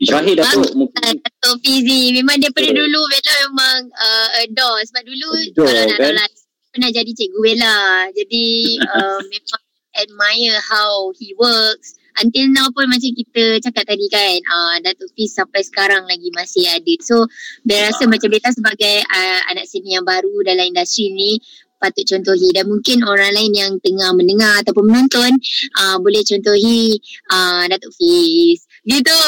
Terakhir 0.01 0.35
Datuk 0.41 0.73
mungkin 0.73 1.21
Datuk 1.21 1.57
Fizi 1.61 2.17
Memang 2.17 2.41
daripada 2.41 2.73
yeah. 2.73 2.77
dulu 2.81 3.01
Bella 3.05 3.35
memang 3.45 3.81
uh, 3.93 4.29
adore 4.41 4.81
Sebab 4.89 5.03
dulu 5.05 5.29
Adore 5.53 5.69
Kalau 5.69 5.85
nak 5.85 5.99
kan? 6.01 6.15
tahu 6.17 6.29
Pernah 6.73 6.91
jadi 6.95 7.11
cikgu 7.13 7.41
Bella 7.45 7.79
Jadi 8.17 8.47
uh, 8.97 9.21
Memang 9.29 9.63
admire 10.01 10.57
How 10.65 11.13
he 11.21 11.37
works 11.37 12.01
Until 12.17 12.49
now 12.49 12.73
pun 12.73 12.89
Macam 12.89 13.13
kita 13.13 13.61
cakap 13.61 13.85
tadi 13.93 14.09
kan 14.09 14.41
uh, 14.49 14.81
Datuk 14.81 15.13
Fiz 15.13 15.37
sampai 15.37 15.61
sekarang 15.69 16.09
lagi 16.09 16.33
Masih 16.33 16.65
ada 16.73 16.95
So 17.05 17.29
Bella 17.69 17.93
rasa 17.93 18.09
macam 18.09 18.33
Bella 18.33 18.57
sebagai 18.57 19.05
uh, 19.05 19.41
Anak 19.53 19.69
seni 19.69 20.01
yang 20.01 20.09
baru 20.09 20.33
Dalam 20.49 20.65
industri 20.65 21.13
ni 21.13 21.37
patut 21.81 22.05
contohi. 22.05 22.53
Dan 22.53 22.69
mungkin 22.69 23.03
orang 23.09 23.33
lain 23.33 23.53
yang 23.57 23.73
tengah 23.81 24.13
mendengar 24.13 24.61
ataupun 24.61 24.85
menonton 24.87 25.33
uh, 25.81 25.97
boleh 25.97 26.21
contohi 26.21 27.01
uh, 27.33 27.65
Datuk 27.67 27.97
Fiz. 27.97 28.69
Gitu. 28.85 29.21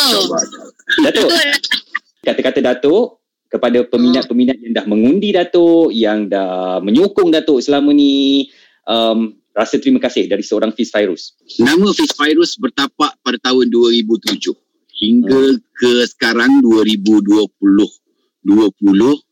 Datuk 1.00 1.32
kata-kata 2.22 2.62
Datuk 2.62 3.18
kepada 3.50 3.84
peminat-peminat 3.84 4.56
yang 4.62 4.72
dah 4.72 4.86
mengundi 4.88 5.28
Datuk 5.34 5.92
yang 5.92 6.30
dah 6.30 6.80
menyokong 6.80 7.28
Datuk 7.28 7.60
selama 7.60 7.92
ni 7.92 8.48
um, 8.88 9.36
rasa 9.52 9.76
terima 9.76 10.00
kasih 10.00 10.30
dari 10.30 10.40
seorang 10.40 10.72
Fiz 10.72 10.88
Fairuz. 10.88 11.36
Nama 11.60 11.88
Fiz 11.92 12.14
Fairuz 12.16 12.56
bertapak 12.56 13.20
pada 13.20 13.36
tahun 13.42 13.68
2007 13.68 14.56
hingga 15.02 15.42
hmm. 15.52 15.60
ke 15.76 15.92
sekarang 16.08 16.62
2020 16.64 17.50
20 18.46 19.31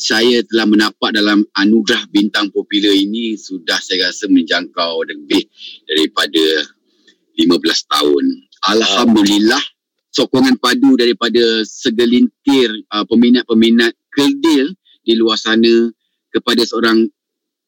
saya 0.00 0.40
telah 0.48 0.64
menapak 0.64 1.12
dalam 1.12 1.44
anugerah 1.60 2.08
bintang 2.08 2.48
popular 2.48 2.96
ini 2.96 3.36
sudah 3.36 3.76
saya 3.84 4.08
rasa 4.08 4.32
menjangkau 4.32 5.04
lebih 5.04 5.44
daripada 5.84 6.40
15 7.36 7.92
tahun. 7.92 8.24
Alhamdulillah 8.64 9.60
sokongan 10.08 10.56
padu 10.56 10.96
daripada 10.96 11.60
segelintir 11.68 12.72
uh, 12.88 13.04
peminat-peminat 13.04 13.92
kerdil 14.08 14.72
di 15.04 15.12
luar 15.20 15.36
sana 15.36 15.92
kepada 16.32 16.64
seorang 16.64 17.04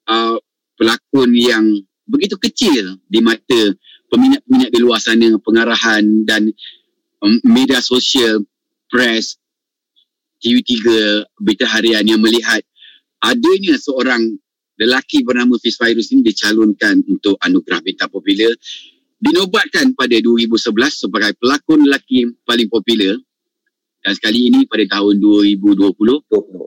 uh, 0.08 0.36
pelakon 0.80 1.30
yang 1.36 1.64
begitu 2.08 2.40
kecil 2.40 2.96
di 3.12 3.20
mata 3.20 3.76
peminat-peminat 4.08 4.72
di 4.72 4.80
luar 4.80 5.04
sana 5.04 5.36
pengarahan 5.36 6.24
dan 6.24 6.48
um, 7.20 7.36
media 7.44 7.84
sosial 7.84 8.40
press 8.88 9.36
TV3 10.42 10.74
berita 11.38 11.64
harian 11.70 12.02
yang 12.02 12.18
melihat 12.18 12.60
adanya 13.22 13.78
seorang 13.78 14.20
lelaki 14.76 15.22
bernama 15.22 15.54
Fiz 15.62 15.78
Virus 15.78 16.10
ini 16.10 16.26
dicalonkan 16.26 17.06
untuk 17.06 17.38
anugerah 17.38 17.78
bintang 17.86 18.10
popular 18.10 18.50
dinobatkan 19.22 19.94
pada 19.94 20.18
2011 20.18 20.58
sebagai 20.90 21.38
pelakon 21.38 21.86
lelaki 21.86 22.26
paling 22.42 22.66
popular. 22.66 23.14
Dan 24.02 24.18
sekali 24.18 24.50
ini 24.50 24.66
pada 24.66 24.98
tahun 24.98 25.22
2020 25.22 25.94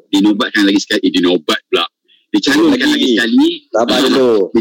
dinobatkan 0.08 0.64
lagi 0.64 0.80
sekali 0.80 1.04
eh, 1.04 1.12
dinobat 1.12 1.60
pula. 1.68 1.84
Dicalonkan 2.32 2.88
lagi 2.96 3.08
sekali. 3.12 3.50
Sabar 3.68 4.00
dulu. 4.08 4.56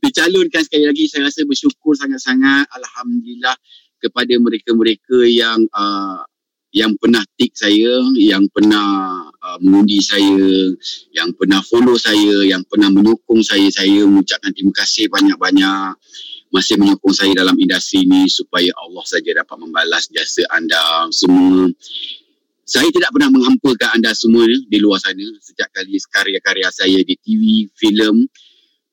dicalonkan 0.00 0.64
sekali 0.64 0.88
lagi 0.88 1.04
saya 1.06 1.28
rasa 1.28 1.44
bersyukur 1.44 1.92
sangat-sangat 1.94 2.64
alhamdulillah 2.74 3.54
kepada 4.00 4.34
mereka-mereka 4.40 5.28
yang 5.28 5.60
uh, 5.76 6.24
yang 6.70 6.94
pernah 6.98 7.22
tik 7.34 7.50
saya, 7.58 7.98
yang 8.14 8.46
pernah 8.46 9.26
uh, 9.26 9.58
mengundi 9.58 9.98
saya, 9.98 10.70
yang 11.10 11.34
pernah 11.34 11.58
follow 11.66 11.98
saya, 11.98 12.46
yang 12.46 12.62
pernah 12.62 12.86
menyokong 12.94 13.42
saya, 13.42 13.66
saya 13.74 14.06
mengucapkan 14.06 14.54
terima 14.54 14.74
kasih 14.78 15.10
banyak-banyak 15.10 15.98
masih 16.50 16.78
menyokong 16.82 17.14
saya 17.14 17.30
dalam 17.34 17.54
industri 17.58 18.02
ini 18.06 18.26
supaya 18.26 18.74
Allah 18.74 19.04
saja 19.06 19.30
dapat 19.42 19.56
membalas 19.58 20.10
jasa 20.10 20.42
anda 20.50 21.06
semua. 21.14 21.70
Saya 22.66 22.86
tidak 22.94 23.10
pernah 23.10 23.34
menghampakan 23.34 23.98
anda 23.98 24.14
semua 24.14 24.46
di 24.46 24.78
luar 24.78 25.02
sana 25.02 25.26
sejak 25.42 25.74
kali 25.74 25.98
karya-karya 25.98 26.70
saya 26.70 27.02
di 27.02 27.14
TV, 27.18 27.66
filem. 27.74 28.26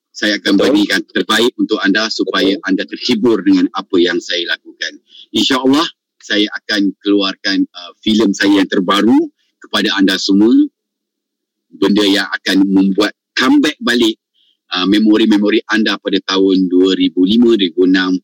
Saya 0.10 0.42
akan 0.42 0.58
berikan 0.58 0.98
terbaik 1.06 1.54
untuk 1.62 1.78
anda 1.78 2.10
supaya 2.10 2.58
anda 2.66 2.90
terhibur 2.90 3.38
dengan 3.46 3.70
apa 3.70 4.02
yang 4.02 4.18
saya 4.18 4.50
lakukan. 4.50 4.98
InsyaAllah 5.30 5.86
saya 6.28 6.52
akan 6.52 6.92
keluarkan 7.00 7.64
uh, 7.72 7.92
filem 8.04 8.36
saya 8.36 8.60
yang 8.60 8.68
terbaru 8.68 9.16
kepada 9.64 9.96
anda 9.96 10.20
semua. 10.20 10.52
Benda 11.68 12.04
yang 12.04 12.28
akan 12.28 12.68
membuat 12.68 13.16
comeback 13.32 13.80
balik 13.80 14.20
uh, 14.76 14.84
memori-memori 14.84 15.64
anda 15.72 15.96
pada 15.96 16.20
tahun 16.28 16.68
2005-2006 16.68 18.20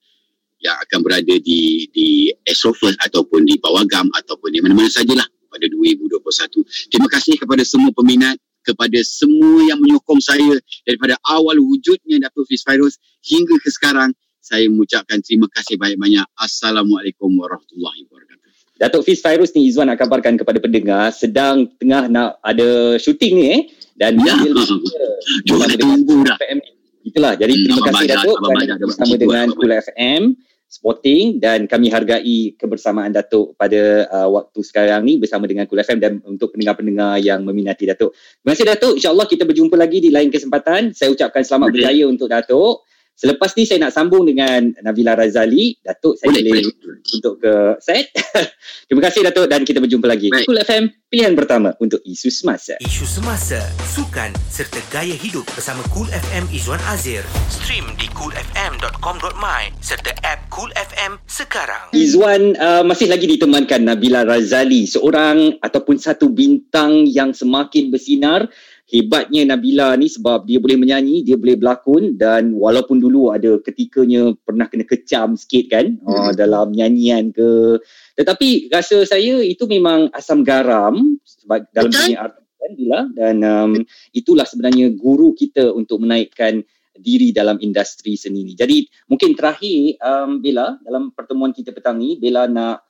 yang 0.63 0.75
akan 0.79 0.99
berada 1.03 1.35
di 1.43 1.91
di 1.91 2.31
Astrofirst 2.47 2.99
ataupun 3.03 3.43
di 3.43 3.59
Pawagam 3.59 4.07
ataupun 4.15 4.49
di 4.51 4.59
mana-mana 4.63 4.87
sajalah 4.87 5.27
pada 5.51 5.67
2021. 5.67 6.89
Terima 6.89 7.07
kasih 7.11 7.35
kepada 7.35 7.61
semua 7.67 7.91
peminat, 7.91 8.39
kepada 8.63 8.97
semua 9.03 9.67
yang 9.67 9.77
menyokong 9.83 10.23
saya 10.23 10.55
daripada 10.87 11.19
awal 11.27 11.59
wujudnya 11.59 12.23
Datuk 12.23 12.47
Fiz 12.47 12.63
Fairuz 12.63 12.97
hingga 13.21 13.59
ke 13.59 13.69
sekarang. 13.69 14.15
Saya 14.43 14.67
mengucapkan 14.67 15.23
terima 15.23 15.47
kasih 15.47 15.79
banyak-banyak. 15.79 16.27
Assalamualaikum 16.35 17.31
warahmatullahi 17.31 18.03
wabarakatuh. 18.03 18.43
Datuk 18.75 19.07
Fiz 19.07 19.23
Fairuz 19.23 19.55
ni 19.55 19.71
Izwan 19.71 19.87
nak 19.87 19.95
kabarkan 19.95 20.35
kepada 20.35 20.59
pendengar 20.59 21.15
sedang 21.15 21.71
tengah 21.79 22.11
nak 22.11 22.43
ada 22.43 22.99
syuting 22.99 23.33
ni 23.39 23.47
eh 23.47 23.61
dan 23.95 24.19
Ya. 24.19 24.35
dia 24.35 24.51
Jom 25.47 25.63
dengan 25.63 26.03
tunggu 26.03 26.27
dah. 26.27 26.35
FM. 26.35 26.59
Itulah. 27.03 27.39
Jadi 27.39 27.53
Hmm, 27.55 27.63
terima 27.63 27.81
kasih 27.87 28.07
Datuk 28.09 28.37
kerana 28.37 28.73
bersama 28.77 29.13
dengan 29.15 29.45
Cool 29.55 29.71
FM 29.71 30.21
Sporting 30.67 31.23
dan 31.37 31.59
kami 31.63 31.87
hargai 31.87 32.35
kebersamaan 32.57 33.15
Datuk 33.15 33.55
pada 33.55 34.09
uh, 34.09 34.27
waktu 34.27 34.59
sekarang 34.59 35.07
ni 35.07 35.23
bersama 35.23 35.47
dengan 35.47 35.63
Cool 35.69 35.79
FM 35.79 36.03
dan 36.03 36.19
untuk 36.25 36.51
pendengar-pendengar 36.51 37.15
yang 37.17 37.47
meminati 37.47 37.87
Datuk. 37.87 38.11
Terima 38.11 38.51
kasih 38.51 38.67
Datuk. 38.67 38.93
InsyaAllah 38.99 39.27
kita 39.29 39.47
berjumpa 39.47 39.79
lagi 39.79 40.03
di 40.03 40.11
lain 40.11 40.27
kesempatan. 40.27 40.91
Saya 40.91 41.15
ucapkan 41.15 41.47
selamat 41.47 41.71
Boleh. 41.71 41.75
berjaya 41.79 42.03
untuk 42.11 42.27
Datuk. 42.27 42.83
Selepas 43.13 43.53
ni 43.53 43.63
saya 43.69 43.77
nak 43.77 43.93
sambung 43.93 44.25
dengan 44.25 44.73
Nabila 44.81 45.13
Razali. 45.13 45.77
Datuk 45.77 46.17
saya 46.17 46.33
Boleh, 46.33 46.49
boleh, 46.49 46.63
boleh. 46.81 46.99
untuk 47.13 47.33
ke 47.37 47.53
set. 47.77 48.09
Terima 48.89 49.01
kasih 49.05 49.21
Datuk 49.29 49.45
dan 49.45 49.61
kita 49.61 49.77
berjumpa 49.77 50.09
lagi. 50.09 50.33
Baik. 50.33 50.49
Cool 50.49 50.59
FM, 50.65 50.83
pilihan 51.13 51.33
pertama 51.37 51.77
untuk 51.77 52.01
isu 52.01 52.33
semasa. 52.33 52.73
Isu 52.81 53.05
semasa, 53.05 53.61
sukan 53.93 54.33
serta 54.49 54.81
gaya 54.89 55.13
hidup 55.13 55.45
bersama 55.53 55.85
Cool 55.93 56.09
FM 56.09 56.49
Izwan 56.49 56.81
Azir. 56.89 57.21
Stream 57.53 57.85
di 58.01 58.09
coolfm.com.my 58.17 59.61
serta 59.77 60.11
app 60.25 60.49
Cool 60.49 60.73
FM 60.73 61.21
sekarang. 61.29 61.93
Izwan 61.93 62.57
uh, 62.57 62.81
masih 62.81 63.13
lagi 63.13 63.29
ditemankan 63.29 63.85
Nabila 63.85 64.25
Razali, 64.25 64.89
seorang 64.89 65.61
ataupun 65.61 66.01
satu 66.01 66.33
bintang 66.33 67.05
yang 67.05 67.29
semakin 67.29 67.93
bersinar. 67.93 68.49
Hebatnya 68.93 69.41
Nabila 69.49 69.97
ni 69.97 70.05
sebab 70.05 70.45
dia 70.45 70.61
boleh 70.61 70.77
menyanyi, 70.77 71.25
dia 71.25 71.33
boleh 71.33 71.57
berlakon 71.57 72.13
dan 72.13 72.53
walaupun 72.53 73.01
dulu 73.01 73.33
ada 73.33 73.57
ketikanya 73.57 74.37
pernah 74.45 74.69
kena 74.69 74.85
kecam 74.85 75.33
sikit 75.33 75.73
kan 75.73 75.97
uh, 76.05 76.29
dalam 76.37 76.69
nyanyian 76.69 77.33
ke 77.33 77.81
tetapi 78.13 78.69
rasa 78.69 79.01
saya 79.01 79.41
itu 79.41 79.65
memang 79.65 80.13
asam 80.13 80.45
garam 80.45 81.17
sebab 81.25 81.65
dalam 81.73 81.89
Betul. 81.89 82.05
dunia 82.05 82.19
artis 82.21 82.45
kan 82.63 82.71
Bila 82.77 82.99
dan 83.17 83.35
um, 83.41 83.71
itulah 84.13 84.45
sebenarnya 84.45 84.93
guru 84.93 85.33
kita 85.33 85.73
untuk 85.73 85.99
menaikkan 86.05 86.61
diri 86.93 87.33
dalam 87.33 87.57
industri 87.59 88.13
seni 88.13 88.45
ni. 88.45 88.53
Jadi 88.53 88.85
mungkin 89.09 89.33
terakhir 89.33 89.97
um, 89.99 90.39
Bella 90.39 90.77
dalam 90.85 91.09
pertemuan 91.11 91.49
kita 91.49 91.73
petang 91.73 91.97
ni 91.97 92.21
Bella 92.21 92.45
nak 92.45 92.85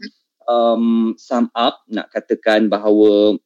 um, 0.46 1.16
sum 1.16 1.48
up 1.56 1.88
nak 1.88 2.12
katakan 2.12 2.68
bahawa 2.68 3.40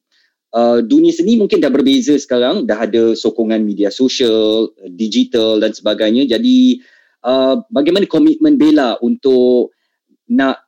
uh, 0.58 0.78
dunia 0.82 1.14
seni 1.14 1.38
mungkin 1.38 1.62
dah 1.62 1.70
berbeza 1.70 2.18
sekarang 2.18 2.66
dah 2.66 2.82
ada 2.82 3.14
sokongan 3.14 3.62
media 3.62 3.94
sosial, 3.94 4.74
digital 4.90 5.62
dan 5.62 5.70
sebagainya. 5.70 6.26
Jadi 6.26 6.82
uh, 7.22 7.62
bagaimana 7.70 8.10
komitmen 8.10 8.58
Bella 8.58 8.98
untuk 8.98 9.70
nak 10.34 10.66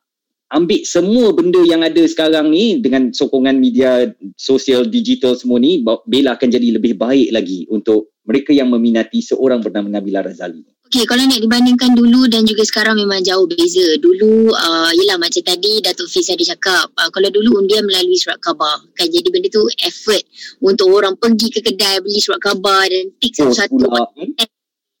ambil 0.51 0.83
semua 0.83 1.31
benda 1.31 1.63
yang 1.63 1.83
ada 1.83 2.03
sekarang 2.03 2.51
ni 2.51 2.79
dengan 2.83 3.11
sokongan 3.11 3.55
media 3.55 4.07
sosial 4.35 4.87
digital 4.87 5.35
semua 5.35 5.59
ni 5.59 5.83
Bella 5.83 6.35
akan 6.35 6.49
jadi 6.51 6.79
lebih 6.79 6.95
baik 6.99 7.29
lagi 7.35 7.67
untuk 7.67 8.15
mereka 8.23 8.55
yang 8.55 8.71
meminati 8.71 9.19
seorang 9.19 9.59
bernama 9.59 9.99
Nabila 9.99 10.23
Razali. 10.23 10.80
Okay, 10.91 11.07
kalau 11.07 11.23
nak 11.23 11.39
dibandingkan 11.39 11.95
dulu 11.95 12.27
dan 12.27 12.43
juga 12.43 12.67
sekarang 12.67 12.99
memang 12.99 13.23
jauh 13.23 13.47
beza. 13.47 13.95
Dulu, 13.95 14.51
uh, 14.51 14.91
yelah 14.91 15.15
macam 15.15 15.39
tadi 15.39 15.79
Datuk 15.79 16.11
Fiz 16.11 16.27
ada 16.27 16.43
cakap, 16.43 16.91
uh, 16.99 17.07
kalau 17.15 17.31
dulu 17.31 17.63
undian 17.63 17.87
melalui 17.87 18.19
surat 18.19 18.35
khabar. 18.43 18.83
Kan, 18.99 19.07
jadi 19.07 19.23
benda 19.31 19.47
tu 19.47 19.63
effort 19.87 20.19
untuk 20.59 20.91
orang 20.91 21.15
pergi 21.15 21.47
ke 21.47 21.63
kedai 21.63 22.03
beli 22.03 22.19
surat 22.19 22.43
khabar 22.43 22.91
dan 22.91 23.07
tik 23.23 23.31
Oh, 23.39 23.55
satu-satu 23.55 23.87
hmm? 24.19 24.35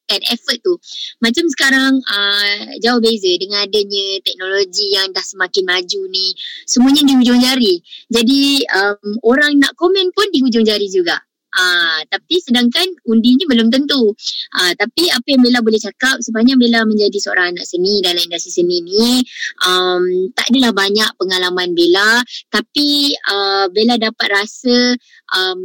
kan 0.07 0.21
effort 0.31 0.63
tu. 0.63 0.79
Macam 1.19 1.43
sekarang 1.51 1.99
uh, 1.99 2.59
jauh 2.79 3.03
beza 3.03 3.31
dengan 3.35 3.67
adanya 3.67 4.23
teknologi 4.23 4.95
yang 4.95 5.11
dah 5.11 5.23
semakin 5.27 5.75
maju 5.75 6.01
ni. 6.07 6.31
Semuanya 6.67 7.03
di 7.03 7.19
hujung 7.19 7.39
jari. 7.43 7.83
Jadi 8.07 8.63
um, 8.63 9.19
orang 9.27 9.59
nak 9.59 9.75
komen 9.75 10.07
pun 10.15 10.27
di 10.31 10.39
hujung 10.39 10.63
jari 10.63 10.87
juga. 10.87 11.19
Ah, 11.51 11.99
tapi 12.07 12.39
sedangkan 12.39 12.87
undi 13.07 13.35
ni 13.35 13.43
belum 13.43 13.67
tentu. 13.67 14.15
Ah, 14.55 14.71
tapi 14.75 15.11
apa 15.11 15.27
yang 15.27 15.41
Bella 15.43 15.59
boleh 15.59 15.79
cakap 15.79 16.19
sebenarnya 16.23 16.55
Bella 16.55 16.87
menjadi 16.87 17.17
seorang 17.19 17.55
anak 17.55 17.65
seni 17.67 17.99
dalam 17.99 18.19
industri 18.23 18.51
seni 18.51 18.83
ni 18.83 19.21
um, 19.65 20.31
tak 20.33 20.49
adalah 20.51 20.71
banyak 20.75 21.09
pengalaman 21.19 21.75
Bella 21.75 22.23
tapi 22.49 23.13
uh, 23.29 23.65
Bella 23.69 23.95
dapat 23.99 24.27
rasa 24.31 24.95
um, 25.35 25.61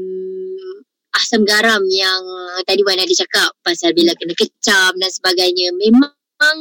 asam 1.16 1.43
garam 1.49 1.80
yang 1.89 2.22
tadi 2.68 2.84
Wan 2.84 3.01
ada 3.01 3.14
cakap 3.14 3.51
pasal 3.64 3.97
Bella 3.97 4.12
kena 4.18 4.37
kecam 4.37 4.93
dan 5.01 5.11
sebagainya 5.11 5.72
memang 5.72 6.57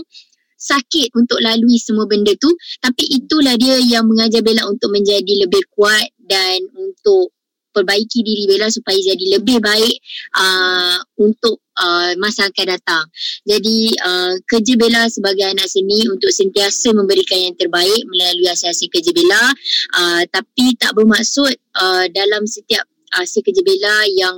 sakit 0.56 1.12
untuk 1.14 1.44
lalui 1.44 1.76
semua 1.76 2.08
benda 2.08 2.32
tu 2.40 2.48
tapi 2.80 3.04
itulah 3.12 3.60
dia 3.60 3.76
yang 3.84 4.08
mengajar 4.08 4.40
Bella 4.40 4.64
untuk 4.72 4.96
menjadi 4.96 5.46
lebih 5.46 5.62
kuat 5.76 6.08
dan 6.24 6.64
untuk 6.74 7.35
perbaiki 7.76 8.24
diri 8.24 8.48
Bella 8.48 8.72
supaya 8.72 8.96
jadi 8.96 9.36
lebih 9.36 9.60
baik 9.60 9.96
uh, 10.40 11.04
untuk 11.20 11.60
uh, 11.76 12.16
masa 12.16 12.48
akan 12.48 12.80
datang. 12.80 13.06
Jadi 13.44 13.92
uh, 14.00 14.40
kerja 14.48 14.74
Bella 14.80 15.12
sebagai 15.12 15.44
anak 15.44 15.68
seni 15.68 16.08
untuk 16.08 16.32
sentiasa 16.32 16.96
memberikan 16.96 17.52
yang 17.52 17.56
terbaik 17.60 18.02
melalui 18.08 18.48
hasil-hasil 18.48 18.88
kerja 18.88 19.12
Bella 19.12 19.52
uh, 20.00 20.24
tapi 20.32 20.80
tak 20.80 20.96
bermaksud 20.96 21.52
uh, 21.76 22.06
dalam 22.16 22.48
setiap 22.48 22.88
hasil 23.16 23.44
kerja 23.44 23.62
Bella 23.64 23.96
yang 24.12 24.38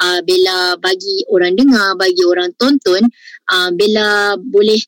uh, 0.00 0.20
Bella 0.24 0.76
bagi 0.80 1.24
orang 1.28 1.56
dengar, 1.56 1.96
bagi 1.96 2.22
orang 2.24 2.52
tonton, 2.56 3.04
uh, 3.52 3.70
Bella 3.72 4.36
boleh 4.40 4.80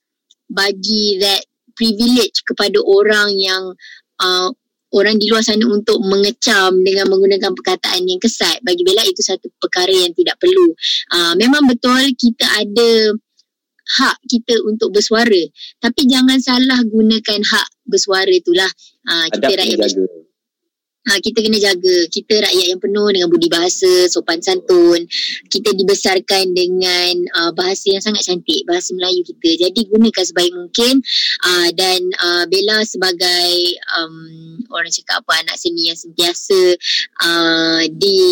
bagi 0.51 1.21
that 1.23 1.45
privilege 1.79 2.43
kepada 2.45 2.77
orang 2.83 3.33
yang 3.39 3.73
uh, 4.21 4.49
orang 4.91 5.17
di 5.19 5.31
luar 5.31 5.43
sana 5.43 5.63
untuk 5.67 5.99
mengecam 6.03 6.75
dengan 6.83 7.07
menggunakan 7.07 7.51
perkataan 7.55 8.03
yang 8.07 8.19
kesat 8.19 8.59
bagi 8.67 8.83
Bella 8.83 9.07
itu 9.07 9.23
satu 9.23 9.47
perkara 9.59 9.91
yang 9.91 10.13
tidak 10.15 10.37
perlu. 10.43 10.75
Uh, 11.15 11.35
memang 11.39 11.67
betul 11.67 12.01
kita 12.19 12.47
ada 12.59 13.15
hak 13.91 14.17
kita 14.31 14.55
untuk 14.71 14.95
bersuara 14.95 15.43
tapi 15.83 16.07
jangan 16.07 16.39
salah 16.39 16.79
gunakan 16.87 17.41
hak 17.43 17.69
bersuara 17.87 18.31
itulah. 18.31 18.71
Uh, 19.07 19.27
kita 19.35 19.47
Adab 19.51 19.59
rakyat 19.59 19.79
jaga. 19.91 20.20
Ha, 21.11 21.19
kita 21.19 21.43
kena 21.43 21.59
jaga. 21.59 21.97
Kita 22.07 22.39
rakyat 22.39 22.67
yang 22.71 22.79
penuh 22.79 23.11
dengan 23.11 23.27
budi 23.27 23.51
bahasa 23.51 24.07
sopan 24.07 24.39
santun. 24.39 25.11
Kita 25.51 25.75
dibesarkan 25.75 26.55
dengan 26.55 27.27
uh, 27.35 27.51
bahasa 27.51 27.91
yang 27.91 28.03
sangat 28.03 28.23
cantik 28.23 28.63
bahasa 28.71 28.95
Melayu 28.95 29.27
kita. 29.27 29.67
Jadi 29.67 29.91
gunakan 29.91 30.25
sebaik 30.25 30.55
mungkin. 30.55 31.03
Uh, 31.43 31.69
dan 31.75 32.01
uh, 32.23 32.45
Bella 32.47 32.87
sebagai 32.87 33.51
um, 33.99 34.63
orang 34.71 34.95
cakap 34.95 35.27
apa 35.27 35.43
anak 35.43 35.57
seni 35.59 35.91
yang 35.91 35.99
sentiasa 35.99 36.79
uh, 37.27 37.83
di 37.91 38.23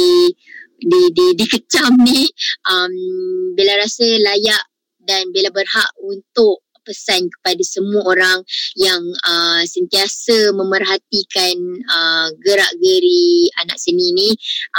di 0.79 1.01
di 1.11 1.26
dikecam 1.35 1.91
ni 2.07 2.22
um, 2.70 2.95
Bella 3.59 3.83
rasa 3.83 4.07
layak 4.07 4.62
dan 5.03 5.35
Bella 5.35 5.51
berhak 5.51 5.91
untuk 6.05 6.68
pesan 6.89 7.28
kepada 7.28 7.61
semua 7.61 8.01
orang 8.09 8.41
yang 8.80 9.05
uh, 9.28 9.61
sentiasa 9.68 10.57
memerhatikan 10.57 11.57
uh, 11.84 12.32
gerak-geri 12.41 13.53
anak 13.61 13.76
seni 13.76 14.16
ni 14.16 14.30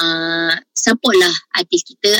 uh, 0.01 0.57
supportlah 0.73 1.35
artis 1.53 1.85
kita 1.85 2.17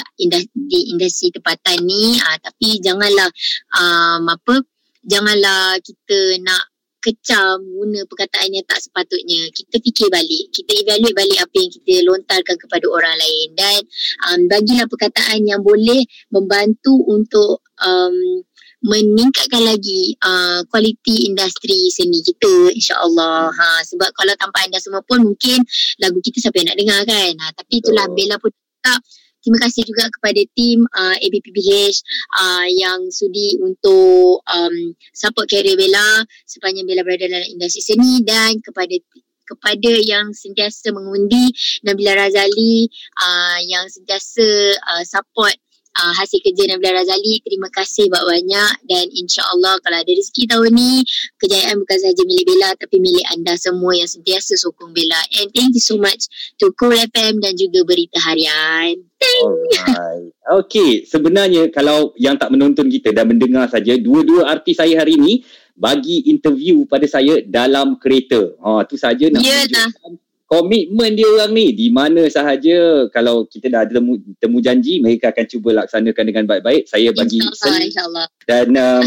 di 0.54 0.94
industri 0.94 1.34
tempatan 1.34 1.82
ni. 1.82 2.22
Uh, 2.22 2.38
tapi 2.38 2.78
janganlah 2.86 3.34
um, 3.74 4.30
apa 4.30 4.62
janganlah 5.02 5.82
kita 5.82 6.38
nak 6.46 6.70
kecam 7.00 7.64
guna 7.64 8.04
perkataan 8.06 8.52
yang 8.52 8.66
tak 8.68 8.84
sepatutnya. 8.84 9.48
Kita 9.56 9.80
fikir 9.80 10.08
balik. 10.12 10.52
Kita 10.52 10.72
evaluate 10.84 11.16
balik 11.16 11.40
apa 11.40 11.56
yang 11.56 11.72
kita 11.72 11.94
lontarkan 12.06 12.58
kepada 12.60 12.86
orang 12.92 13.16
lain. 13.16 13.48
Dan 13.56 13.80
um, 14.30 14.40
bagilah 14.52 14.86
perkataan 14.92 15.48
yang 15.48 15.64
boleh 15.64 16.04
membantu 16.30 17.00
untuk 17.08 17.64
um, 17.80 18.44
meningkatkan 18.80 19.60
lagi 19.64 20.16
uh, 20.24 20.64
kualiti 20.72 21.28
industri 21.28 21.92
seni 21.92 22.24
kita 22.24 22.72
insyaallah. 22.72 23.52
Ha 23.52 23.68
sebab 23.84 24.10
kalau 24.16 24.32
tanpa 24.40 24.64
anda 24.64 24.80
semua 24.80 25.04
pun 25.04 25.24
mungkin 25.24 25.60
lagu 26.00 26.20
kita 26.24 26.40
siapa 26.40 26.64
yang 26.64 26.72
nak 26.72 26.80
dengar 26.80 27.02
kan? 27.04 27.32
Ha, 27.36 27.46
tapi 27.60 27.84
itulah 27.84 28.08
oh. 28.08 28.14
Bella 28.16 28.40
pun 28.40 28.52
tak. 28.80 29.00
Terima 29.40 29.56
kasih 29.64 29.88
juga 29.88 30.04
kepada 30.12 30.42
tim 30.52 30.84
uh, 30.84 31.16
ABPBH 31.16 32.04
uh, 32.36 32.68
yang 32.68 33.08
sudi 33.08 33.56
untuk 33.64 34.44
um, 34.44 34.76
support 35.16 35.48
career 35.48 35.80
Bella 35.80 36.28
sepanjang 36.44 36.84
Bella 36.84 37.08
berada 37.08 37.24
dalam 37.24 37.48
industri 37.48 37.80
seni 37.80 38.20
dan 38.20 38.60
kepada 38.60 38.92
kepada 39.50 39.92
yang 40.06 40.30
sentiasa 40.30 40.94
mengundi 40.94 41.50
Nabila 41.82 42.14
Razali 42.14 42.86
uh, 43.18 43.58
yang 43.66 43.90
sentiasa 43.90 44.46
uh, 44.78 45.04
support 45.08 45.58
uh, 46.00 46.14
hasil 46.16 46.40
kerja 46.40 46.72
Nabila 46.72 47.04
Razali. 47.04 47.44
Terima 47.44 47.68
kasih 47.70 48.08
banyak-banyak 48.08 48.74
dan 48.88 49.06
insya-Allah 49.12 49.76
kalau 49.84 49.98
ada 50.00 50.12
rezeki 50.12 50.48
tahun 50.48 50.72
ni, 50.72 51.04
kejayaan 51.44 51.76
bukan 51.84 51.98
sahaja 52.00 52.24
milik 52.24 52.46
Bella 52.48 52.70
tapi 52.80 52.98
milik 53.04 53.26
anda 53.36 53.54
semua 53.60 53.92
yang 53.94 54.08
sentiasa 54.08 54.56
sokong 54.56 54.96
Bella. 54.96 55.20
And 55.38 55.52
thank 55.52 55.76
you 55.76 55.84
so 55.84 56.00
much 56.00 56.32
to 56.64 56.72
Cool 56.80 56.96
FM 56.96 57.44
dan 57.44 57.60
juga 57.60 57.84
Berita 57.84 58.18
Harian. 58.24 59.04
Alright. 59.20 60.32
Okay, 60.66 61.04
sebenarnya 61.04 61.68
kalau 61.70 62.16
yang 62.16 62.40
tak 62.40 62.50
menonton 62.50 62.88
kita 62.88 63.12
dan 63.12 63.28
mendengar 63.28 63.68
saja, 63.68 64.00
dua-dua 64.00 64.48
artis 64.48 64.80
saya 64.80 65.04
hari 65.04 65.20
ini 65.20 65.34
bagi 65.76 66.28
interview 66.28 66.84
pada 66.88 67.08
saya 67.08 67.44
dalam 67.44 68.00
kereta. 68.00 68.56
Ha, 68.60 68.84
tu 68.88 68.96
saja 69.00 69.28
nak 69.32 69.44
yeah, 69.44 69.68
komitmen 70.50 71.14
dia 71.14 71.30
orang 71.30 71.54
ni 71.54 71.70
di 71.78 71.94
mana 71.94 72.26
sahaja 72.26 73.06
kalau 73.14 73.46
kita 73.46 73.70
dah 73.70 73.86
ada 73.86 74.02
temu, 74.02 74.18
temu 74.42 74.58
janji 74.60 74.98
mereka 74.98 75.30
akan 75.30 75.46
cuba 75.46 75.70
laksanakan 75.86 76.24
dengan 76.26 76.46
baik-baik. 76.50 76.90
Saya 76.90 77.14
bagi 77.14 77.38
insyaallah 77.38 77.86
insyaallah 77.86 78.26
dan 78.50 78.68
um, 78.74 79.06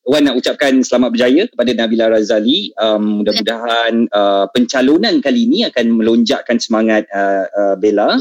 Wan 0.00 0.26
nak 0.26 0.40
ucapkan 0.40 0.80
selamat 0.82 1.10
berjaya 1.12 1.42
kepada 1.46 1.70
Nabila 1.76 2.10
Razali. 2.10 2.72
Um, 2.74 3.22
mudah-mudahan 3.22 4.10
uh, 4.10 4.50
pencalonan 4.50 5.22
kali 5.22 5.46
ini 5.46 5.68
akan 5.70 5.92
melonjakkan 5.92 6.58
semangat 6.58 7.06
uh, 7.14 7.46
uh, 7.46 7.74
Bella. 7.78 8.18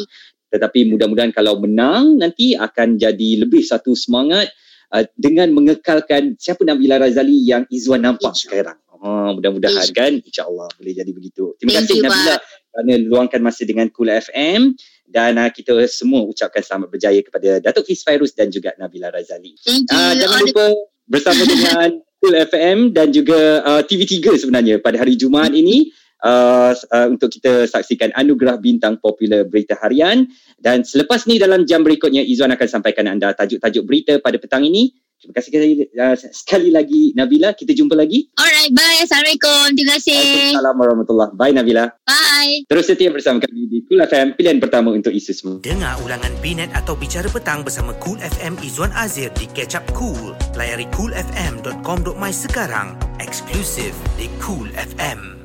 Tetapi 0.54 0.86
mudah-mudahan 0.92 1.32
kalau 1.34 1.58
menang 1.58 2.20
nanti 2.20 2.54
akan 2.54 3.00
jadi 3.00 3.42
lebih 3.42 3.66
satu 3.66 3.96
semangat 3.96 4.52
uh, 4.92 5.08
dengan 5.16 5.50
mengekalkan 5.56 6.36
siapa 6.36 6.68
Nabila 6.68 7.00
Razali 7.00 7.48
yang 7.48 7.64
Izwan 7.72 8.06
nampak 8.06 8.38
sekarang. 8.38 8.78
Ha, 9.00 9.32
mudah-mudahan 9.32 9.88
Ish. 9.88 9.96
kan? 9.96 10.12
insyaAllah 10.20 10.68
boleh 10.76 10.92
jadi 10.92 11.12
begitu. 11.16 11.56
Terima 11.56 11.80
Thank 11.80 11.88
kasih 11.88 12.00
Nabila 12.04 12.36
kerana 12.70 12.94
luangkan 13.02 13.42
masa 13.42 13.66
dengan 13.66 13.90
Kul 13.90 14.14
FM 14.14 14.78
dan 15.10 15.42
uh, 15.42 15.50
kita 15.50 15.74
semua 15.90 16.22
ucapkan 16.24 16.62
selamat 16.62 16.88
berjaya 16.94 17.22
kepada 17.26 17.60
Datuk 17.60 17.90
Fiz 17.90 18.06
Fairuz 18.06 18.32
dan 18.38 18.54
juga 18.54 18.78
Nabila 18.78 19.10
Razali. 19.10 19.58
Thank 19.66 19.90
you. 19.90 19.98
Uh, 19.98 20.14
jangan 20.16 20.40
lupa 20.46 20.66
bersama 21.10 21.42
dengan 21.52 21.90
Kul 22.22 22.36
FM 22.36 22.78
dan 22.94 23.10
juga 23.10 23.66
uh, 23.66 23.82
TV3 23.82 24.38
sebenarnya 24.38 24.76
pada 24.78 25.02
hari 25.02 25.18
Jumaat 25.18 25.56
ini 25.56 25.90
uh, 26.24 26.76
uh, 26.76 27.08
untuk 27.10 27.32
kita 27.32 27.66
saksikan 27.66 28.12
anugerah 28.14 28.60
bintang 28.60 29.00
popular 29.00 29.48
berita 29.48 29.80
harian 29.80 30.28
dan 30.60 30.84
selepas 30.84 31.26
ni 31.26 31.40
dalam 31.40 31.64
jam 31.64 31.82
berikutnya 31.82 32.22
Izwan 32.22 32.54
akan 32.54 32.68
sampaikan 32.68 33.08
anda 33.08 33.32
tajuk-tajuk 33.34 33.84
berita 33.88 34.14
pada 34.20 34.36
petang 34.38 34.68
ini 34.68 34.92
Terima 35.20 35.36
kasih 35.36 35.50
sekali, 35.52 35.70
uh, 35.84 36.16
sekali 36.16 36.70
lagi 36.72 37.12
Nabila. 37.12 37.52
Kita 37.52 37.76
jumpa 37.76 37.92
lagi. 37.92 38.32
Alright, 38.40 38.72
bye. 38.72 39.04
Assalamualaikum. 39.04 39.76
Terima 39.76 40.00
kasih. 40.00 40.56
Assalamualaikum 40.56 40.80
warahmatullahi 40.80 41.32
Bye 41.36 41.54
Nabila. 41.54 41.86
Bye. 42.08 42.64
Terus 42.72 42.88
setia 42.88 43.12
bersama 43.12 43.44
kami 43.44 43.68
di 43.68 43.84
Cool 43.84 44.00
FM, 44.00 44.40
pilihan 44.40 44.64
pertama 44.64 44.96
untuk 44.96 45.12
isu 45.12 45.32
semua. 45.36 45.56
Dengar 45.60 46.00
ulangan 46.08 46.32
Binet 46.40 46.72
atau 46.72 46.96
Bicara 46.96 47.28
Petang 47.28 47.68
bersama 47.68 47.92
Cool 48.00 48.16
FM 48.24 48.64
Izwan 48.64 48.96
Azir 48.96 49.28
di 49.36 49.44
Catch 49.52 49.76
Up 49.76 49.86
Cool. 49.92 50.32
Layari 50.56 50.88
coolfm.com.my 50.96 52.32
sekarang. 52.32 52.96
Eksklusif 53.20 53.92
di 54.16 54.32
Cool 54.40 54.72
FM. 54.72 55.39